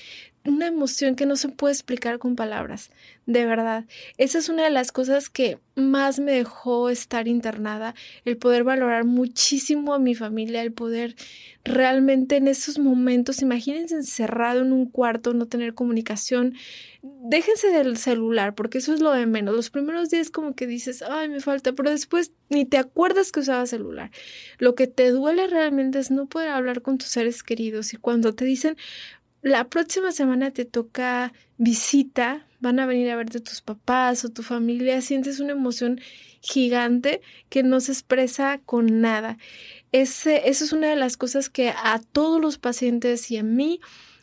una 0.48 0.66
emoción 0.66 1.14
que 1.14 1.26
no 1.26 1.37
se 1.37 1.48
puede 1.48 1.74
explicar 1.74 2.18
con 2.18 2.37
palabras, 2.37 2.90
de 3.26 3.46
verdad. 3.46 3.85
Esa 4.18 4.38
es 4.38 4.48
una 4.48 4.64
de 4.64 4.70
las 4.70 4.92
cosas 4.92 5.28
que 5.30 5.59
más 5.74 6.18
me 6.18 6.32
dejó 6.32 6.88
estar 6.88 7.28
internada, 7.28 7.94
el 8.24 8.37
poder 8.37 8.64
valorar 8.64 9.04
muchísimo 9.04 9.94
a 9.94 9.98
mi 9.98 10.14
familia, 10.14 10.62
el 10.62 10.72
poder 10.72 11.16
realmente 11.64 12.37
en 12.37 12.48
esos 12.48 12.78
momentos, 12.78 13.42
imagínense 13.42 13.96
encerrado 13.96 14.62
en 14.62 14.72
un 14.72 14.87
cuarto, 14.87 15.35
no 15.35 15.46
tener 15.46 15.74
comunicación, 15.74 16.54
déjense 17.02 17.68
del 17.68 17.96
celular, 17.96 18.54
porque 18.54 18.78
eso 18.78 18.94
es 18.94 19.00
lo 19.00 19.12
de 19.12 19.26
menos. 19.26 19.54
Los 19.54 19.70
primeros 19.70 20.09
días 20.11 20.30
como 20.30 20.54
que 20.54 20.66
dices, 20.66 21.02
ay, 21.02 21.28
me 21.28 21.40
falta, 21.40 21.72
pero 21.72 21.90
después 21.90 22.32
ni 22.48 22.64
te 22.64 22.78
acuerdas 22.78 23.32
que 23.32 23.40
usaba 23.40 23.66
celular. 23.66 24.11
Lo 24.59 24.74
que 24.74 24.87
te 24.87 25.11
duele 25.11 25.46
realmente 25.48 25.98
es 25.98 26.11
no 26.11 26.26
poder 26.26 26.50
hablar 26.50 26.82
con 26.82 26.98
tus 26.98 27.09
seres 27.09 27.42
queridos 27.42 27.92
y 27.92 27.96
cuando 27.96 28.35
te 28.35 28.44
dicen, 28.44 28.76
la 29.46 29.68
próxima 29.68 30.11
semana 30.11 30.50
te 30.50 30.64
toca 30.64 31.32
visita, 31.56 32.44
van 32.59 32.80
a 32.80 32.87
venir 32.87 33.09
a 33.11 33.16
verte 33.16 33.38
tus 33.38 33.62
papás 33.62 34.24
o 34.24 34.28
tu 34.28 34.42
familia, 34.42 35.00
sientes 35.00 35.38
una 35.38 35.52
emoción 35.52 36.00
gigante 36.40 37.20
que 37.48 37.62
no 37.62 37.78
se 37.78 37.92
expresa 37.92 38.61
con 38.66 39.00
nada. 39.00 39.38
Ese, 39.92 40.48
eso 40.48 40.64
es 40.64 40.72
una 40.72 40.88
de 40.88 40.96
las 40.96 41.16
cosas 41.16 41.48
que 41.48 41.68
a 41.70 42.00
todos 42.11 42.40
los 42.40 42.59
pacientes 42.59 43.30
y 43.30 43.37
a 43.37 43.44
mí 43.44 43.80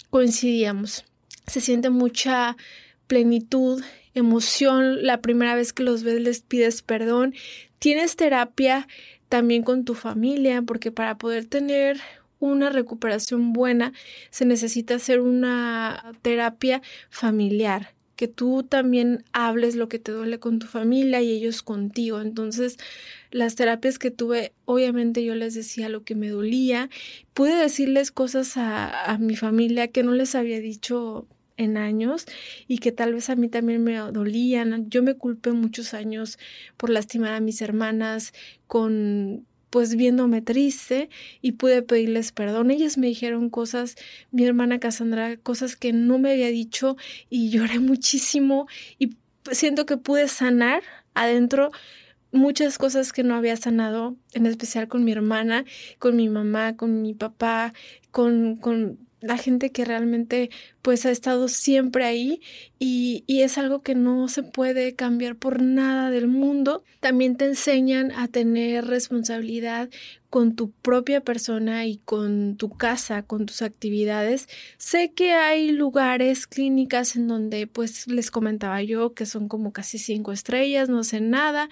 coincidíamos 0.09 1.05
se 1.47 1.61
siente 1.61 1.89
mucha 1.89 2.57
plenitud, 3.07 3.81
emoción, 4.13 5.05
la 5.05 5.21
primera 5.21 5.55
vez 5.55 5.71
que 5.71 5.83
los 5.83 6.03
ves 6.03 6.19
les 6.19 6.41
pides 6.41 6.81
perdón, 6.81 7.33
tienes 7.79 8.17
terapia 8.17 8.89
también 9.29 9.63
con 9.63 9.85
tu 9.85 9.93
familia, 9.93 10.63
porque 10.63 10.91
para 10.91 11.17
poder 11.17 11.45
tener 11.45 12.01
una 12.51 12.69
recuperación 12.69 13.53
buena 13.53 13.93
se 14.29 14.45
necesita 14.45 14.95
hacer 14.95 15.21
una 15.21 16.13
terapia 16.21 16.81
familiar 17.09 17.93
que 18.15 18.27
tú 18.27 18.63
también 18.63 19.25
hables 19.33 19.75
lo 19.75 19.89
que 19.89 19.99
te 19.99 20.11
duele 20.11 20.39
con 20.39 20.59
tu 20.59 20.67
familia 20.67 21.21
y 21.21 21.31
ellos 21.31 21.63
contigo. 21.63 22.21
Entonces, 22.21 22.77
las 23.31 23.55
terapias 23.55 23.97
que 23.97 24.11
tuve, 24.11 24.53
obviamente 24.65 25.23
yo 25.23 25.35
les 25.35 25.55
decía 25.55 25.89
lo 25.89 26.03
que 26.03 26.15
me 26.15 26.29
dolía. 26.29 26.89
Pude 27.33 27.55
decirles 27.55 28.11
cosas 28.11 28.55
a, 28.55 29.11
a 29.11 29.17
mi 29.17 29.35
familia 29.35 29.87
que 29.87 30.03
no 30.03 30.11
les 30.11 30.35
había 30.35 30.59
dicho 30.59 31.27
en 31.57 31.77
años 31.77 32.25
y 32.67 32.79
que 32.79 32.91
tal 32.91 33.13
vez 33.13 33.29
a 33.29 33.35
mí 33.35 33.49
también 33.49 33.83
me 33.83 33.95
dolían. 33.95 34.89
Yo 34.89 35.03
me 35.03 35.15
culpé 35.15 35.51
muchos 35.51 35.93
años 35.93 36.37
por 36.77 36.89
lastimar 36.89 37.33
a 37.33 37.39
mis 37.39 37.61
hermanas 37.61 38.33
con 38.67 39.45
pues 39.73 39.95
viéndome 39.95 40.43
triste 40.43 41.09
y 41.41 41.53
pude 41.53 41.81
pedirles 41.81 42.31
perdón. 42.31 42.69
Ellas 42.69 42.99
me 42.99 43.07
dijeron 43.07 43.49
cosas, 43.49 43.95
mi 44.29 44.45
hermana 44.45 44.77
Cassandra, 44.77 45.35
cosas 45.37 45.75
que 45.75 45.91
no 45.93 46.19
me 46.19 46.31
había 46.31 46.49
dicho 46.49 46.95
y 47.31 47.49
lloré 47.49 47.79
muchísimo 47.79 48.67
y 48.99 49.17
siento 49.51 49.87
que 49.87 49.97
pude 49.97 50.27
sanar 50.27 50.83
adentro 51.15 51.71
muchas 52.31 52.77
cosas 52.77 53.11
que 53.13 53.23
no 53.23 53.33
había 53.33 53.57
sanado, 53.57 54.15
en 54.33 54.45
especial 54.45 54.87
con 54.87 55.03
mi 55.03 55.11
hermana, 55.11 55.65
con 55.97 56.17
mi 56.17 56.29
mamá, 56.29 56.77
con 56.77 57.01
mi 57.01 57.15
papá, 57.15 57.73
con, 58.11 58.57
con 58.57 58.99
la 59.23 59.37
gente 59.37 59.71
que 59.71 59.85
realmente 59.85 60.49
pues 60.81 61.05
ha 61.05 61.11
estado 61.11 61.47
siempre 61.47 62.05
ahí 62.05 62.41
y, 62.77 63.23
y, 63.25 63.41
es 63.41 63.57
algo 63.57 63.81
que 63.81 63.95
no 63.95 64.27
se 64.27 64.43
puede 64.43 64.95
cambiar 64.95 65.37
por 65.37 65.61
nada 65.61 66.09
del 66.09 66.27
mundo. 66.27 66.83
También 66.99 67.37
te 67.37 67.45
enseñan 67.45 68.11
a 68.11 68.27
tener 68.27 68.85
responsabilidad 68.85 69.89
con 70.33 70.55
tu 70.55 70.71
propia 70.71 71.21
persona 71.21 71.85
y 71.85 71.97
con 71.97 72.57
tu 72.57 72.71
casa, 72.71 73.21
con 73.21 73.45
tus 73.45 73.61
actividades. 73.61 74.49
Sé 74.79 75.11
que 75.13 75.33
hay 75.33 75.69
lugares, 75.69 76.47
clínicas 76.47 77.15
en 77.15 77.27
donde 77.27 77.67
pues 77.67 78.07
les 78.07 78.31
comentaba 78.31 78.81
yo 78.81 79.13
que 79.13 79.27
son 79.27 79.47
como 79.47 79.71
casi 79.73 79.99
cinco 79.99 80.31
estrellas, 80.31 80.89
no 80.89 81.03
sé 81.03 81.21
nada, 81.21 81.69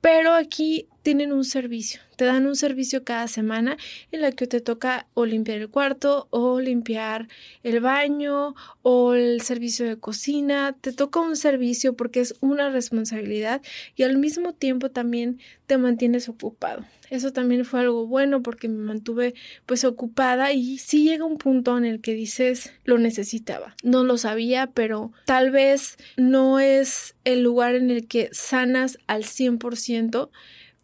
pero 0.00 0.32
aquí 0.34 0.88
tienen 1.04 1.32
un 1.32 1.44
servicio, 1.44 2.00
te 2.16 2.24
dan 2.24 2.48
un 2.48 2.56
servicio 2.56 3.04
cada 3.04 3.28
semana 3.28 3.76
en 4.10 4.20
la 4.20 4.32
que 4.32 4.48
te 4.48 4.60
toca 4.60 5.06
o 5.14 5.24
limpiar 5.24 5.58
el 5.58 5.68
cuarto 5.68 6.26
o 6.30 6.58
limpiar 6.58 7.28
el 7.62 7.78
baño 7.78 8.56
o 8.82 9.14
el 9.14 9.42
servicio 9.42 9.86
de 9.86 9.96
cocina, 9.96 10.76
te 10.80 10.92
toca 10.92 11.20
un 11.20 11.36
servicio 11.36 11.94
porque 11.94 12.18
es 12.18 12.34
una 12.40 12.68
responsabilidad 12.68 13.62
y 13.94 14.02
al 14.02 14.18
mismo 14.18 14.54
tiempo 14.54 14.90
también 14.90 15.38
te 15.68 15.78
mantienes 15.78 16.28
ocupado. 16.28 16.84
Eso 17.12 17.30
también 17.30 17.66
fue 17.66 17.80
algo 17.80 18.06
bueno 18.06 18.42
porque 18.42 18.68
me 18.70 18.82
mantuve 18.82 19.34
pues 19.66 19.84
ocupada 19.84 20.54
y 20.54 20.78
sí 20.78 21.04
llega 21.04 21.26
un 21.26 21.36
punto 21.36 21.76
en 21.76 21.84
el 21.84 22.00
que 22.00 22.14
dices 22.14 22.72
lo 22.86 22.96
necesitaba. 22.96 23.76
No 23.82 24.02
lo 24.02 24.16
sabía, 24.16 24.68
pero 24.68 25.12
tal 25.26 25.50
vez 25.50 25.98
no 26.16 26.58
es 26.58 27.14
el 27.24 27.42
lugar 27.42 27.74
en 27.74 27.90
el 27.90 28.08
que 28.08 28.30
sanas 28.32 28.98
al 29.08 29.24
100%, 29.24 30.30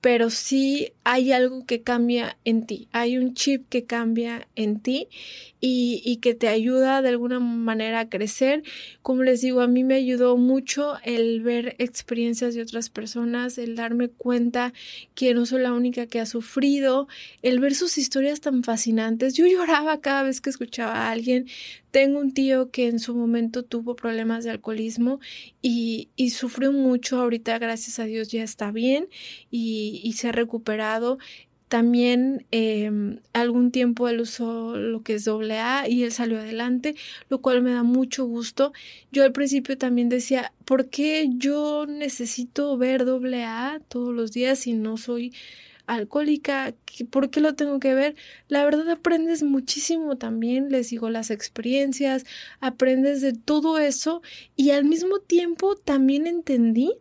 pero 0.00 0.30
sí 0.30 0.92
hay 1.04 1.32
algo 1.32 1.64
que 1.66 1.82
cambia 1.82 2.38
en 2.44 2.66
ti, 2.66 2.88
hay 2.92 3.18
un 3.18 3.34
chip 3.34 3.68
que 3.68 3.84
cambia 3.84 4.46
en 4.54 4.80
ti 4.80 5.08
y, 5.60 6.02
y, 6.04 6.18
que 6.18 6.34
te 6.34 6.46
ayuda 6.46 7.02
de 7.02 7.08
alguna 7.08 7.40
manera 7.40 8.00
a 8.00 8.08
crecer. 8.08 8.62
Como 9.02 9.24
les 9.24 9.40
digo, 9.40 9.60
a 9.60 9.66
mí 9.66 9.82
me 9.82 9.96
ayudó 9.96 10.36
mucho 10.36 10.94
el 11.02 11.42
ver 11.42 11.74
experiencias 11.78 12.54
de 12.54 12.62
otras 12.62 12.90
personas, 12.90 13.58
el 13.58 13.74
darme 13.74 14.08
cuenta 14.08 14.72
que 15.16 15.34
no 15.34 15.46
soy 15.46 15.62
la 15.62 15.72
única 15.72 16.06
que 16.06 16.20
ha 16.20 16.26
sufrido, 16.26 17.08
el 17.42 17.58
ver 17.58 17.74
sus 17.74 17.98
historias 17.98 18.40
tan 18.40 18.62
fascinantes. 18.62 19.34
Yo 19.34 19.46
lloraba 19.46 20.00
cada 20.00 20.22
vez 20.22 20.40
que 20.40 20.50
escuchaba 20.50 20.94
a 20.94 21.10
alguien. 21.10 21.48
Tengo 21.90 22.20
un 22.20 22.32
tío 22.32 22.70
que 22.70 22.86
en 22.86 23.00
su 23.00 23.16
momento 23.16 23.64
tuvo 23.64 23.96
problemas 23.96 24.44
de 24.44 24.50
alcoholismo 24.50 25.20
y, 25.62 26.10
y 26.16 26.30
sufrió 26.30 26.70
mucho. 26.70 27.18
Ahorita, 27.18 27.58
gracias 27.58 27.98
a 27.98 28.04
Dios, 28.04 28.28
ya 28.30 28.44
está 28.44 28.70
bien 28.70 29.08
y, 29.50 29.87
y 29.88 30.12
se 30.12 30.28
ha 30.28 30.32
recuperado 30.32 31.18
también 31.68 32.46
eh, 32.50 32.90
algún 33.34 33.70
tiempo 33.70 34.08
él 34.08 34.20
usó 34.20 34.76
lo 34.76 35.02
que 35.02 35.14
es 35.14 35.24
doble 35.24 35.58
A 35.58 35.88
y 35.88 36.02
él 36.02 36.12
salió 36.12 36.38
adelante, 36.38 36.96
lo 37.28 37.40
cual 37.40 37.62
me 37.62 37.72
da 37.72 37.82
mucho 37.82 38.24
gusto. 38.24 38.72
Yo 39.12 39.22
al 39.22 39.32
principio 39.32 39.78
también 39.78 40.08
decía, 40.08 40.52
¿por 40.64 40.88
qué 40.88 41.28
yo 41.30 41.86
necesito 41.86 42.76
ver 42.78 43.04
doble 43.04 43.44
A 43.44 43.80
todos 43.88 44.14
los 44.14 44.32
días 44.32 44.60
si 44.60 44.72
no 44.72 44.96
soy 44.96 45.34
alcohólica? 45.86 46.74
¿Por 47.10 47.30
qué 47.30 47.40
lo 47.40 47.54
tengo 47.54 47.78
que 47.80 47.94
ver? 47.94 48.16
La 48.48 48.64
verdad 48.64 48.88
aprendes 48.88 49.42
muchísimo 49.42 50.16
también, 50.16 50.70
les 50.70 50.88
digo, 50.88 51.10
las 51.10 51.30
experiencias, 51.30 52.24
aprendes 52.60 53.20
de 53.20 53.34
todo 53.34 53.78
eso 53.78 54.22
y 54.56 54.70
al 54.70 54.84
mismo 54.84 55.18
tiempo 55.20 55.76
también 55.76 56.26
entendí 56.26 56.94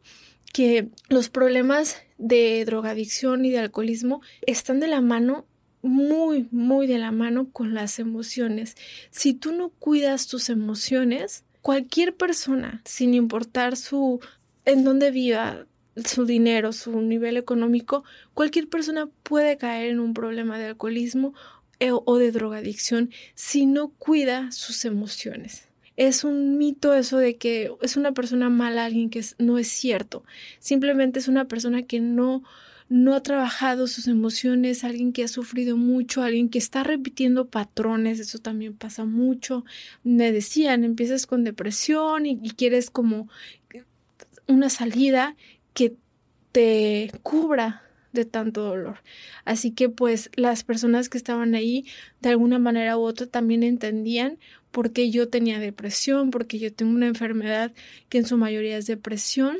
que 0.54 0.90
los 1.10 1.30
problemas 1.30 1.98
de 2.18 2.64
drogadicción 2.66 3.46
y 3.46 3.52
de 3.52 3.60
alcoholismo 3.60 4.22
están 4.42 4.80
de 4.80 4.88
la 4.88 5.02
mano 5.02 5.46
muy, 5.82 6.48
muy 6.52 6.88
de 6.88 6.98
la 6.98 7.12
mano 7.12 7.50
con 7.52 7.74
las 7.74 8.00
emociones. 8.00 8.76
Si 9.12 9.34
tú 9.34 9.52
no 9.52 9.70
cuidas 9.70 10.28
tus 10.28 10.50
emociones, 10.50 11.44
cualquier 11.62 12.16
persona, 12.16 12.82
sin 12.86 13.14
importar 13.14 13.78
su 13.78 14.20
en 14.66 14.84
dónde 14.84 15.12
viva, 15.12 15.66
su 16.04 16.26
dinero, 16.26 16.74
su 16.74 17.02
nivel 17.02 17.38
económico, 17.38 18.04
cualquier 18.34 18.68
persona 18.68 19.10
puede 19.24 19.58
caer 19.58 19.92
en 19.92 20.00
un 20.00 20.14
problema 20.14 20.60
de 20.60 20.66
alcoholismo 20.66 21.34
eh, 21.80 21.92
o 21.92 22.18
de 22.18 22.32
drogadicción 22.32 23.12
si 23.36 23.66
no 23.66 23.90
cuida 23.90 24.52
sus 24.52 24.84
emociones 24.86 25.67
es 25.98 26.24
un 26.24 26.58
mito 26.58 26.94
eso 26.94 27.18
de 27.18 27.38
que 27.38 27.72
es 27.82 27.98
una 27.98 28.14
persona 28.14 28.50
mala 28.50 28.86
alguien 28.86 29.10
que 29.10 29.24
no 29.40 29.58
es 29.58 29.68
cierto. 29.68 30.24
Simplemente 30.60 31.20
es 31.20 31.28
una 31.28 31.46
persona 31.46 31.84
que 31.84 32.00
no 32.00 32.44
no 32.90 33.16
ha 33.16 33.22
trabajado 33.22 33.86
sus 33.88 34.08
emociones, 34.08 34.86
alguien 34.86 35.12
que 35.12 35.24
ha 35.24 35.28
sufrido 35.28 35.76
mucho, 35.76 36.24
alguien 36.24 36.48
que 36.48 36.58
está 36.58 36.84
repitiendo 36.86 37.50
patrones, 37.50 38.20
eso 38.20 38.40
también 38.40 38.78
pasa 38.78 39.04
mucho. 39.04 39.66
Me 40.04 40.32
decían, 40.32 40.86
empiezas 40.86 41.28
con 41.28 41.44
depresión 41.44 42.26
y, 42.26 42.40
y 42.42 42.52
quieres 42.52 42.90
como 42.90 43.28
una 44.48 44.70
salida 44.70 45.36
que 45.74 45.98
te 46.54 47.12
cubra 47.24 47.84
de 48.14 48.26
tanto 48.26 48.64
dolor. 48.64 49.04
Así 49.46 49.72
que 49.72 49.90
pues 49.90 50.30
las 50.36 50.64
personas 50.64 51.10
que 51.10 51.18
estaban 51.18 51.56
ahí 51.56 51.86
de 52.22 52.30
alguna 52.30 52.58
manera 52.58 52.98
u 52.98 53.02
otra 53.02 53.28
también 53.28 53.64
entendían 53.64 54.40
por 54.72 54.92
qué 54.94 55.10
yo 55.10 55.30
tenía 55.30 55.60
depresión, 55.60 56.32
porque 56.32 56.60
yo 56.60 56.74
tengo 56.74 56.92
una 56.92 57.08
enfermedad 57.08 57.74
que 58.10 58.20
en 58.20 58.26
su 58.26 58.38
mayoría 58.38 58.78
es 58.78 58.88
depresión. 58.88 59.58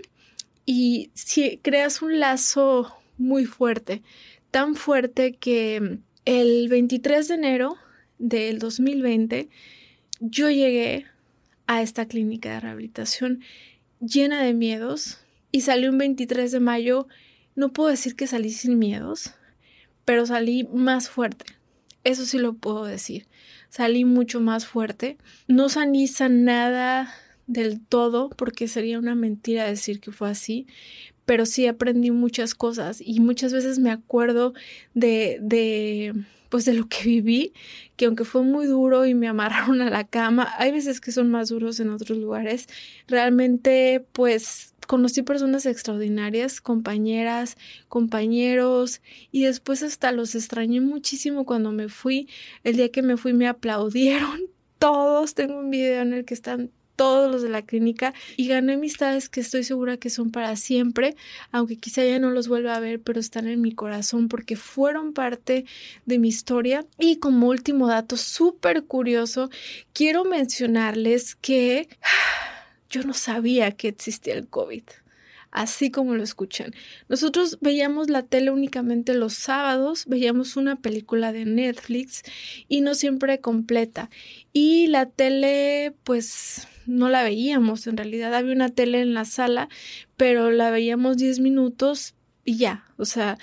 Y 0.66 1.12
si 1.14 1.58
creas 1.58 2.02
un 2.02 2.20
lazo 2.20 2.94
muy 3.18 3.46
fuerte, 3.46 4.02
tan 4.52 4.76
fuerte 4.76 5.34
que 5.34 6.00
el 6.26 6.68
23 6.70 7.28
de 7.28 7.34
enero 7.36 7.78
del 8.20 8.60
2020 8.60 9.50
yo 10.20 10.50
llegué 10.50 11.06
a 11.68 11.82
esta 11.82 12.08
clínica 12.08 12.54
de 12.54 12.60
rehabilitación 12.60 13.42
llena 14.00 14.44
de 14.44 14.54
miedos 14.54 15.20
y 15.52 15.62
salí 15.62 15.88
un 15.88 15.98
23 15.98 16.52
de 16.52 16.60
mayo 16.60 17.08
no 17.58 17.74
puedo 17.74 17.90
decir 17.90 18.16
que 18.16 18.28
salí 18.28 18.52
sin 18.52 18.78
miedos, 18.78 19.34
pero 20.06 20.28
salí 20.28 20.66
más 20.72 21.10
fuerte. 21.10 21.57
Eso 22.08 22.26
sí 22.26 22.38
lo 22.38 22.54
puedo 22.54 22.86
decir. 22.86 23.28
Salí 23.68 24.06
mucho 24.06 24.40
más 24.40 24.66
fuerte. 24.66 25.18
No 25.50 25.68
salí 25.68 26.10
nada 26.30 27.14
del 27.48 27.82
todo, 27.82 28.30
porque 28.30 28.70
sería 28.70 28.98
una 28.98 29.14
mentira 29.14 29.66
decir 29.66 30.00
que 30.00 30.14
fue 30.14 30.30
así, 30.30 30.68
pero 31.26 31.46
sí 31.46 31.68
aprendí 31.68 32.12
muchas 32.12 32.56
cosas 32.56 33.02
y 33.02 33.20
muchas 33.20 33.52
veces 33.52 33.80
me 33.80 33.92
acuerdo 33.92 34.54
de, 34.94 35.40
de 35.42 36.14
pues 36.50 36.66
de 36.66 36.74
lo 36.74 36.88
que 36.88 37.04
viví, 37.04 37.54
que 37.96 38.06
aunque 38.06 38.26
fue 38.26 38.44
muy 38.44 38.66
duro 38.66 39.06
y 39.06 39.14
me 39.14 39.28
amarraron 39.28 39.82
a 39.82 39.90
la 39.90 40.06
cama, 40.06 40.54
hay 40.58 40.72
veces 40.72 41.02
que 41.02 41.12
son 41.12 41.30
más 41.30 41.50
duros 41.50 41.80
en 41.80 41.90
otros 41.90 42.18
lugares, 42.18 42.68
realmente 43.08 44.06
pues 44.12 44.74
conocí 44.88 45.22
personas 45.22 45.66
extraordinarias, 45.66 46.62
compañeras, 46.62 47.58
compañeros, 47.90 49.02
y 49.32 49.44
después 49.44 49.84
hasta 49.84 50.12
los 50.12 50.34
extrañé 50.34 50.82
muchísimo 50.82 51.46
cuando 51.46 51.72
me 51.72 51.90
fui. 51.90 52.28
El 52.64 52.78
día 52.78 52.90
que 52.90 53.04
me 53.04 53.18
fui 53.18 53.34
me 53.34 53.48
aplaudieron 53.48 54.42
todos. 54.80 55.36
Tengo 55.36 55.60
un 55.60 55.70
video 55.70 56.02
en 56.02 56.14
el 56.14 56.26
que 56.26 56.34
están 56.34 56.72
todos 56.98 57.32
los 57.32 57.42
de 57.42 57.50
la 57.50 57.62
clínica 57.62 58.14
y 58.36 58.50
gané 58.50 58.74
amistades 58.74 59.30
que 59.30 59.40
estoy 59.40 59.64
segura 59.64 59.96
que 59.96 60.10
son 60.10 60.32
para 60.32 60.58
siempre, 60.58 61.16
aunque 61.52 61.78
quizá 61.78 62.04
ya 62.04 62.20
no 62.20 62.32
los 62.32 62.50
vuelva 62.50 62.76
a 62.76 62.82
ver, 62.82 63.00
pero 63.00 63.22
están 63.22 63.48
en 63.48 63.62
mi 63.62 63.72
corazón 63.72 64.28
porque 64.28 64.58
fueron 64.58 65.14
parte 65.14 65.66
de 66.06 66.20
mi 66.20 66.28
historia. 66.28 66.86
Y 67.00 67.18
como 67.18 67.48
último 67.48 67.88
dato 67.88 68.18
súper 68.18 68.84
curioso, 68.84 69.50
quiero 69.94 70.26
mencionarles 70.26 71.36
que 71.36 71.88
yo 72.90 73.04
no 73.04 73.14
sabía 73.14 73.72
que 73.72 73.88
existía 73.88 74.34
el 74.34 74.48
COVID 74.48 74.84
así 75.50 75.90
como 75.90 76.14
lo 76.14 76.24
escuchan. 76.24 76.74
Nosotros 77.10 77.58
veíamos 77.62 78.10
la 78.10 78.22
tele 78.22 78.52
únicamente 78.52 79.16
los 79.16 79.34
sábados, 79.34 80.06
veíamos 80.06 80.56
una 80.56 80.76
película 80.76 81.32
de 81.32 81.46
Netflix 81.46 82.22
y 82.68 82.82
no 82.82 82.94
siempre 82.94 83.40
completa. 83.40 84.12
Y 84.54 84.88
la 84.88 85.08
tele, 85.08 85.96
pues 86.04 86.68
no 86.88 87.10
la 87.10 87.24
veíamos, 87.24 87.86
en 87.88 87.98
realidad 87.98 88.34
había 88.34 88.54
una 88.54 88.70
tele 88.70 89.02
en 89.02 89.14
la 89.14 89.26
sala, 89.26 89.70
pero 90.16 90.52
la 90.52 90.72
veíamos 90.72 91.18
10 91.18 91.40
minutos 91.40 92.16
y 92.44 92.58
ya. 92.58 92.86
O 92.98 93.06
sea, 93.06 93.38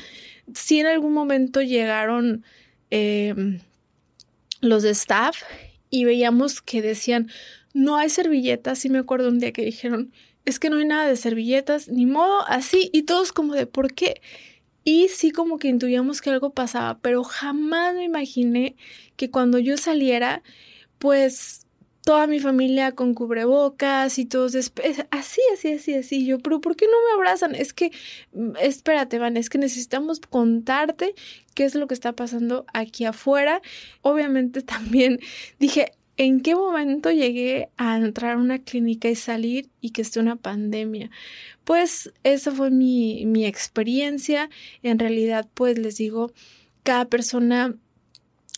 si 0.54 0.80
en 0.80 0.86
algún 0.86 1.12
momento 1.12 1.62
llegaron 1.62 2.44
em, 2.90 3.60
los 4.60 4.82
de 4.82 4.90
staff 4.90 5.36
y 5.90 6.04
veíamos 6.04 6.62
que 6.62 6.82
decían, 6.82 7.30
no 7.72 7.96
hay 7.96 8.08
servilletas, 8.08 8.84
y 8.84 8.90
me 8.90 8.98
acuerdo 8.98 9.28
un 9.28 9.38
día 9.38 9.52
que 9.52 9.64
dijeron, 9.64 10.12
es 10.44 10.58
que 10.58 10.70
no 10.70 10.76
hay 10.76 10.84
nada 10.84 11.06
de 11.08 11.16
servilletas, 11.16 11.88
ni 11.88 12.06
modo, 12.06 12.46
así, 12.48 12.90
y 12.92 13.02
todos 13.02 13.32
como 13.32 13.54
de 13.54 13.66
por 13.66 13.94
qué. 13.94 14.20
Y 14.84 15.08
sí 15.08 15.30
como 15.30 15.58
que 15.58 15.68
intuíamos 15.68 16.20
que 16.20 16.30
algo 16.30 16.50
pasaba, 16.52 16.98
pero 17.00 17.24
jamás 17.24 17.94
me 17.94 18.04
imaginé 18.04 18.76
que 19.16 19.30
cuando 19.30 19.58
yo 19.58 19.76
saliera, 19.78 20.42
pues 20.98 21.63
toda 22.04 22.26
mi 22.26 22.38
familia 22.38 22.92
con 22.92 23.14
cubrebocas 23.14 24.18
y 24.18 24.26
todos 24.26 24.54
así, 24.54 25.40
así, 25.52 25.72
así, 25.72 25.94
así. 25.94 26.26
Yo, 26.26 26.38
pero 26.38 26.60
¿por 26.60 26.76
qué 26.76 26.86
no 26.86 26.92
me 27.08 27.14
abrazan? 27.14 27.54
Es 27.54 27.72
que, 27.72 27.90
mm, 28.32 28.52
espérate, 28.60 29.18
Van, 29.18 29.36
es 29.36 29.48
que 29.48 29.58
necesitamos 29.58 30.20
contarte 30.20 31.14
qué 31.54 31.64
es 31.64 31.74
lo 31.74 31.86
que 31.86 31.94
está 31.94 32.12
pasando 32.12 32.66
aquí 32.74 33.06
afuera. 33.06 33.62
Obviamente 34.02 34.62
también 34.62 35.18
dije, 35.58 35.92
¿En 36.16 36.42
qué 36.42 36.54
momento 36.54 37.10
llegué 37.10 37.70
a 37.76 37.96
entrar 37.96 38.36
a 38.36 38.38
una 38.38 38.60
clínica 38.60 39.08
y 39.08 39.16
salir 39.16 39.68
y 39.80 39.90
que 39.90 40.02
esté 40.02 40.20
una 40.20 40.36
pandemia? 40.36 41.10
Pues 41.64 42.12
esa 42.22 42.52
fue 42.52 42.70
mi, 42.70 43.26
mi 43.26 43.46
experiencia. 43.46 44.48
En 44.84 45.00
realidad, 45.00 45.48
pues 45.54 45.76
les 45.76 45.96
digo, 45.96 46.32
cada 46.84 47.06
persona 47.06 47.74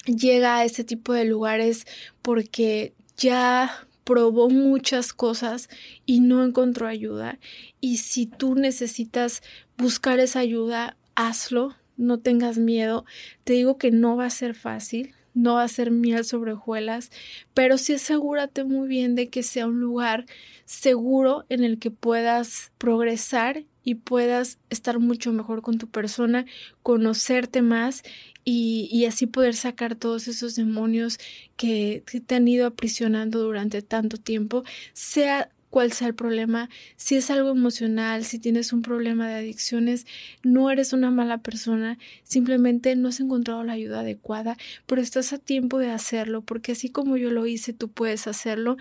llega 0.05 0.59
a 0.59 0.65
este 0.65 0.85
tipo 0.85 1.15
de 1.15 1.25
lugares 1.25 1.87
porque 2.21 2.93
ya 3.17 3.87
probó 4.05 4.49
muchas 4.49 5.13
cosas 5.13 5.69
y 6.07 6.21
no 6.21 6.45
encontró 6.45 6.87
ayuda. 6.87 7.39
Y 7.81 7.99
si 7.99 8.27
tú 8.27 8.55
necesitas 8.55 9.43
buscar 9.77 10.21
esa 10.21 10.41
ayuda, 10.41 10.97
hazlo, 11.17 11.75
no 11.97 12.21
tengas 12.21 12.59
miedo. 12.59 13.05
Te 13.45 13.55
digo 13.55 13.79
que 13.79 13.91
no 13.91 14.17
va 14.17 14.27
a 14.27 14.31
ser 14.31 14.55
fácil, 14.55 15.15
no 15.35 15.55
va 15.55 15.65
a 15.65 15.69
ser 15.69 15.91
miel 15.91 16.25
sobre 16.25 16.53
hojuelas, 16.53 17.11
pero 17.53 17.79
sí 17.79 17.95
asegúrate 17.95 18.65
muy 18.65 18.89
bien 18.89 19.15
de 19.17 19.29
que 19.29 19.43
sea 19.43 19.67
un 19.67 19.81
lugar 19.81 20.27
seguro 20.65 21.45
en 21.49 21.65
el 21.65 21.79
que 21.79 21.91
puedas 21.91 22.73
progresar 22.79 23.65
y 23.87 23.95
puedas 23.95 24.59
estar 24.69 24.99
mucho 24.99 25.33
mejor 25.33 25.63
con 25.63 25.79
tu 25.79 25.87
persona, 25.87 26.45
conocerte 26.83 27.63
más 27.63 28.03
y, 28.45 28.89
y, 28.91 29.05
así 29.05 29.29
poder 29.29 29.55
sacar 29.55 29.95
todos 29.95 30.27
esos 30.27 30.57
demonios 30.57 31.19
que, 31.57 32.03
te 32.27 32.35
han 32.35 32.49
ido 32.49 32.67
aprisionando 32.67 33.41
durante 33.45 33.83
tanto 33.83 34.17
tiempo, 34.17 34.65
sea 34.93 35.51
cuál 35.71 35.93
sea 35.93 36.09
el 36.09 36.17
problema, 36.17 36.69
si 36.97 37.15
es 37.15 37.31
algo 37.31 37.51
emocional, 37.51 38.25
si 38.25 38.41
tienes 38.41 38.73
un 38.73 38.83
problema 38.83 39.29
de 39.29 39.35
adicciones, 39.37 40.05
no 40.43 40.69
eres 40.73 40.93
una 40.93 41.13
mala 41.13 41.39
persona, 41.39 41.97
simplemente 42.25 42.97
no 42.97 43.11
has 43.11 43.21
encontrado 43.21 43.63
la 43.63 43.75
ayuda 43.75 44.01
adecuada, 44.01 44.57
pero 44.87 45.01
estás 45.01 45.33
a 45.33 45.39
tiempo 45.39 45.79
de 45.79 45.93
hacerlo, 45.93 46.41
porque 46.43 46.73
así 46.73 46.89
como 46.89 47.17
yo 47.17 47.31
lo 47.31 47.47
hice, 47.47 47.73
tú 47.73 47.89
puedes 47.89 48.27
hacerlo, 48.27 48.79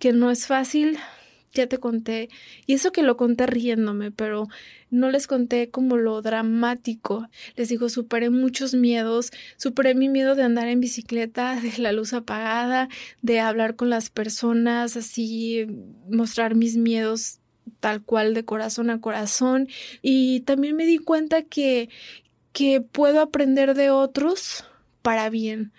que 0.00 0.12
no 0.12 0.32
es 0.32 0.48
fácil, 0.48 0.98
ya 1.52 1.66
te 1.66 1.78
conté, 1.78 2.28
y 2.66 2.74
eso 2.74 2.92
que 2.92 3.02
lo 3.02 3.16
conté 3.16 3.46
riéndome, 3.46 4.10
pero 4.10 4.48
no 4.90 5.10
les 5.10 5.26
conté 5.26 5.70
como 5.70 5.96
lo 5.96 6.22
dramático. 6.22 7.28
Les 7.56 7.68
digo, 7.68 7.88
superé 7.88 8.30
muchos 8.30 8.74
miedos, 8.74 9.30
superé 9.56 9.94
mi 9.94 10.08
miedo 10.08 10.34
de 10.34 10.42
andar 10.42 10.68
en 10.68 10.80
bicicleta, 10.80 11.60
de 11.60 11.78
la 11.78 11.92
luz 11.92 12.12
apagada, 12.12 12.88
de 13.22 13.40
hablar 13.40 13.76
con 13.76 13.90
las 13.90 14.10
personas, 14.10 14.96
así, 14.96 15.66
mostrar 16.08 16.54
mis 16.54 16.76
miedos 16.76 17.40
tal 17.80 18.02
cual 18.02 18.34
de 18.34 18.44
corazón 18.44 18.90
a 18.90 19.00
corazón. 19.00 19.68
Y 20.02 20.40
también 20.40 20.76
me 20.76 20.86
di 20.86 20.98
cuenta 20.98 21.42
que, 21.42 21.88
que 22.52 22.80
puedo 22.80 23.20
aprender 23.20 23.74
de 23.74 23.90
otros 23.90 24.64
para 25.02 25.30
bien 25.30 25.72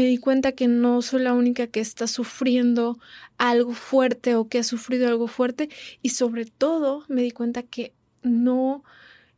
me 0.00 0.06
di 0.06 0.16
cuenta 0.16 0.52
que 0.52 0.66
no 0.66 1.02
soy 1.02 1.20
la 1.20 1.34
única 1.34 1.66
que 1.66 1.80
está 1.80 2.06
sufriendo 2.06 2.98
algo 3.36 3.74
fuerte 3.74 4.34
o 4.34 4.48
que 4.48 4.58
ha 4.58 4.62
sufrido 4.62 5.06
algo 5.06 5.26
fuerte 5.26 5.68
y 6.00 6.08
sobre 6.08 6.46
todo 6.46 7.04
me 7.08 7.20
di 7.20 7.32
cuenta 7.32 7.62
que 7.62 7.92
no 8.22 8.82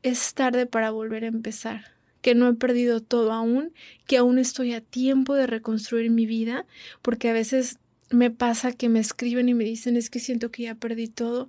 es 0.05 0.35
tarde 0.35 0.67
para 0.67 0.93
volver 0.93 1.25
a 1.25 1.27
empezar, 1.27 1.97
que 2.21 2.37
no 2.37 2.49
he 2.49 2.55
perdido 2.55 3.01
todo 3.01 3.33
aún, 3.33 3.73
que 4.07 4.19
aún 4.19 4.39
estoy 4.39 4.73
a 4.73 4.81
tiempo 4.81 5.35
de 5.35 5.49
reconstruir 5.49 6.13
mi 6.13 6.27
vida, 6.27 6.65
porque 7.03 7.29
a 7.29 7.33
veces 7.33 7.81
me 8.11 8.31
pasa 8.31 8.71
que 8.71 8.89
me 8.89 9.01
escriben 9.01 9.49
y 9.49 9.55
me 9.55 9.65
dicen 9.65 9.97
es 9.97 10.11
que 10.11 10.21
siento 10.21 10.53
que 10.53 10.63
ya 10.63 10.77
perdí 10.77 11.09
todo. 11.09 11.49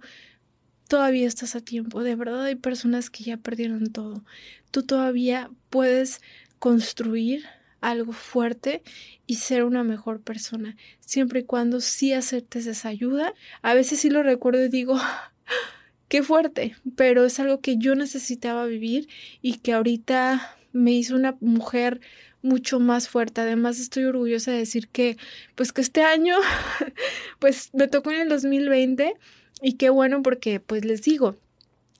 Todavía 0.87 1.27
estás 1.27 1.55
a 1.55 1.61
tiempo, 1.61 2.01
de 2.01 2.15
verdad 2.15 2.45
hay 2.45 2.55
personas 2.55 3.11
que 3.11 3.25
ya 3.25 3.37
perdieron 3.37 3.91
todo. 3.91 4.25
Tú 4.71 4.81
todavía 4.81 5.51
puedes 5.69 6.19
construir 6.57 7.45
algo 7.83 8.13
fuerte 8.13 8.81
y 9.27 9.35
ser 9.35 9.63
una 9.63 9.83
mejor 9.83 10.21
persona, 10.21 10.75
siempre 10.99 11.41
y 11.41 11.43
cuando 11.43 11.81
sí 11.81 12.13
aceptes 12.13 12.65
esa 12.65 12.89
ayuda. 12.89 13.33
A 13.61 13.73
veces 13.73 13.99
sí 13.99 14.09
lo 14.09 14.23
recuerdo 14.23 14.63
y 14.63 14.69
digo, 14.69 14.97
qué 16.07 16.23
fuerte, 16.23 16.75
pero 16.95 17.25
es 17.25 17.39
algo 17.39 17.59
que 17.59 17.77
yo 17.77 17.95
necesitaba 17.95 18.65
vivir 18.65 19.09
y 19.41 19.57
que 19.57 19.73
ahorita 19.73 20.57
me 20.71 20.91
hizo 20.91 21.15
una 21.15 21.37
mujer 21.41 21.99
mucho 22.41 22.79
más 22.79 23.09
fuerte. 23.09 23.41
Además, 23.41 23.79
estoy 23.79 24.05
orgullosa 24.05 24.51
de 24.51 24.59
decir 24.59 24.87
que, 24.87 25.17
pues 25.55 25.73
que 25.73 25.81
este 25.81 26.03
año, 26.03 26.37
pues 27.39 27.69
me 27.73 27.87
tocó 27.87 28.11
en 28.11 28.21
el 28.21 28.29
2020 28.29 29.15
y 29.61 29.73
qué 29.73 29.89
bueno 29.89 30.23
porque, 30.23 30.59
pues 30.59 30.85
les 30.85 31.01
digo, 31.01 31.35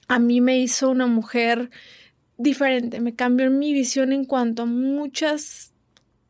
a 0.07 0.19
mí 0.19 0.39
me 0.41 0.59
hizo 0.59 0.89
una 0.89 1.07
mujer 1.07 1.69
diferente, 2.37 2.99
me 2.99 3.15
cambió 3.15 3.49
mi 3.51 3.73
visión 3.73 4.11
en 4.13 4.25
cuanto 4.25 4.63
a 4.63 4.65
muchas 4.65 5.72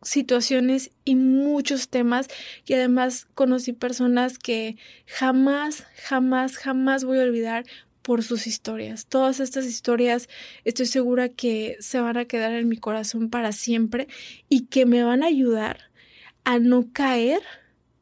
situaciones 0.03 0.91
y 1.05 1.15
muchos 1.15 1.89
temas 1.89 2.27
y 2.65 2.73
además 2.73 3.27
conocí 3.35 3.73
personas 3.73 4.37
que 4.37 4.77
jamás, 5.05 5.85
jamás, 6.03 6.57
jamás 6.57 7.03
voy 7.03 7.19
a 7.19 7.23
olvidar 7.23 7.65
por 8.01 8.21
sus 8.21 8.47
historias. 8.47 9.05
Todas 9.07 9.39
estas 9.39 9.65
historias 9.65 10.29
estoy 10.65 10.85
segura 10.85 11.29
que 11.29 11.77
se 11.79 11.99
van 11.99 12.17
a 12.17 12.25
quedar 12.25 12.53
en 12.53 12.67
mi 12.67 12.77
corazón 12.77 13.29
para 13.29 13.51
siempre 13.51 14.07
y 14.49 14.65
que 14.65 14.85
me 14.85 15.03
van 15.03 15.23
a 15.23 15.27
ayudar 15.27 15.89
a 16.43 16.59
no 16.59 16.91
caer 16.91 17.41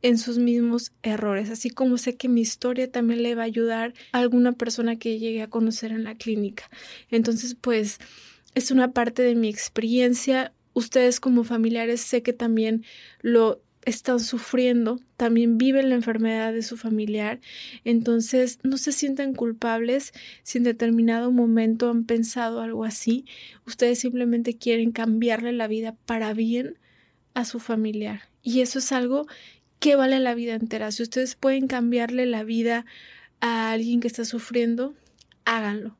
en 0.02 0.18
sus 0.18 0.40
mismos 0.40 0.92
errores, 1.04 1.52
así 1.52 1.70
como 1.70 2.00
sé 2.00 2.16
que 2.16 2.28
mi 2.28 2.42
historia 2.42 2.92
también 2.92 3.22
le 3.22 3.36
va 3.36 3.44
a 3.44 3.46
ayudar 3.46 3.94
a 4.12 4.20
alguna 4.20 4.54
persona 4.54 4.98
que 4.98 5.20
llegue 5.20 5.44
a 5.44 5.50
conocer 5.50 5.92
en 5.92 6.04
la 6.04 6.16
clínica. 6.16 6.70
Entonces, 7.12 7.56
pues 7.60 8.00
es 8.56 8.72
una 8.72 8.94
parte 8.94 9.22
de 9.22 9.36
mi 9.36 9.48
experiencia, 9.48 10.54
ustedes 10.74 11.20
como 11.20 11.44
familiares 11.44 12.02
sé 12.02 12.24
que 12.24 12.34
también 12.34 12.84
lo 13.22 13.62
están 13.84 14.20
sufriendo, 14.20 15.00
también 15.18 15.58
viven 15.58 15.90
la 15.90 15.96
enfermedad 15.96 16.54
de 16.54 16.62
su 16.62 16.78
familiar, 16.78 17.40
entonces 17.84 18.60
no 18.64 18.78
se 18.78 18.92
sientan 18.92 19.34
culpables 19.34 20.14
si 20.44 20.60
en 20.60 20.66
determinado 20.66 21.32
momento 21.32 21.90
han 21.90 22.06
pensado 22.06 22.62
algo 22.62 22.84
así, 22.84 23.26
ustedes 23.66 24.00
simplemente 24.00 24.56
quieren 24.56 24.92
cambiarle 24.92 25.52
la 25.52 25.68
vida 25.68 25.96
para 26.06 26.34
bien 26.34 26.78
a 27.34 27.46
su 27.46 27.60
familiar 27.60 28.30
y 28.44 28.62
eso 28.62 28.80
es 28.80 28.92
algo 28.92 29.26
que 29.80 29.96
vale 29.96 30.20
la 30.20 30.36
vida 30.36 30.54
entera. 30.54 30.92
Si 30.92 31.02
ustedes 31.02 31.36
pueden 31.36 31.68
cambiarle 31.68 32.28
la 32.28 32.44
vida 32.44 32.86
a 33.40 33.72
alguien 33.72 34.00
que 34.00 34.08
está 34.08 34.26
sufriendo, 34.26 34.94
háganlo 35.44 35.98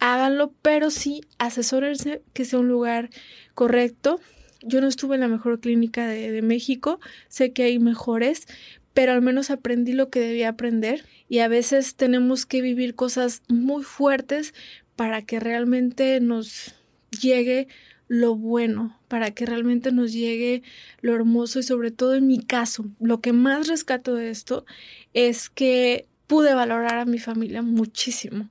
háganlo, 0.00 0.52
pero 0.62 0.90
sí 0.90 1.22
asesórense 1.38 2.22
que 2.32 2.44
sea 2.44 2.58
un 2.58 2.68
lugar 2.68 3.10
correcto. 3.54 4.20
Yo 4.62 4.80
no 4.80 4.88
estuve 4.88 5.14
en 5.14 5.22
la 5.22 5.28
mejor 5.28 5.60
clínica 5.60 6.06
de, 6.06 6.32
de, 6.32 6.42
México, 6.42 7.00
sé 7.28 7.52
que 7.52 7.62
hay 7.62 7.78
mejores, 7.78 8.46
pero 8.92 9.12
al 9.12 9.22
menos 9.22 9.50
aprendí 9.50 9.92
lo 9.92 10.10
que 10.10 10.20
debía 10.20 10.48
aprender 10.50 11.04
y 11.28 11.38
a 11.38 11.48
veces 11.48 11.94
tenemos 11.94 12.44
que 12.44 12.60
vivir 12.60 12.94
cosas 12.94 13.42
muy 13.48 13.84
fuertes 13.84 14.52
para 14.96 15.22
que 15.22 15.40
realmente 15.40 16.20
nos 16.20 16.74
llegue 17.20 17.68
lo 18.10 18.34
bueno, 18.34 18.98
para 19.06 19.30
que 19.30 19.46
realmente 19.46 19.92
nos 19.92 20.12
llegue 20.12 20.64
lo 21.00 21.14
hermoso 21.14 21.60
y 21.60 21.62
sobre 21.62 21.92
todo 21.92 22.16
en 22.16 22.26
mi 22.26 22.42
caso, 22.42 22.86
lo 22.98 23.20
que 23.20 23.32
más 23.32 23.68
rescato 23.68 24.16
de 24.16 24.30
esto 24.30 24.66
es 25.14 25.48
que 25.48 26.08
pude 26.26 26.52
valorar 26.54 26.98
a 26.98 27.04
mi 27.04 27.20
familia 27.20 27.62
muchísimo. 27.62 28.50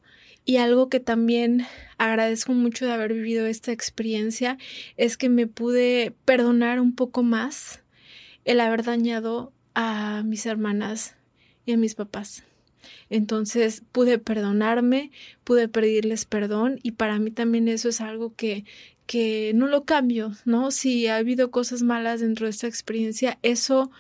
Y 0.50 0.58
algo 0.58 0.90
que 0.90 1.00
también 1.00 1.68
agradezco 2.00 2.54
mucho 2.54 2.88
de 2.88 2.94
haber 2.94 3.14
vivido 3.14 3.46
esta 3.46 3.72
experiencia 3.72 4.58
es 4.98 5.16
que 5.16 5.30
me 5.30 5.46
pude 5.46 6.16
perdonar 6.26 6.80
un 6.80 6.96
poco 6.96 7.22
más 7.22 7.84
el 8.46 8.60
haber 8.60 8.82
dañado 8.82 9.54
a 9.76 10.24
mis 10.26 10.48
hermanas 10.48 11.16
y 11.66 11.74
a 11.74 11.78
mis 11.78 11.94
papás. 11.94 12.46
Entonces 13.12 13.84
pude 13.92 14.18
perdonarme, 14.18 15.12
pude 15.44 15.68
pedirles 15.68 16.26
perdón 16.26 16.80
y 16.82 16.94
para 16.94 17.20
mí 17.20 17.30
también 17.30 17.68
eso 17.68 17.88
es 17.88 18.02
algo 18.02 18.34
que, 18.34 18.66
que 19.06 19.52
no 19.54 19.68
lo 19.68 19.86
cambio, 19.86 20.32
¿no? 20.46 20.72
Si 20.72 21.06
ha 21.06 21.18
habido 21.18 21.52
cosas 21.52 21.84
malas 21.84 22.22
dentro 22.22 22.48
de 22.48 22.50
esta 22.50 22.66
experiencia, 22.66 23.38
eso 23.44 23.92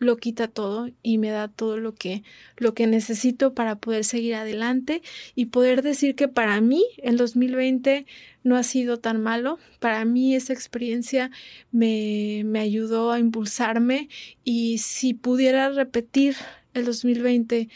lo 0.00 0.16
quita 0.16 0.48
todo 0.48 0.90
y 1.02 1.18
me 1.18 1.30
da 1.30 1.46
todo 1.46 1.76
lo 1.76 1.94
que 1.94 2.24
lo 2.56 2.74
que 2.74 2.86
necesito 2.86 3.54
para 3.54 3.76
poder 3.76 4.02
seguir 4.04 4.34
adelante 4.34 5.02
y 5.36 5.46
poder 5.46 5.82
decir 5.82 6.16
que 6.16 6.26
para 6.26 6.60
mí 6.60 6.84
el 6.96 7.18
2020 7.18 8.06
no 8.42 8.56
ha 8.56 8.62
sido 8.62 8.98
tan 8.98 9.20
malo. 9.20 9.58
Para 9.78 10.04
mí 10.06 10.34
esa 10.34 10.54
experiencia 10.54 11.30
me, 11.70 12.42
me 12.46 12.60
ayudó 12.60 13.12
a 13.12 13.18
impulsarme 13.18 14.08
y 14.42 14.78
si 14.78 15.12
pudiera 15.12 15.68
repetir 15.68 16.34
el 16.72 16.86
2020 16.86 17.68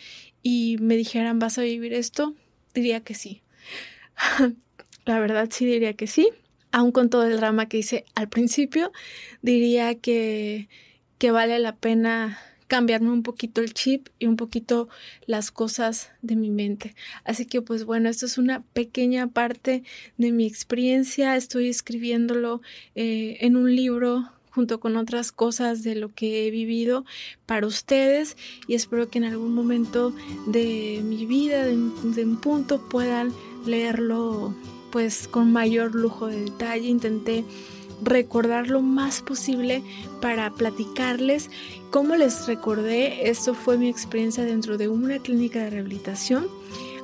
y 0.43 0.77
me 0.81 0.97
dijeran 0.97 1.39
vas 1.39 1.59
a 1.59 1.63
vivir 1.63 1.93
esto, 1.93 2.35
diría 2.75 3.01
que 3.01 3.15
sí. 3.15 3.43
La 5.05 5.21
verdad 5.21 5.49
sí 5.53 5.67
diría 5.67 5.93
que 5.93 6.07
sí. 6.07 6.31
Aún 6.73 6.91
con 6.91 7.11
todo 7.11 7.25
el 7.25 7.37
drama 7.37 7.69
que 7.69 7.79
hice 7.79 8.05
al 8.15 8.29
principio, 8.29 8.91
diría 9.43 9.95
que 9.95 10.69
que 11.25 11.31
vale 11.31 11.59
la 11.59 11.75
pena 11.75 12.39
cambiarme 12.67 13.09
un 13.09 13.23
poquito 13.23 13.63
el 13.63 13.73
chip 13.73 14.09
y 14.19 14.27
un 14.27 14.37
poquito 14.37 14.91
las 15.25 15.51
cosas 15.51 16.11
de 16.21 16.37
mi 16.37 16.51
mente. 16.51 16.95
Así 17.25 17.47
que 17.47 17.63
pues 17.63 17.87
bueno, 17.87 18.11
esto 18.11 18.27
es 18.27 18.37
una 18.37 18.61
pequeña 18.75 19.29
parte 19.29 19.85
de 20.19 20.33
mi 20.33 20.45
experiencia. 20.45 21.35
Estoy 21.35 21.71
escribiéndolo 21.71 22.61
eh, 22.95 23.39
en 23.41 23.57
un 23.57 23.75
libro 23.75 24.29
junto 24.51 24.81
con 24.81 24.99
otras 24.99 25.33
cosas 25.33 25.83
de 25.83 25.95
lo 25.95 26.13
que 26.13 26.47
he 26.47 26.51
vivido 26.51 27.07
para 27.47 27.67
ustedes 27.67 28.37
y 28.69 28.75
espero 28.75 29.09
que 29.09 29.17
en 29.17 29.25
algún 29.25 29.55
momento 29.55 30.15
de 30.47 31.01
mi 31.03 31.25
vida, 31.25 31.65
de, 31.65 31.71
de 31.75 32.25
un 32.27 32.39
punto, 32.39 32.87
puedan 32.91 33.33
leerlo 33.65 34.55
pues 34.93 35.27
con 35.27 35.53
mayor 35.53 35.95
lujo 35.95 36.27
de 36.27 36.43
detalle. 36.45 36.87
Intenté 36.87 37.47
recordar 38.03 38.69
lo 38.69 38.81
más 38.81 39.23
posible 39.23 39.83
para 40.21 40.51
platicarles. 40.51 41.51
Como 41.91 42.17
les 42.17 42.47
recordé, 42.47 43.31
esto 43.31 43.55
fue 43.55 43.79
mi 43.79 43.89
experiencia 43.89 44.45
dentro 44.45 44.79
de 44.79 44.89
una 44.89 45.19
clínica 45.19 45.61
de 45.61 45.71
rehabilitación. 45.71 46.47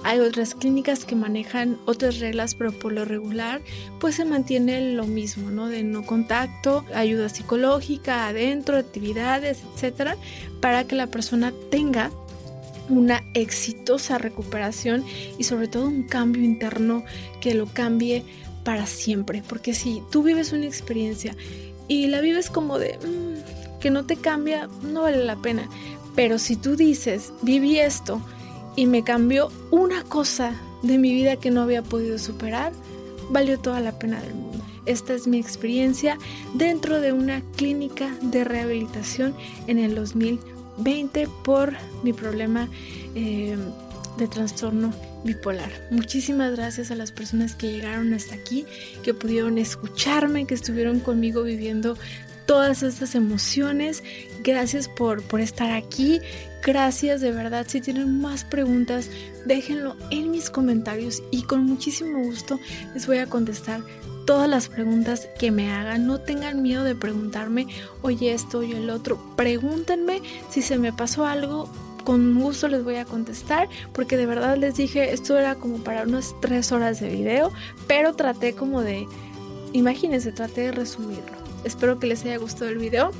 Hay 0.03 0.19
otras 0.19 0.55
clínicas 0.55 1.05
que 1.05 1.15
manejan 1.15 1.79
otras 1.85 2.21
reglas, 2.21 2.55
pero 2.55 2.73
por 2.73 2.93
lo 2.93 3.05
regular, 3.05 3.61
pues 3.99 4.15
se 4.15 4.25
mantiene 4.25 4.95
lo 4.95 5.05
mismo, 5.07 5.51
¿no? 5.51 5.69
De 5.69 5.83
no 5.83 6.07
contacto, 6.07 6.87
ayuda 6.95 7.29
psicológica 7.29 8.27
adentro, 8.27 8.79
actividades, 8.79 9.63
etcétera, 9.75 10.17
para 10.63 10.85
que 10.85 10.97
la 10.97 11.09
persona 11.09 11.53
tenga 11.71 12.11
una 12.89 13.23
exitosa 13.35 14.19
recuperación 14.19 15.05
y 15.39 15.45
sobre 15.45 15.69
todo 15.69 15.87
un 15.87 16.03
cambio 16.03 16.43
interno 16.43 17.05
que 17.41 17.55
lo 17.55 17.67
cambie 17.67 18.25
para 18.71 18.87
siempre. 18.87 19.43
Porque 19.49 19.75
si 19.75 20.01
tú 20.13 20.23
vives 20.23 20.53
una 20.53 20.65
experiencia 20.65 21.35
y 21.89 22.07
la 22.07 22.21
vives 22.21 22.51
como 22.51 22.79
de 22.79 22.99
mm, 22.99 23.81
que 23.81 23.91
no 23.91 24.07
te 24.07 24.15
cambia, 24.15 24.69
no 24.85 25.03
vale 25.03 25.25
la 25.25 25.35
pena. 25.35 25.69
Pero 26.15 26.39
si 26.39 26.55
tú 26.55 26.77
dices, 26.77 27.33
viví 27.43 27.81
esto 27.81 28.21
y 28.77 28.87
me 28.87 29.03
cambió 29.03 29.51
una 29.73 30.05
cosa 30.05 30.55
de 30.85 30.99
mi 30.99 31.13
vida 31.13 31.35
que 31.35 31.51
no 31.51 31.63
había 31.63 31.83
podido 31.83 32.17
superar, 32.17 32.73
valió 33.31 33.59
toda 33.59 33.81
la 33.81 33.99
pena 33.99 34.23
del 34.23 34.35
mundo. 34.35 34.65
Esta 34.87 35.15
es 35.15 35.27
mi 35.27 35.41
experiencia 35.41 36.17
dentro 36.55 37.01
de 37.01 37.13
una 37.13 37.43
clínica 37.57 38.15
de 38.23 38.45
rehabilitación 38.45 39.35
en 39.67 39.81
el 39.81 39.97
2020 39.97 41.27
por 41.43 41.75
mi 42.05 42.13
problema 42.13 42.69
eh, 43.17 43.57
de 44.17 44.29
trastorno 44.29 44.93
bipolar. 45.25 45.71
Muchísimas 45.91 46.57
gracias 46.57 46.91
a 46.91 46.95
las 46.95 47.13
personas 47.13 47.55
que 47.55 47.71
llegaron 47.71 48.15
hasta 48.15 48.35
aquí, 48.35 48.67
que 49.03 49.15
pudieron 49.15 49.59
escucharme, 49.59 50.47
que 50.47 50.55
estuvieron 50.55 51.01
conmigo 51.01 51.43
viviendo 51.43 51.97
todas 52.47 52.83
estas 52.83 53.15
emociones. 53.15 54.03
Gracias 54.43 54.89
por, 54.89 55.23
por 55.23 55.41
estar 55.41 55.71
aquí. 55.71 56.21
Gracias 56.63 57.21
de 57.21 57.33
verdad. 57.33 57.67
Si 57.69 57.81
tienen 57.81 58.21
más 58.21 58.45
preguntas, 58.45 59.09
déjenlo 59.47 59.97
en 60.11 60.31
mis 60.31 60.51
comentarios 60.51 61.23
y 61.31 61.43
con 61.43 61.65
muchísimo 61.65 62.23
gusto 62.23 62.59
les 62.95 63.07
voy 63.07 63.19
a 63.19 63.27
contestar 63.27 63.83
todas 64.27 64.49
las 64.49 64.69
preguntas 64.69 65.29
que 65.39 65.51
me 65.51 65.73
hagan. 65.73 66.07
No 66.07 66.21
tengan 66.21 66.63
miedo 66.63 66.85
de 66.85 66.95
preguntarme, 66.95 67.67
oye 68.03 68.33
esto, 68.33 68.59
oye 68.59 68.77
el 68.77 68.91
otro. 68.91 69.21
Pregúntenme 69.37 70.21
si 70.51 70.63
se 70.63 70.79
me 70.79 70.93
pasó 70.93 71.27
algo 71.27 71.71
con 72.05 72.39
gusto 72.39 72.69
les 72.69 72.85
voy 72.85 72.97
a 72.97 73.05
contestar 73.05 73.69
porque 73.93 74.17
de 74.17 74.27
verdad 74.27 74.57
les 74.57 74.75
dije 74.75 75.13
esto 75.13 75.39
era 75.39 75.55
como 75.55 75.79
para 75.79 76.03
unas 76.03 76.35
tres 76.41 76.73
horas 76.73 77.01
de 77.01 77.09
video 77.09 77.53
pero 77.87 78.15
traté 78.15 78.55
como 78.55 78.83
de 78.83 79.07
imagínense 79.73 80.33
traté 80.33 80.63
de 80.63 80.73
resumirlo. 80.73 81.41
Espero 81.65 81.99
que 81.99 82.07
les 82.07 82.25
haya 82.25 82.39
gustado 82.39 82.71
el 82.71 82.79
video. 82.79 83.11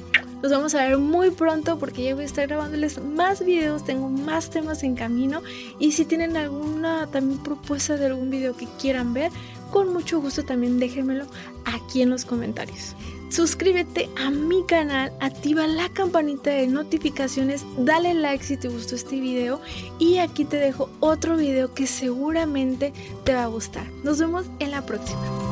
Nos 0.43 0.51
vamos 0.51 0.75
a 0.75 0.87
ver 0.89 0.97
muy 0.97 1.31
pronto 1.31 1.79
porque 1.79 2.03
ya 2.03 2.15
voy 2.15 2.23
a 2.23 2.27
estar 2.27 2.47
grabándoles 2.47 3.03
más 3.03 3.45
videos, 3.45 3.85
tengo 3.85 4.09
más 4.09 4.49
temas 4.49 4.83
en 4.83 4.95
camino 4.95 5.43
y 5.79 5.93
si 5.93 6.07
tienen 6.07 6.35
alguna 6.35 7.07
también 7.09 7.43
propuesta 7.43 7.97
de 7.99 8.07
algún 8.07 8.31
video 8.31 8.57
que 8.57 8.67
quieran 8.81 9.13
ver, 9.13 9.31
con 9.71 9.93
mucho 9.93 10.19
gusto 10.19 10.43
también 10.43 10.79
déjenmelo 10.79 11.27
aquí 11.67 12.01
en 12.01 12.09
los 12.09 12.25
comentarios 12.25 12.97
suscríbete 13.31 14.11
a 14.17 14.31
mi 14.31 14.65
canal, 14.67 15.13
activa 15.21 15.67
la 15.67 15.89
campanita 15.89 16.51
de 16.51 16.67
notificaciones, 16.67 17.65
dale 17.79 18.15
like 18.15 18.45
si 18.45 18.57
te 18.57 18.69
gustó 18.69 18.97
este 18.97 19.21
video 19.21 19.61
y 19.99 20.19
aquí 20.19 20.45
te 20.45 20.57
dejo 20.57 20.91
otro 21.01 21.37
video 21.37 21.73
que 21.73 21.87
seguramente 21.87 22.93
te 23.25 23.35
va 23.35 23.45
a 23.45 23.49
gustar. 23.49 23.87
Nos 24.03 24.19
vemos 24.19 24.47
en 24.59 24.73
la 24.73 24.85
próxima. 24.85 25.50